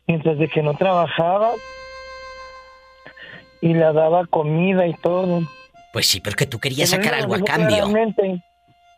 [0.05, 1.51] mientras de que no trabajaba
[3.61, 5.41] y le daba comida y todo.
[5.93, 7.87] Pues sí, porque tú querías sacar algo a cambio.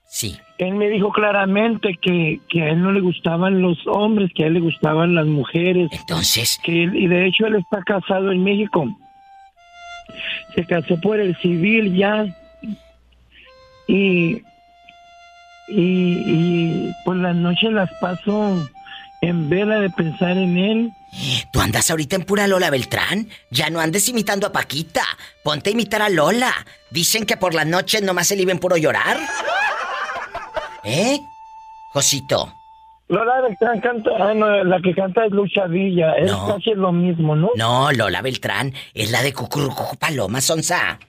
[0.07, 0.37] Sí.
[0.57, 4.47] Él me dijo claramente que, que, a él no le gustaban los hombres, que a
[4.47, 5.89] él le gustaban las mujeres.
[5.91, 6.59] Entonces.
[6.63, 8.87] Que y de hecho él está casado en México.
[10.55, 12.25] Se casó por el civil ya.
[13.87, 14.41] Y
[15.69, 18.67] y, y por las noches las paso
[19.21, 20.93] en vela de pensar en él.
[21.51, 23.27] ¿Tú andas ahorita en pura Lola Beltrán?
[23.49, 25.03] Ya no andes imitando a Paquita.
[25.43, 26.53] Ponte a imitar a Lola.
[26.91, 29.17] Dicen que por las noches nomás se le ven puro llorar.
[30.83, 31.19] ¿Eh?
[31.93, 32.53] Josito.
[33.07, 37.49] Lola Beltrán canta, ah, la que canta es Lucha Villa, es casi lo mismo, ¿no?
[37.55, 40.99] No, Lola Beltrán es la de Cucurucu Paloma Sonsa.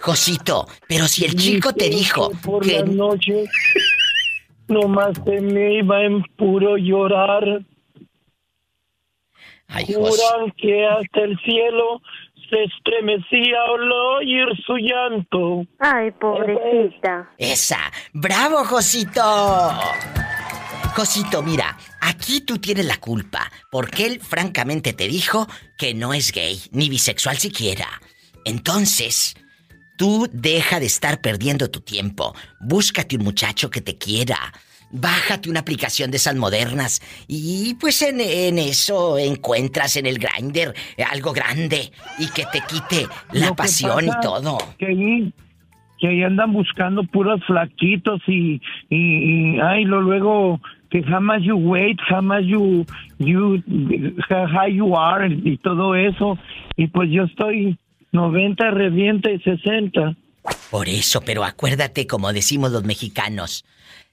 [0.00, 2.80] Josito, pero si el chico te dijo por que...
[2.80, 3.48] las noches
[4.72, 7.62] nomás te me iba en puro llorar.
[9.68, 12.00] Ay, Juran que hasta el cielo
[12.50, 15.64] se estremecía al oír su llanto.
[15.78, 17.30] Ay, pobrecita.
[17.38, 17.78] Esa.
[18.12, 19.22] ¡Bravo, Josito!
[20.94, 25.46] Josito, mira, aquí tú tienes la culpa, porque él francamente te dijo
[25.78, 27.86] que no es gay, ni bisexual siquiera.
[28.44, 29.34] Entonces,
[29.96, 32.34] Tú deja de estar perdiendo tu tiempo.
[32.60, 34.36] Búscate un muchacho que te quiera.
[34.90, 38.20] Bájate una aplicación de esas modernas y pues en,
[38.58, 40.74] eso encuentras en el grinder
[41.10, 44.58] algo grande y que te quite la pasión y todo.
[44.78, 45.32] Que ahí,
[45.98, 48.60] que ahí andan buscando puros flaquitos y,
[48.90, 50.60] y, ay, lo luego
[50.90, 52.84] que jamás you wait, jamás you,
[53.18, 53.62] you,
[54.28, 56.36] how you are y todo eso.
[56.76, 57.78] Y pues yo estoy
[58.12, 60.14] 90 revienta y 60.
[60.70, 63.64] Por eso, pero acuérdate como decimos los mexicanos,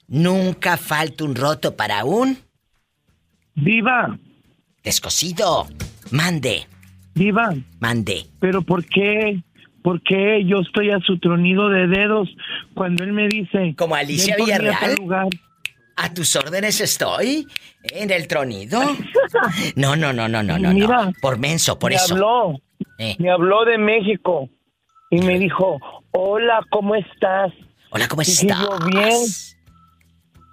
[0.08, 2.38] nunca falta un roto para un...
[3.54, 4.18] Viva.
[4.82, 5.66] Descosido.
[6.10, 6.66] Mande.
[7.14, 7.54] Viva.
[7.78, 8.26] Mande.
[8.40, 9.42] Pero ¿por qué?
[9.82, 12.28] ¿Por qué yo estoy a su tronido de dedos
[12.74, 13.74] cuando él me dice...
[13.76, 14.96] Como Alicia Villarreal.
[15.96, 17.46] A tus órdenes estoy.
[17.82, 18.80] En el tronido.
[19.76, 20.72] No, no, no, no, no, no.
[20.72, 22.14] Mira, Por menso, por eso.
[22.14, 22.60] Habló.
[23.00, 23.16] Eh.
[23.18, 24.50] Me habló de México
[25.10, 27.50] y me dijo, hola, ¿cómo estás?
[27.88, 28.42] Hola, ¿cómo estás?
[28.42, 28.78] Dije yo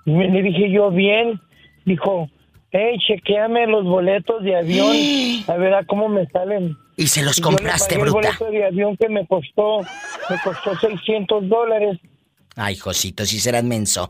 [0.05, 0.31] bien.
[0.31, 1.41] Le dije yo bien.
[1.83, 2.29] Dijo,
[2.71, 4.95] hey, chequeame los boletos de avión.
[5.47, 6.77] A ver a cómo me salen.
[6.95, 8.29] ¿Y se los compraste, yo bruta?
[8.29, 9.81] El boleto de avión que me costó,
[10.29, 11.99] me costó 600 dólares.
[12.55, 14.09] Ay, Josito, si serás menso.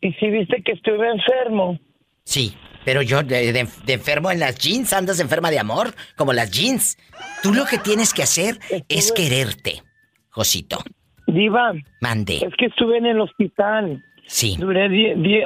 [0.00, 1.76] ¿Y si viste que estuve enfermo?
[2.24, 2.54] Sí.
[2.84, 6.98] Pero yo de, enfermo en las jeans, andas enferma de amor, como las jeans.
[7.42, 8.58] Tú lo que tienes que hacer
[8.88, 9.82] es quererte,
[10.30, 10.78] Josito.
[11.26, 11.72] Diva.
[12.00, 12.36] Mande.
[12.36, 14.02] Es que estuve en el hospital.
[14.26, 14.56] Sí.
[14.58, 14.86] Duré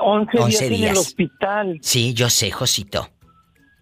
[0.01, 1.79] 11, días, en el hospital.
[1.83, 3.09] Sí, yo sé, Josito.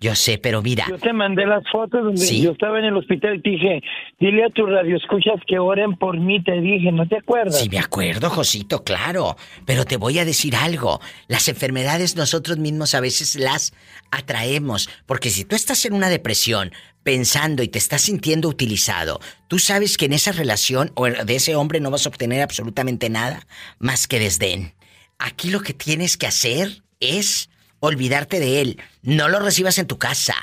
[0.00, 0.84] Yo sé, pero mira.
[0.88, 3.82] Yo te mandé las fotos donde yo estaba en el hospital y te dije,
[4.20, 7.58] dile a tu radio escuchas que oren por mí, te dije, ¿no te acuerdas?
[7.58, 9.36] Sí, me acuerdo, Josito, claro.
[9.64, 11.00] Pero te voy a decir algo.
[11.28, 13.72] Las enfermedades nosotros mismos a veces las
[14.10, 14.90] atraemos.
[15.06, 19.96] Porque si tú estás en una depresión, pensando y te estás sintiendo utilizado, tú sabes
[19.96, 23.46] que en esa relación o de ese hombre no vas a obtener absolutamente nada
[23.78, 24.74] más que desdén.
[25.18, 27.48] Aquí lo que tienes que hacer es
[27.80, 28.80] olvidarte de él.
[29.02, 30.34] No lo recibas en tu casa.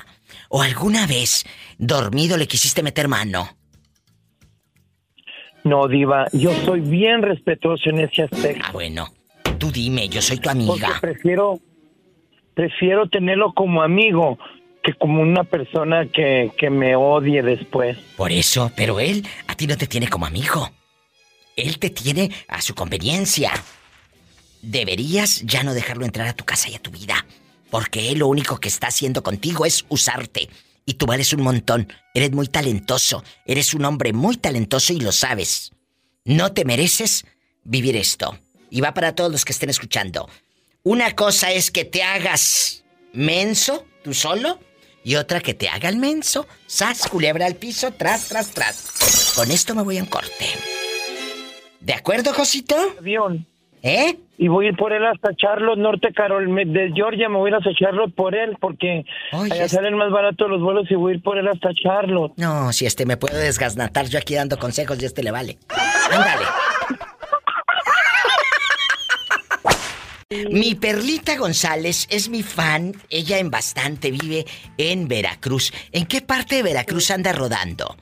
[0.49, 1.45] ¿O alguna vez,
[1.77, 3.57] dormido, le quisiste meter mano?
[5.63, 8.63] No, Diva, yo soy bien respetuoso en ese aspecto.
[8.67, 9.07] Ah, bueno.
[9.57, 10.99] Tú dime, yo soy tu amiga.
[10.99, 11.59] prefiero,
[12.53, 14.37] prefiero tenerlo como amigo
[14.83, 17.97] que como una persona que, que me odie después.
[18.17, 20.69] Por eso, pero él a ti no te tiene como amigo.
[21.55, 23.51] Él te tiene a su conveniencia.
[24.63, 27.25] Deberías ya no dejarlo entrar a tu casa y a tu vida.
[27.69, 30.49] Porque él lo único que está haciendo contigo es usarte.
[30.85, 31.91] Y tú vales un montón.
[32.13, 33.25] Eres muy talentoso.
[33.45, 35.73] Eres un hombre muy talentoso y lo sabes.
[36.23, 37.25] No te mereces
[37.65, 38.39] vivir esto.
[38.69, 40.29] Y va para todos los que estén escuchando.
[40.81, 44.59] Una cosa es que te hagas menso, tú solo.
[45.03, 46.47] Y otra que te haga el menso.
[46.67, 49.33] Sas, culebra al piso, tras, tras, tras.
[49.35, 50.47] Con esto me voy en corte.
[51.81, 52.77] ¿De acuerdo, Josito?
[52.97, 53.45] Avión.
[53.83, 54.17] ¿Eh?
[54.37, 57.49] Y voy a ir por él hasta Charlotte, Norte Carolina, de Georgia me voy a
[57.49, 61.15] ir hasta Charlotte por él, porque allá salen más baratos los vuelos y voy a
[61.15, 62.31] ir por él hasta Charlotte.
[62.37, 65.57] No, si este me puede desgasnatar yo aquí dando consejos y este le vale.
[66.11, 66.45] Ándale.
[70.49, 72.93] Mi Perlita González es mi fan.
[73.09, 74.45] Ella en bastante vive
[74.77, 75.71] en Veracruz.
[75.91, 77.95] ¿En qué parte de Veracruz anda rodando?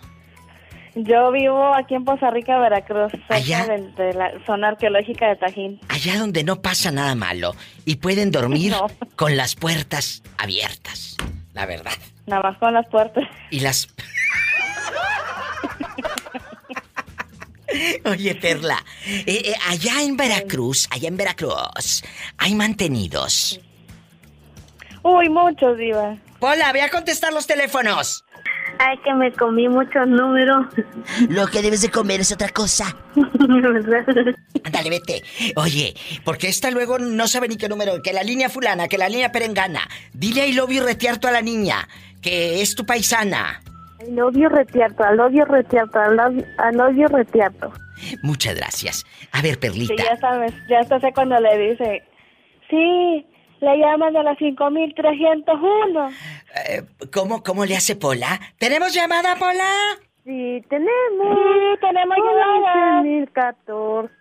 [0.96, 5.80] Yo vivo aquí en Poza Rica, Veracruz, cerca de, la zona arqueológica de Tajín.
[5.88, 7.56] Allá donde no pasa nada malo
[7.86, 8.74] y pueden dormir
[9.16, 11.16] con las puertas abiertas,
[11.54, 11.94] la verdad.
[12.26, 13.24] Nada más con las puertas.
[13.50, 13.88] Y las...
[18.04, 22.04] Oye, Perla, eh, eh, allá en Veracruz, allá en Veracruz,
[22.38, 23.62] ¿hay mantenidos?
[25.04, 26.18] Uy, muchos, Diva.
[26.42, 28.26] Hola, voy a contestar los teléfonos.
[28.80, 30.68] Ay, que me comí muchos números.
[31.30, 32.96] Lo que debes de comer es otra cosa.
[34.64, 35.24] Ándale, vete.
[35.56, 35.94] Oye,
[36.24, 39.32] porque esta luego no sabe ni qué número, que la línea fulana, que la línea
[39.32, 39.82] perengana.
[40.14, 41.88] Dile a love y retearto a la niña,
[42.22, 43.62] que es tu paisana.
[44.02, 47.72] I love you retiarto, I love you retiarto, I love, you retiarto.
[48.24, 49.06] Muchas gracias.
[49.32, 49.94] A ver, Perlita.
[49.96, 52.04] Sí, ya sabes, ya sé cuando le dice,
[52.70, 53.26] sí,
[53.62, 56.10] le llaman a la 5301.
[56.68, 56.84] Eh,
[57.14, 58.40] ¿cómo, ¿Cómo le hace Pola?
[58.58, 59.70] ¿Tenemos llamada, Pola?
[60.26, 61.38] Sí, tenemos.
[61.38, 62.98] Sí, tenemos llamada.
[62.98, 64.14] 2014.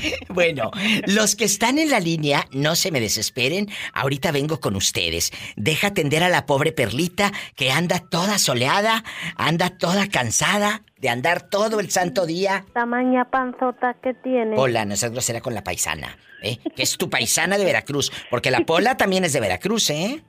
[0.30, 0.70] Bueno,
[1.06, 3.68] los que están en la línea, no se me desesperen.
[3.92, 5.30] Ahorita vengo con ustedes.
[5.56, 9.04] Deja atender a la pobre Perlita que anda toda soleada,
[9.36, 12.64] anda toda cansada de andar todo el santo día.
[12.72, 14.56] Tamaña panzota que tiene.
[14.56, 16.58] Hola, no seas grosera con la paisana, ¿eh?
[16.76, 18.12] Que es tu paisana de Veracruz.
[18.30, 20.22] Porque la Pola también es de Veracruz, ¿eh?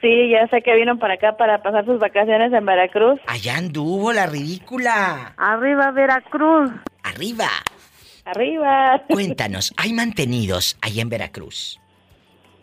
[0.00, 3.20] Sí, ya sé que vino para acá para pasar sus vacaciones en Veracruz.
[3.26, 5.34] Allá anduvo la ridícula.
[5.36, 6.70] Arriba, Veracruz.
[7.02, 7.48] Arriba.
[8.24, 9.02] Arriba.
[9.08, 11.80] Cuéntanos, ¿hay mantenidos ahí en Veracruz?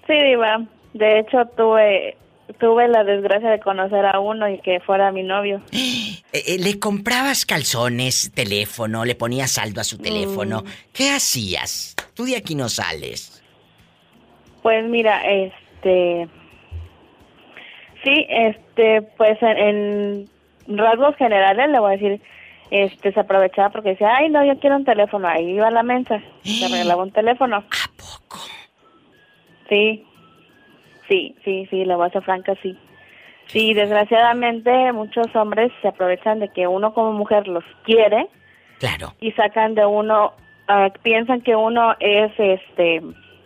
[0.08, 0.64] Sí, Diva.
[0.94, 2.16] De hecho, tuve
[2.60, 5.62] tuve la desgracia de conocer a uno y que fuera mi novio.
[6.34, 10.64] Eh, eh, ¿Le comprabas calzones, teléfono, le ponías saldo a su teléfono?
[10.64, 10.66] Mm.
[10.92, 11.96] ¿Qué hacías?
[12.14, 13.42] Tú de aquí no sales.
[14.62, 16.28] Pues mira, este...
[18.04, 20.30] Sí, este, pues en
[20.68, 22.22] rasgos generales le voy a decir
[22.72, 25.28] este se aprovechaba porque decía, ay, no, yo quiero un teléfono.
[25.28, 27.58] Ahí iba a la mensa, se regalaba un teléfono.
[27.58, 28.40] ¿A poco?
[29.70, 30.06] Sí,
[31.08, 32.78] sí, sí, sí, la base franca, sí.
[33.48, 38.28] Sí, desgraciadamente muchos hombres se aprovechan de que uno como mujer los quiere.
[38.80, 39.14] Claro.
[39.22, 40.34] Y sacan de uno,
[40.68, 43.02] ah, piensan que uno es este...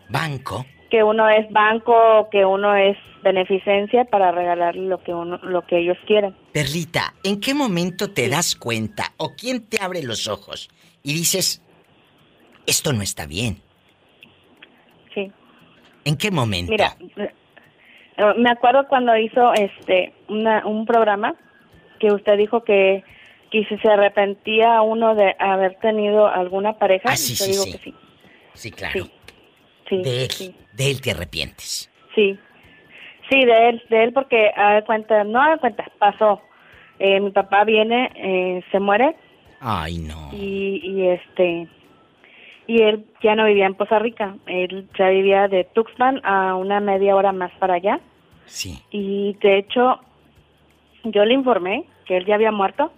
[0.10, 0.66] Banco.
[0.90, 5.80] Que uno es banco, que uno es beneficencia para regalar lo que uno, lo que
[5.80, 6.36] ellos quieren.
[6.52, 10.70] Perlita, ¿en qué momento te das cuenta o quién te abre los ojos
[11.04, 11.62] y dices
[12.66, 13.62] esto no está bien?
[15.14, 15.32] Sí.
[16.06, 16.72] ¿En qué momento?
[16.72, 16.96] Mira,
[18.38, 21.36] me acuerdo cuando hizo este una, un programa
[22.00, 23.04] que usted dijo que,
[23.52, 27.72] que si se arrepentía uno de haber tenido alguna pareja, ah, sí, sí, digo sí.
[27.72, 27.96] que sí.
[28.54, 29.06] Sí, claro.
[29.88, 31.92] Sí, de él, de él te arrepientes.
[32.14, 32.38] Sí,
[33.30, 36.42] Sí, de él, de él porque a cuenta, no a cuenta, pasó.
[36.98, 39.16] Eh, mi papá viene, eh, se muere.
[39.60, 40.30] Ay, no.
[40.34, 41.68] Y, y este
[42.66, 46.80] y él ya no vivía en Poza Rica, él ya vivía de Tuxpan a una
[46.80, 48.00] media hora más para allá.
[48.50, 48.82] Sí.
[48.92, 50.00] Y de hecho
[51.04, 52.92] yo le informé que él ya había muerto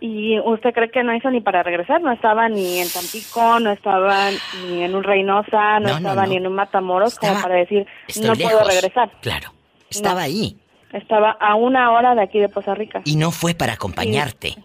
[0.00, 3.70] y usted cree que no hizo ni para regresar, no estaba ni en Tampico, no
[3.70, 4.30] estaba
[4.64, 7.86] ni en un Reynosa, no, estaba ni en un Matamoros como para decir,
[8.22, 9.10] no puedo regresar.
[9.20, 9.50] Claro,
[9.90, 10.56] estaba ahí.
[10.92, 13.02] Estaba a una hora de aquí de Poza Rica.
[13.04, 14.56] ¿Y no fue para acompañarte?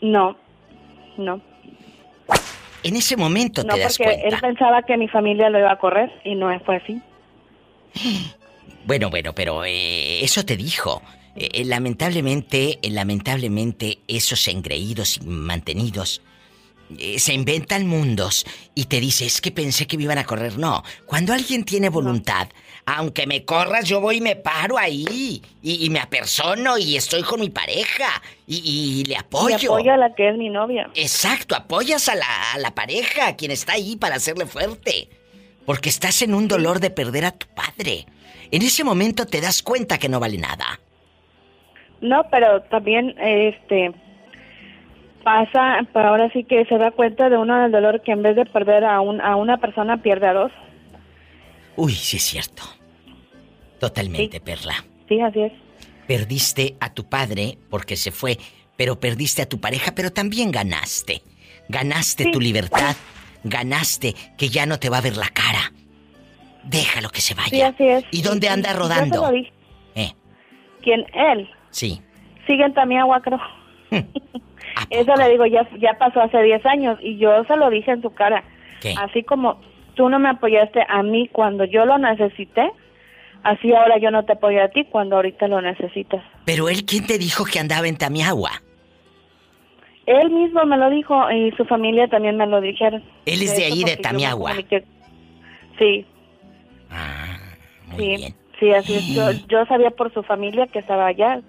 [0.00, 0.36] No,
[1.18, 1.40] no.
[2.82, 4.26] En ese momento no, te das cuenta.
[4.26, 7.00] él pensaba que mi familia lo iba a correr y no fue así.
[8.88, 11.02] Bueno, bueno, pero eh, eso te dijo.
[11.36, 16.22] Eh, eh, lamentablemente, eh, lamentablemente, esos engreídos y mantenidos
[17.18, 20.56] se inventan mundos y te dice, es que pensé que me iban a correr.
[20.56, 22.48] No, cuando alguien tiene voluntad,
[22.86, 27.40] aunque me corras, yo voy y me paro ahí y, me apersono y estoy con
[27.40, 29.58] mi pareja y, le apoyo.
[29.60, 30.90] Y apoyo a la que es mi novia.
[30.94, 35.10] Exacto, apoyas a la, a la pareja, a quien está ahí para hacerle fuerte.
[35.66, 38.06] Porque estás en un dolor de perder a tu padre.
[38.50, 40.80] En ese momento te das cuenta que no vale nada.
[42.00, 43.92] No, pero también este
[45.22, 48.36] pasa, pero ahora sí que se da cuenta de uno del dolor que en vez
[48.36, 50.52] de perder a, un, a una persona pierde a dos.
[51.76, 52.62] Uy, sí es cierto.
[53.78, 54.84] Totalmente, Perla.
[55.08, 55.52] Sí, así es.
[56.06, 58.38] Perdiste a tu padre porque se fue,
[58.76, 61.22] pero perdiste a tu pareja, pero también ganaste.
[61.68, 62.96] Ganaste tu libertad.
[63.44, 65.72] Ganaste que ya no te va a ver la cara.
[66.68, 67.48] Déjalo que se vaya.
[67.48, 68.04] Sí, así es.
[68.10, 69.30] ¿Y dónde anda rodando?
[69.94, 70.12] Eh.
[70.82, 71.06] ¿Quién?
[71.14, 71.48] Él.
[71.70, 72.00] Sí.
[72.46, 73.40] Sigue en Tamiagua, creo.
[74.90, 78.02] Eso le digo, ya, ya pasó hace 10 años y yo se lo dije en
[78.02, 78.44] su cara.
[78.98, 79.60] Así como
[79.94, 82.70] tú no me apoyaste a mí cuando yo lo necesité,
[83.42, 86.22] así ahora yo no te apoyo a ti cuando ahorita lo necesitas.
[86.44, 88.62] Pero él, ¿quién te dijo que andaba en Tamiagua?
[90.06, 93.02] Él mismo me lo dijo y su familia también me lo dijeron.
[93.26, 94.52] Él es de, ahí, de Tamiagua.
[95.78, 96.06] Sí.
[96.90, 97.38] Ah,
[97.86, 98.34] muy sí, bien.
[98.58, 99.06] Sí, así es.
[99.06, 101.40] Yo, yo sabía por su familia que estaba allá.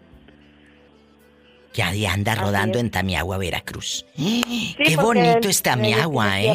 [1.74, 4.06] Que anda rodando en Tamiagua, Veracruz.
[4.16, 6.54] Qué bonito es Tamiagua, ¿eh?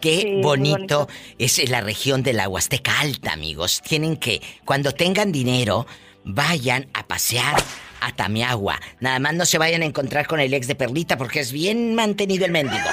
[0.00, 1.08] Qué bonito
[1.38, 3.80] es la región de la Huasteca Alta, amigos.
[3.82, 5.86] Tienen que, cuando tengan dinero,
[6.24, 7.54] vayan a pasear
[8.00, 8.80] a Tamiagua.
[8.98, 11.94] Nada más no se vayan a encontrar con el ex de Perlita porque es bien
[11.94, 12.88] mantenido el mendigo.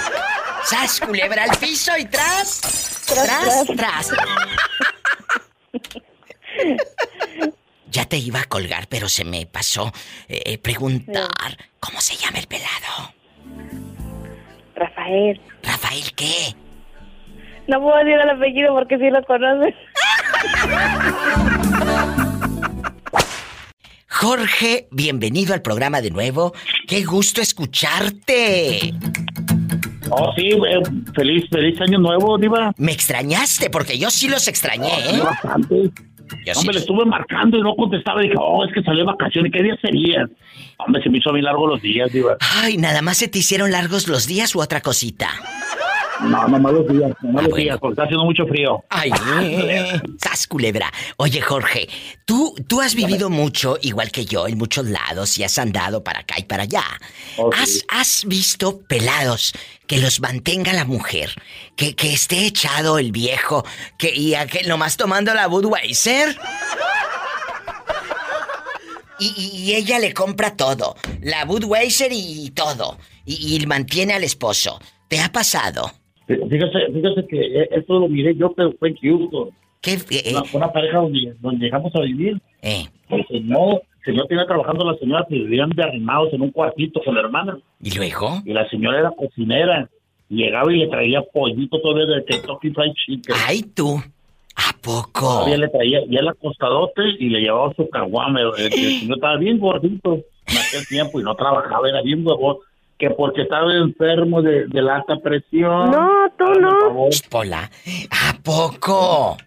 [0.65, 2.61] ¡Sas, culebra al piso y tras!
[3.07, 4.11] ¡Tras, tras!
[7.91, 9.91] Ya te iba a colgar, pero se me pasó
[10.27, 13.13] eh, preguntar cómo se llama el pelado.
[14.75, 15.41] Rafael.
[15.63, 16.55] ¿Rafael qué?
[17.67, 19.75] No puedo decir el apellido porque sí lo conoces.
[24.07, 26.53] Jorge, bienvenido al programa de nuevo.
[26.87, 28.93] Qué gusto escucharte.
[30.11, 30.81] Oh, sí, eh,
[31.15, 32.73] feliz, feliz año nuevo, Diva.
[32.77, 35.21] Me extrañaste, porque yo sí los extrañé, oh, ¿eh?
[35.21, 35.91] Bastante.
[36.55, 38.21] Hombre, le estuve marcando y no contestaba.
[38.21, 39.51] Dije, oh, es que salió de vacaciones.
[39.51, 40.31] ¿Qué días serían?
[40.77, 42.37] Hombre, se me hizo bien largo los días, Diva.
[42.61, 45.29] Ay, ¿nada más se te hicieron largos los días u otra cosita?
[46.21, 48.83] No, no malos días, no malos días, porque está haciendo mucho frío.
[48.89, 49.11] Ay,
[50.21, 50.91] sas culebra.
[51.17, 51.87] Oye, Jorge,
[52.25, 56.19] tú, tú has vivido mucho, igual que yo, en muchos lados y has andado para
[56.21, 56.83] acá y para allá.
[57.55, 59.53] ¿Has, ¿Has visto pelados
[59.87, 61.33] que los mantenga la mujer?
[61.75, 63.65] Que, que esté echado el viejo,
[63.97, 66.37] que y aquel nomás tomando la Budweiser.
[69.21, 74.79] Y, y, ella le compra todo, la Budweiser y todo, y, y mantiene al esposo.
[75.09, 75.91] ¿Te ha pasado?
[76.29, 79.49] Fíjese, fíjese que e, esto lo miré yo, pero fue en Houston.
[79.81, 79.93] ¿Qué?
[80.11, 82.39] Eh, una, pareja donde, donde, llegamos a vivir.
[82.61, 82.83] Eh.
[83.09, 87.01] El señor, el señor tenía trabajando la señora, pues vivían de arrimados en un cuartito
[87.03, 87.57] con la hermana.
[87.81, 88.41] ¿Y luego?
[88.45, 89.89] Y la señora era cocinera.
[90.27, 93.35] llegaba y le traía pollito todo de Kentucky Fried Chicken.
[93.47, 93.99] ¡Ay, tú!
[94.55, 95.45] ¿A poco?
[95.47, 98.41] Y le traía, y él acostadote y le llevaba su caguame.
[98.41, 102.57] El, el señor estaba bien gordito en aquel tiempo y no trabajaba, era bien huevón
[102.99, 105.89] que porque estaba enfermo de, la alta presión.
[105.89, 107.07] No, tú no.
[107.29, 107.71] Pola,
[108.11, 109.37] ¿a poco?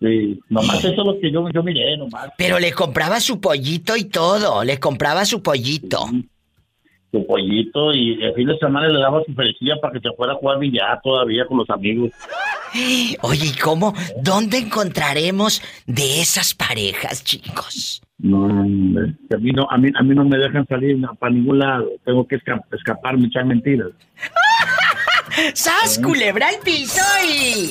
[0.00, 2.30] Sí, nomás eso es lo que yo, yo miré, nomás.
[2.38, 6.06] Pero le compraba su pollito y todo, le compraba su pollito.
[7.10, 10.34] Su pollito y el fin de semana le daba su felicidad para que se fuera
[10.34, 12.12] a jugar billar todavía con los amigos.
[13.22, 13.92] Oye, ¿y cómo?
[14.22, 18.02] ¿Dónde encontraremos de esas parejas, chicos?
[18.18, 21.88] No, a mí no, a mí, a mí no me dejan salir para ningún lado.
[22.04, 22.40] Tengo que
[22.72, 23.90] escapar, me echan mentiras.
[25.54, 27.70] ¡Sas, culebra el piso y...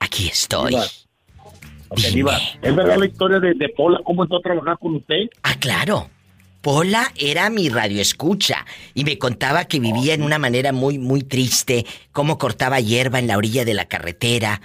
[0.00, 0.76] Aquí estoy.
[2.12, 2.38] Diva.
[2.62, 4.00] ¿Es verdad la historia de, de Pola?
[4.04, 5.28] ¿Cómo entró a trabajar con usted?
[5.42, 6.08] Ah, claro.
[6.62, 8.64] Pola era mi radioescucha
[8.94, 13.26] y me contaba que vivía en una manera muy, muy triste, cómo cortaba hierba en
[13.26, 14.60] la orilla de la carretera.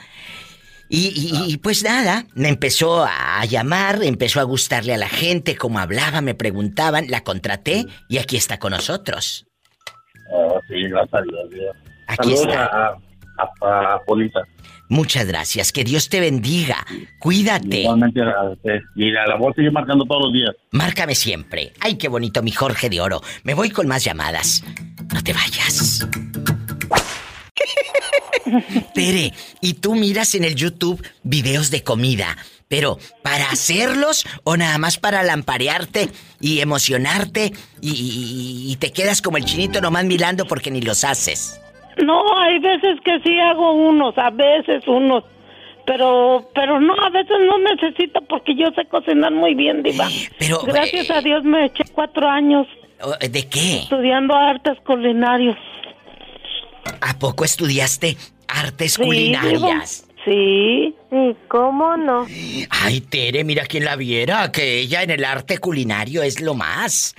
[0.90, 6.22] Y, pues nada, me empezó a llamar, empezó a gustarle a la gente, cómo hablaba,
[6.22, 9.46] me preguntaban, la contraté y aquí está con nosotros.
[10.32, 11.76] Oh, sí, gracias a Dios.
[12.08, 12.66] Aquí está.
[12.66, 14.42] A, a, Polita.
[14.90, 16.78] Muchas gracias, que Dios te bendiga.
[17.20, 17.82] Cuídate.
[17.82, 18.22] Igualmente,
[18.96, 20.52] y la voz sigue marcando todos los días.
[20.72, 21.74] Márcame siempre.
[21.82, 23.22] Ay, qué bonito mi Jorge de Oro.
[23.44, 24.64] Me voy con más llamadas.
[25.14, 26.08] No te vayas.
[28.94, 32.38] Tere, y tú miras en el YouTube videos de comida,
[32.68, 36.10] pero ¿para hacerlos o nada más para lamparearte
[36.42, 41.60] y emocionarte y, te quedas como el chinito nomás mirando porque ni los haces?
[42.04, 45.24] No, hay veces que sí hago unos, a veces unos.
[45.86, 50.10] Pero, pero no, a veces no necesito porque yo sé cocinar muy bien, Diva.
[50.38, 52.68] Pero, Gracias a Dios me eché cuatro años.
[53.02, 53.78] Oh, ¿De qué?
[53.78, 55.56] Estudiando artes culinarios.
[57.02, 58.18] ¿A poco estudiaste
[58.48, 60.08] artes culinarias?
[60.26, 60.94] Sí.
[61.10, 62.26] Sí, ¿cómo no?
[62.70, 67.16] Ay, Tere, mira quién la viera, que ella en el arte culinario es lo más.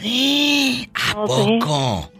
[0.94, 2.10] ¿A poco?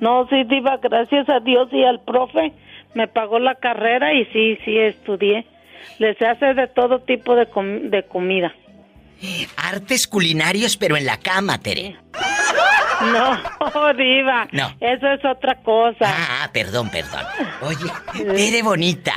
[0.00, 2.52] No, sí, Diva, gracias a Dios y al profe
[2.94, 5.46] me pagó la carrera y sí, sí, estudié.
[5.98, 7.46] Les hace de todo tipo de,
[7.88, 8.52] de comida.
[9.56, 11.96] Artes culinarios, pero en la cama, Tere.
[13.12, 14.48] No, diva.
[14.52, 14.74] No.
[14.80, 16.06] Eso es otra cosa.
[16.06, 17.22] Ah, perdón, perdón.
[17.62, 17.90] Oye,
[18.36, 19.14] Tere bonita.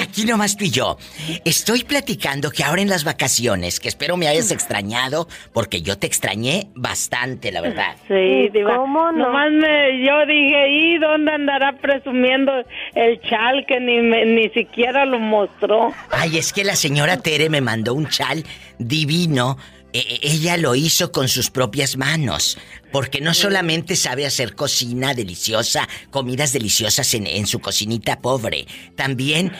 [0.00, 0.98] Aquí nomás tú y yo.
[1.44, 6.06] Estoy platicando que ahora en las vacaciones, que espero me hayas extrañado, porque yo te
[6.06, 7.96] extrañé bastante, la verdad.
[8.08, 8.76] Sí, diva.
[8.76, 9.26] ¿Cómo no?
[9.26, 12.52] Nomás me, yo dije, ¿y dónde andará presumiendo
[12.94, 15.92] el chal que ni, ni siquiera lo mostró?
[16.10, 18.44] Ay, es que la señora Tere me mandó un chal
[18.78, 19.56] divino
[19.92, 22.58] e, e, ella lo hizo con sus propias manos,
[22.90, 28.66] porque no solamente sabe hacer cocina deliciosa, comidas deliciosas en, su cocinita pobre,
[28.96, 29.52] también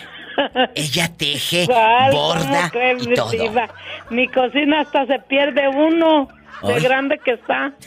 [0.74, 1.66] ella teje,
[2.12, 3.32] borda y todo.
[4.10, 6.28] Mi cocina hasta se pierde uno
[6.62, 7.72] de grande que está.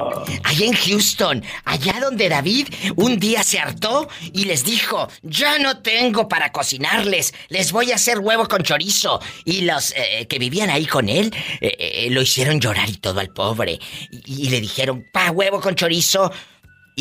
[0.43, 5.81] Allá en Houston, allá donde David un día se hartó y les dijo, ya no
[5.81, 9.21] tengo para cocinarles, les voy a hacer huevo con chorizo.
[9.45, 13.19] Y los eh, que vivían ahí con él eh, eh, lo hicieron llorar y todo
[13.19, 13.79] al pobre.
[14.11, 16.31] Y, y le dijeron, pa, huevo con chorizo,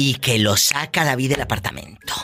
[0.00, 2.14] y que lo saca David del apartamento.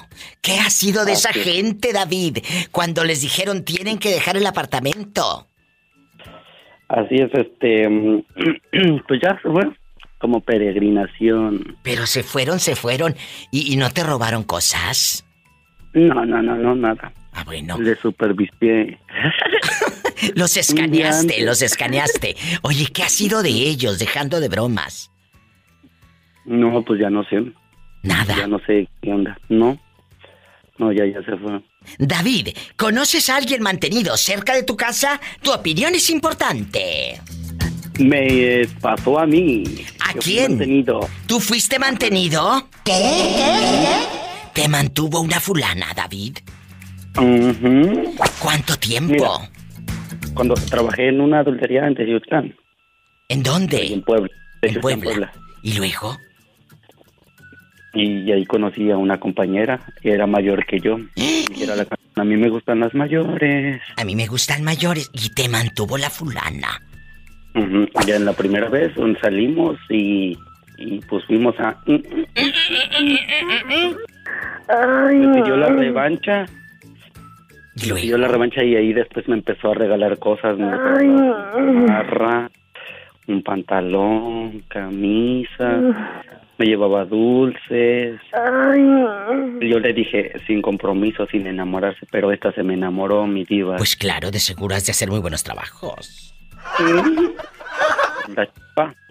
[0.40, 2.38] ¿Qué ha sido de esa gente, David,
[2.70, 5.48] cuando les dijeron tienen que dejar el apartamento?
[6.86, 7.88] Así es, este,
[9.08, 9.74] pues ya, bueno,
[10.18, 11.76] como peregrinación.
[11.82, 13.16] Pero se fueron, se fueron
[13.50, 15.26] y, no te robaron cosas.
[15.94, 17.12] No, no, no, no, nada.
[17.32, 17.76] Ah, bueno.
[17.80, 19.00] Le supervisé.
[20.36, 22.36] los escaneaste, los escaneaste.
[22.62, 25.10] Oye, ¿qué ha sido de ellos, dejando de bromas?
[26.44, 27.42] No, pues ya no sé.
[28.04, 28.36] Nada.
[28.36, 29.36] Ya no sé qué onda.
[29.48, 29.76] No.
[30.78, 31.60] No, ya, ya se fue.
[31.98, 35.20] David, ¿conoces a alguien mantenido cerca de tu casa?
[35.42, 37.20] Tu opinión es importante.
[37.98, 39.64] Me pasó a mí.
[40.00, 40.52] ¿A quién?
[40.52, 41.00] Mantenido.
[41.26, 42.68] ¿Tú fuiste mantenido?
[42.84, 42.92] ¿Qué?
[42.92, 44.62] ¿Qué?
[44.62, 46.38] ¿Te mantuvo una fulana, David?
[48.40, 49.40] ¿Cuánto tiempo?
[50.34, 52.54] cuando trabajé en una adultería en Teciutlán.
[53.28, 53.86] ¿En dónde?
[53.86, 54.30] En Puebla.
[54.62, 55.32] En Puebla.
[55.62, 56.16] ¿Y luego?
[57.94, 60.98] Y ahí conocí a una compañera que era mayor que yo.
[62.16, 63.80] a mí me gustan las mayores.
[63.96, 65.10] A mí me gustan mayores.
[65.12, 66.80] Y te mantuvo la fulana.
[68.06, 70.36] Ya en la primera vez salimos y,
[70.76, 71.76] y pues fuimos a...
[74.68, 76.46] Ay, me pidió la revancha.
[77.76, 80.58] Y me pidió la revancha y ahí después me empezó a regalar cosas.
[80.58, 82.02] Me una
[83.26, 85.82] un pantalón, camisa
[86.58, 88.20] me llevaba dulces.
[89.60, 93.76] Yo le dije sin compromiso, sin enamorarse, pero esta se me enamoró, mi diva.
[93.76, 96.34] Pues claro, de seguro has de hacer muy buenos trabajos.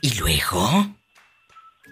[0.02, 0.70] ¿Y luego?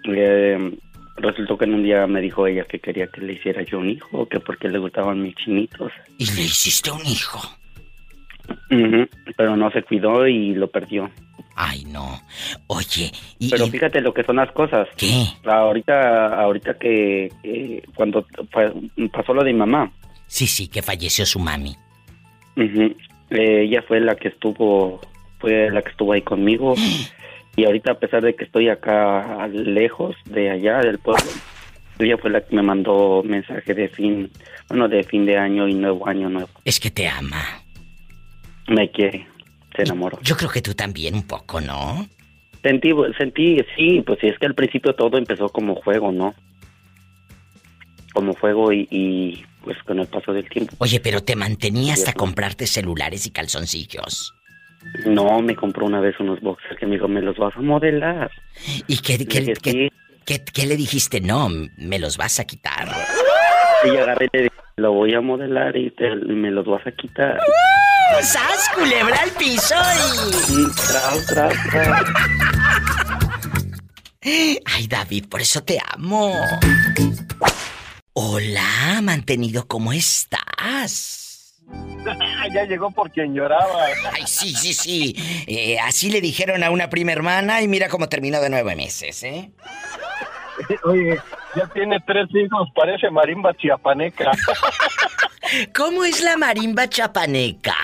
[0.06, 0.78] Eh,
[1.18, 3.90] resultó que en un día me dijo ella que quería que le hiciera yo un
[3.90, 5.92] hijo, que porque le gustaban mis chinitos.
[6.18, 7.40] ¿Y le hiciste un hijo?
[9.38, 11.10] Pero no se cuidó y lo perdió.
[11.56, 12.22] Ay, no.
[12.68, 14.88] Oye, y, Pero fíjate lo que son las cosas.
[14.98, 15.26] ¿Qué?
[15.46, 17.30] Ahorita, ahorita que,
[17.96, 18.26] cuando
[19.12, 19.92] pasó lo de mi mamá.
[20.28, 21.76] Sí, sí, que falleció su mami.
[22.56, 22.96] Eh,
[23.30, 25.02] ella fue la que estuvo,
[25.40, 26.76] fue la que estuvo ahí conmigo.
[27.56, 31.30] y ahorita a pesar de que estoy acá lejos de allá del pueblo,
[32.00, 34.32] ella fue la que me mandó mensaje de fin,
[34.70, 36.50] bueno, de fin de año y nuevo año nuevo.
[36.66, 37.61] Es que te ama.
[38.74, 39.28] Me quiere
[39.76, 40.20] se enamoró.
[40.22, 42.08] Yo creo que tú también un poco, ¿no?
[42.62, 46.36] Sentí, sentí, sí, pues sí, es que al principio todo empezó como juego, ¿no?
[48.14, 50.76] Como juego y, pues con el paso del tiempo.
[50.80, 54.36] Oye, pero te mantenía hasta comprarte celulares y calzoncillos.
[55.06, 58.30] No, me compró una vez unos boxers que me dijo, me los vas a modelar.
[58.88, 61.22] ¿Y qué, qué, le dijiste?
[61.22, 62.90] No, me los vas a quitar.
[63.86, 65.94] Y agarré y le dije, lo voy a modelar y
[66.28, 67.40] me los vas a quitar.
[68.22, 69.76] ¡Sas, culebra al piso
[74.24, 74.60] y...
[74.66, 76.36] Ay, David, por eso te amo.
[78.14, 81.22] Hola, mantenido, ¿cómo estás?
[82.54, 83.86] ya llegó por quien lloraba.
[84.14, 85.16] Ay, sí, sí, sí.
[85.48, 89.24] Eh, así le dijeron a una prima hermana y mira cómo terminó de nueve meses,
[89.24, 89.52] ¿eh?
[90.84, 91.20] Oye,
[91.56, 94.32] ya tiene tres hijos, parece marimba chiapaneca.
[95.76, 97.76] ¿Cómo es la marimba chapaneca?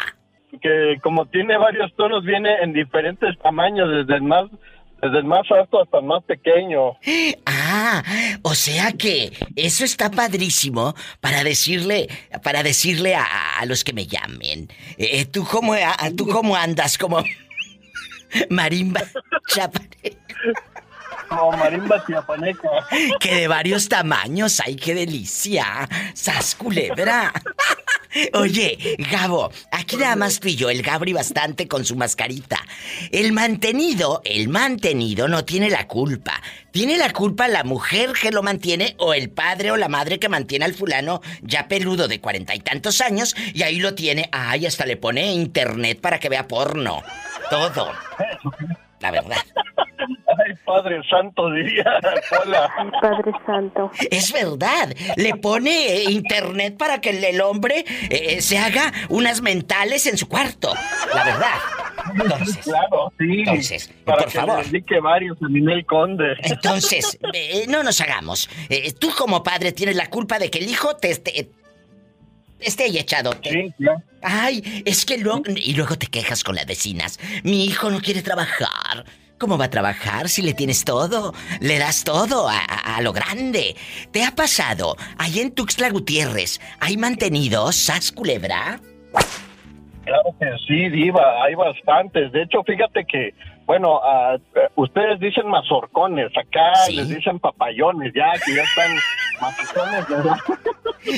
[0.62, 4.46] Que como tiene varios tonos, viene en diferentes tamaños, desde el más
[5.02, 6.98] desde el más alto hasta el más pequeño.
[7.46, 8.04] Ah,
[8.42, 12.08] o sea que eso está padrísimo para decirle,
[12.44, 14.70] para decirle a, los que me llamen.
[14.98, 15.76] Eh, ¿tú, cómo,
[16.16, 16.98] ¿Tú cómo andas?
[16.98, 17.24] Como
[18.50, 19.02] marimba
[19.48, 20.18] chapaneca.
[21.28, 22.70] Como marimba chiapaneca.
[23.20, 25.88] Que de varios tamaños, ay, qué delicia.
[26.14, 27.34] Sas culebra.
[28.34, 32.58] Oye, Gabo, aquí nada más tú y yo, el Gabri bastante con su mascarita.
[33.12, 36.42] El mantenido, el mantenido no tiene la culpa.
[36.72, 40.30] Tiene la culpa la mujer que lo mantiene o el padre o la madre que
[40.30, 44.30] mantiene al fulano ya peludo de cuarenta y tantos años y ahí lo tiene.
[44.32, 47.04] Ay, hasta le pone internet para que vea porno.
[47.50, 47.92] Todo.
[49.00, 49.38] La verdad.
[50.00, 51.86] Ay, Padre Santo, diría
[52.44, 52.72] Hola.
[53.02, 53.92] Padre Santo.
[54.12, 54.94] Es verdad.
[55.16, 60.28] Le pone eh, internet para que el, hombre eh, se haga unas mentales en su
[60.28, 60.74] cuarto.
[61.14, 61.56] La verdad.
[62.14, 62.58] Entonces.
[62.58, 63.40] Claro, sí.
[63.40, 64.66] Entonces, para por que favor.
[64.72, 66.36] Le varios a Ninel Conde.
[66.44, 68.50] Entonces, eh, no nos hagamos.
[69.00, 71.50] tú como padre tienes la culpa de que el hijo te, esté
[72.60, 73.32] esté ahí echado.
[73.44, 74.02] Sí, claro.
[74.22, 75.44] Ay, es que luego...
[75.56, 77.20] Y luego te quejas con las vecinas.
[77.44, 79.06] Mi hijo no quiere trabajar.
[79.38, 81.34] ¿Cómo va a trabajar si le tienes todo?
[81.62, 83.76] Le das todo a, lo grande.
[84.12, 84.96] ¿Te ha pasado?
[85.20, 88.80] Ahí en Tuxtla Gutiérrez, ¿hay mantenidos, Sas Culebra?
[90.06, 92.32] Claro que sí, Diva, hay bastantes.
[92.32, 93.36] De hecho, fíjate que
[93.68, 94.40] bueno, uh,
[94.82, 98.96] ustedes dicen mazorcones, acá les dicen papayones, ya que ya están
[99.42, 100.38] mazorcones, ¿verdad?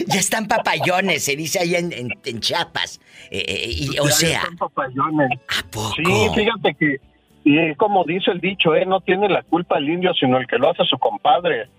[0.07, 2.99] Ya están papayones, se dice ahí en, en, Chiapas.
[3.31, 4.39] Eh, eh, y, o sea.
[4.39, 5.39] Están papayones.
[5.47, 5.95] ¿A poco?
[5.95, 6.03] Sí,
[6.35, 6.97] fíjate que,
[7.43, 10.57] y como dice el dicho, eh, no tiene la culpa el indio, sino el que
[10.57, 11.69] lo hace su compadre.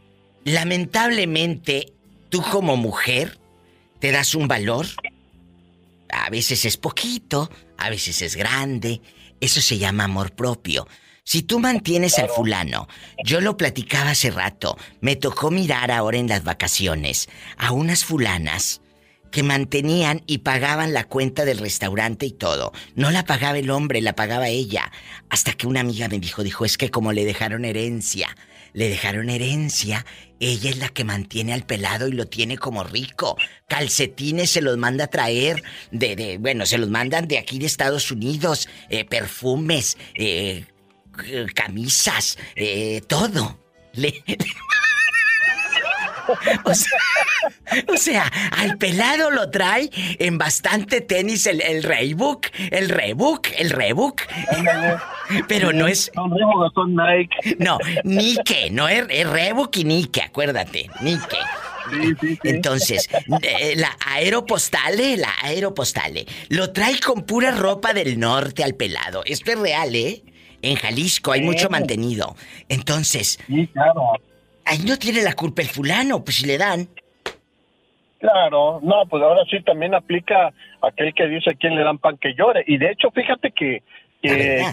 [0.44, 1.92] Lamentablemente,
[2.28, 3.38] tú como mujer,
[3.98, 4.86] te das un valor.
[6.12, 9.00] A veces es poquito, a veces es grande.
[9.40, 10.86] Eso se llama amor propio.
[11.24, 12.88] Si tú mantienes al fulano,
[13.24, 18.80] yo lo platicaba hace rato, me tocó mirar ahora en las vacaciones a unas fulanas
[19.30, 22.72] que mantenían y pagaban la cuenta del restaurante y todo.
[22.94, 24.90] No la pagaba el hombre, la pagaba ella.
[25.28, 28.36] Hasta que una amiga me dijo, dijo, es que como le dejaron herencia,
[28.72, 30.04] le dejaron herencia,
[30.38, 33.36] ella es la que mantiene al pelado y lo tiene como rico.
[33.68, 37.66] Calcetines se los manda a traer de, de bueno, se los mandan de aquí de
[37.66, 40.64] Estados Unidos, eh, perfumes, eh,
[41.54, 43.58] camisas, eh, todo.
[43.92, 44.22] Le...
[47.88, 53.70] O sea, al pelado lo trae en bastante tenis el, el Reebok, el Reebok, el
[53.70, 54.22] Reebok.
[55.48, 56.10] Pero no es.
[56.14, 57.56] Son Reebok, son Nike.
[57.58, 61.38] No, Nike, no es, es Reebok y Nike, acuérdate, Nike.
[61.90, 62.38] Sí, sí, sí.
[62.44, 63.08] Entonces,
[63.42, 69.22] eh, la aeropostale, la aeropostale, lo trae con pura ropa del norte al pelado.
[69.24, 70.22] Esto es real, ¿eh?
[70.62, 72.34] En Jalisco hay mucho mantenido.
[72.68, 74.12] Entonces, sí, claro.
[74.64, 76.88] Ahí no tiene la culpa el fulano, pues si le dan.
[78.20, 82.34] Claro, no, pues ahora sí también aplica aquel que dice quién le dan pan que
[82.34, 82.62] llore.
[82.66, 83.82] Y de hecho, fíjate que,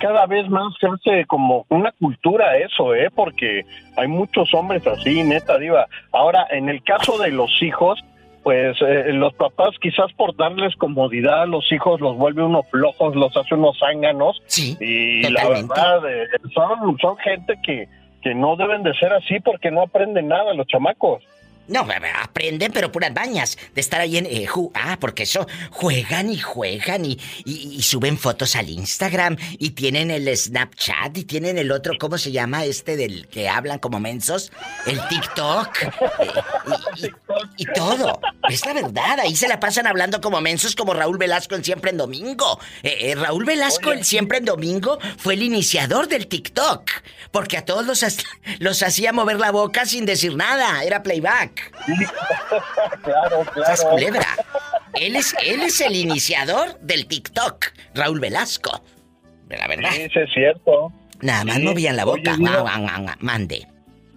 [0.02, 3.10] cada vez más se hace como una cultura eso, ¿eh?
[3.10, 3.66] Porque
[3.96, 5.88] hay muchos hombres así, neta, diva.
[6.12, 8.04] Ahora, en el caso de los hijos,
[8.48, 13.14] pues eh, los papás quizás por darles comodidad a los hijos los vuelve unos flojos,
[13.14, 14.42] los hace unos zánganos.
[14.46, 17.90] Sí, y la verdad, eh, son, son gente que
[18.22, 21.26] que no deben de ser así porque no aprenden nada los chamacos.
[21.68, 21.86] No,
[22.22, 23.58] aprenden, pero puras bañas.
[23.76, 24.26] De estar ahí en.
[24.26, 25.48] Eh, ah, porque eso.
[25.72, 29.38] Juegan y juegan y, y, suben fotos al Instagram.
[29.60, 32.64] Y tienen el Snapchat y tienen el otro, ¿cómo se llama?
[32.64, 34.52] Este del que hablan como mensos.
[34.86, 35.84] El TikTok.
[37.02, 37.10] Eh,
[37.58, 38.20] y, todo.
[38.50, 39.20] Es la verdad.
[39.20, 42.60] Ahí se la pasan hablando como mensos, como Raúl Velasco en Siempre en Domingo.
[42.84, 46.90] Eh, Raúl Velasco en Siempre en Domingo fue el iniciador del TikTok.
[47.32, 48.06] Porque a todos los,
[48.60, 50.84] los hacía mover la boca sin decir nada.
[50.84, 51.57] Era playback.
[53.04, 53.90] claro, claro.
[53.90, 54.28] culebra.
[54.94, 58.82] Él es, él es el iniciador del TikTok, Raúl Velasco.
[59.50, 59.90] La verdad.
[59.92, 60.92] Sí, es cierto.
[61.22, 62.38] Nada más movían la boca.
[63.20, 63.68] Mande.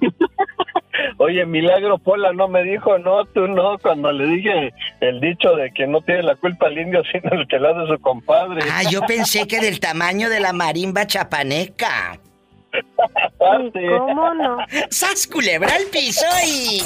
[1.18, 5.70] Oye, Milagro Pola no me dijo, no, tú no, cuando le dije el dicho de
[5.72, 8.62] que no tiene la culpa el indio, sino el que la hace su compadre.
[8.70, 12.18] Ah, yo pensé que del tamaño de la marimba chapaneca.
[13.38, 14.58] ¿Cómo no?
[14.90, 16.82] ¡Sas culebra al piso y...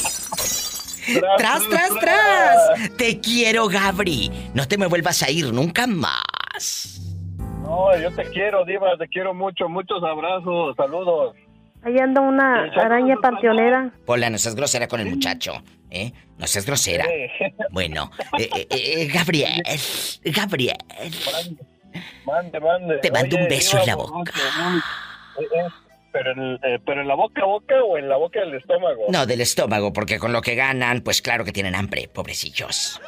[1.37, 2.97] ¡Tras, tras, tras!
[2.97, 4.31] Te quiero, Gabri.
[4.55, 7.01] No te me vuelvas a ir nunca más.
[7.63, 9.69] No, yo te quiero, Diva, te quiero mucho.
[9.69, 11.35] Muchos abrazos, saludos.
[11.83, 13.91] Ahí anda una araña panteonera.
[14.07, 16.13] Pola, no seas grosera con el muchacho, ¿eh?
[16.39, 17.05] No seas grosera.
[17.71, 19.63] Bueno, eh, eh, eh, Gabriel,
[20.25, 20.77] Gabriel.
[22.25, 22.99] Mande, mande.
[22.99, 24.33] Te mando un beso en la boca.
[26.13, 29.07] Pero en, eh, pero en la boca a boca o en la boca del estómago.
[29.09, 33.01] No, del estómago, porque con lo que ganan, pues claro que tienen hambre, pobrecillos.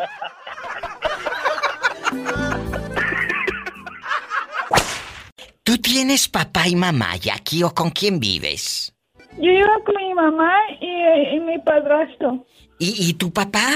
[5.62, 8.92] ¿Tú tienes papá y mamá, aquí o con quién vives?
[9.38, 12.46] Yo vivo con mi mamá y, mi padrastro.
[12.78, 13.66] ¿Y, tu papá?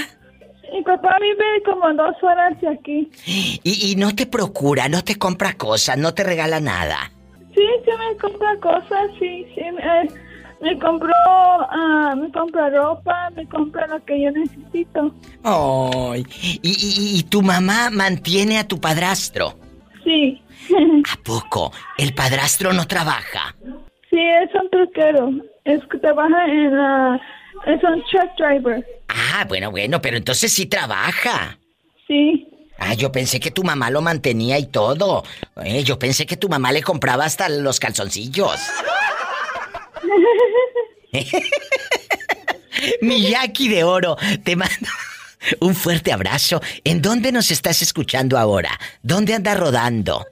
[0.73, 3.11] Mi papá vive como dos horas de aquí.
[3.63, 7.13] ¿Y, y no te procura, no te compra cosas, no te regala nada?
[7.61, 9.61] Sí, sí me compra cosas, sí, sí.
[9.61, 10.09] Me,
[10.63, 15.15] me compró, uh, me compra ropa, me compra lo que yo necesito.
[15.45, 16.25] Ay,
[16.63, 19.59] ¿Y, y, tu mamá mantiene a tu padrastro?
[20.05, 20.41] Sí.
[20.71, 21.71] ¿A poco?
[21.99, 23.55] ¿El padrastro no trabaja?
[24.09, 25.31] Sí, es un truquero.
[25.65, 27.21] Es que trabaja en la...
[27.67, 28.83] Es un truck driver.
[29.09, 31.59] Ah, bueno, bueno, pero entonces sí trabaja.
[32.07, 32.49] Sí.
[32.81, 35.23] Ah, yo pensé que tu mamá lo mantenía y todo.
[35.63, 38.59] Eh, yo pensé que tu mamá le compraba hasta los calzoncillos.
[43.03, 44.89] Mi Jackie de oro, te mando
[45.61, 46.63] un fuerte abrazo.
[46.83, 48.81] ¿En dónde nos estás escuchando ahora?
[49.03, 50.27] ¿Dónde andas rodando?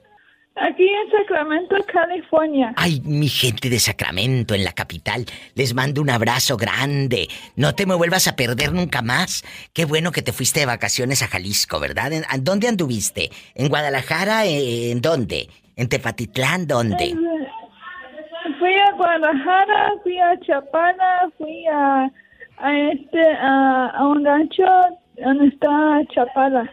[0.61, 2.73] Aquí en Sacramento, California.
[2.75, 5.25] Ay, mi gente de Sacramento, en la capital,
[5.55, 7.29] les mando un abrazo grande.
[7.55, 9.43] No te me vuelvas a perder nunca más.
[9.73, 12.11] Qué bueno que te fuiste de vacaciones a Jalisco, ¿verdad?
[12.11, 13.29] ¿En, ¿Dónde anduviste?
[13.55, 14.45] ¿En Guadalajara?
[14.45, 15.47] ¿En dónde?
[15.77, 16.67] ¿En Tepatitlán?
[16.67, 17.15] ¿Dónde?
[18.59, 22.11] Fui a Guadalajara, fui a Chapala, fui a,
[22.57, 24.65] a este a, un rancho
[25.23, 26.69] donde está Chapala.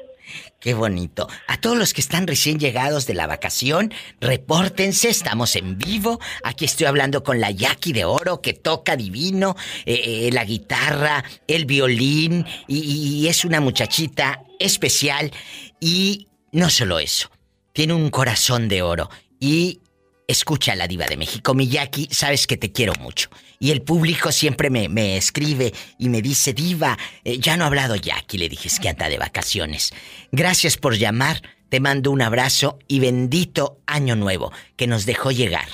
[0.66, 1.28] Qué bonito.
[1.46, 6.18] A todos los que están recién llegados de la vacación, repórtense, estamos en vivo.
[6.42, 11.22] Aquí estoy hablando con la Jackie de Oro que toca divino, eh, eh, la guitarra,
[11.46, 15.30] el violín y es una muchachita especial.
[15.78, 17.30] Y no solo eso,
[17.72, 19.78] tiene un corazón de oro y
[20.26, 21.54] escucha a la diva de México.
[21.54, 23.30] Miyaki, sabes que te quiero mucho.
[23.58, 27.68] Y el público siempre me, me escribe y me dice, diva, eh, ya no ha
[27.68, 29.92] hablado Jackie, le dije, es que anda de vacaciones.
[30.32, 35.68] Gracias por llamar, te mando un abrazo y bendito año nuevo que nos dejó llegar.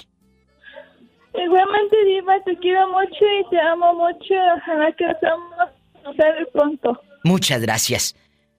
[1.34, 4.34] Igualmente, diva, te quiero mucho y te amo mucho.
[4.56, 5.04] Ojalá que
[6.04, 6.16] nos
[6.52, 7.00] pronto.
[7.24, 8.16] Muchas gracias.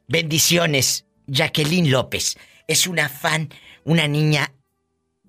[0.08, 2.38] Bendiciones, Jacqueline López.
[2.68, 3.50] Es una fan,
[3.84, 4.52] una niña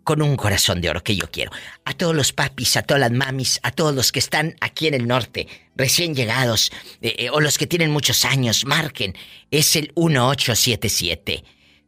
[0.05, 1.51] con un corazón de oro que yo quiero.
[1.85, 4.95] A todos los papis, a todas las mamis, a todos los que están aquí en
[4.95, 6.71] el norte, recién llegados,
[7.01, 9.17] eh, eh, o los que tienen muchos años, marquen.
[9.51, 11.43] Es el 1877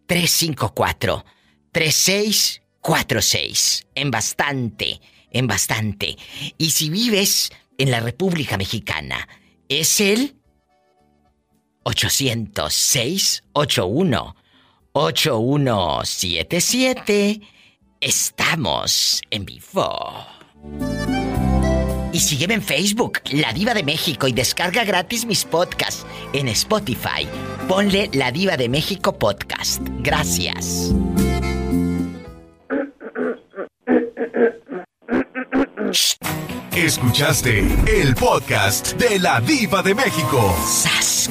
[0.06, 1.24] 354
[1.70, 3.86] 3646.
[3.94, 6.16] En bastante, en bastante.
[6.58, 9.28] Y si vives en la República Mexicana,
[9.68, 10.36] es el
[11.84, 14.36] 806 81
[14.92, 17.55] 8177
[18.00, 20.26] Estamos en vivo.
[22.12, 26.04] Y sígueme en Facebook, La Diva de México, y descarga gratis mis podcasts
[26.34, 27.26] en Spotify.
[27.66, 29.80] Ponle La Diva de México Podcast.
[30.00, 30.92] Gracias.
[36.72, 40.54] Escuchaste el podcast de La Diva de México.
[40.66, 41.30] ¡Sas,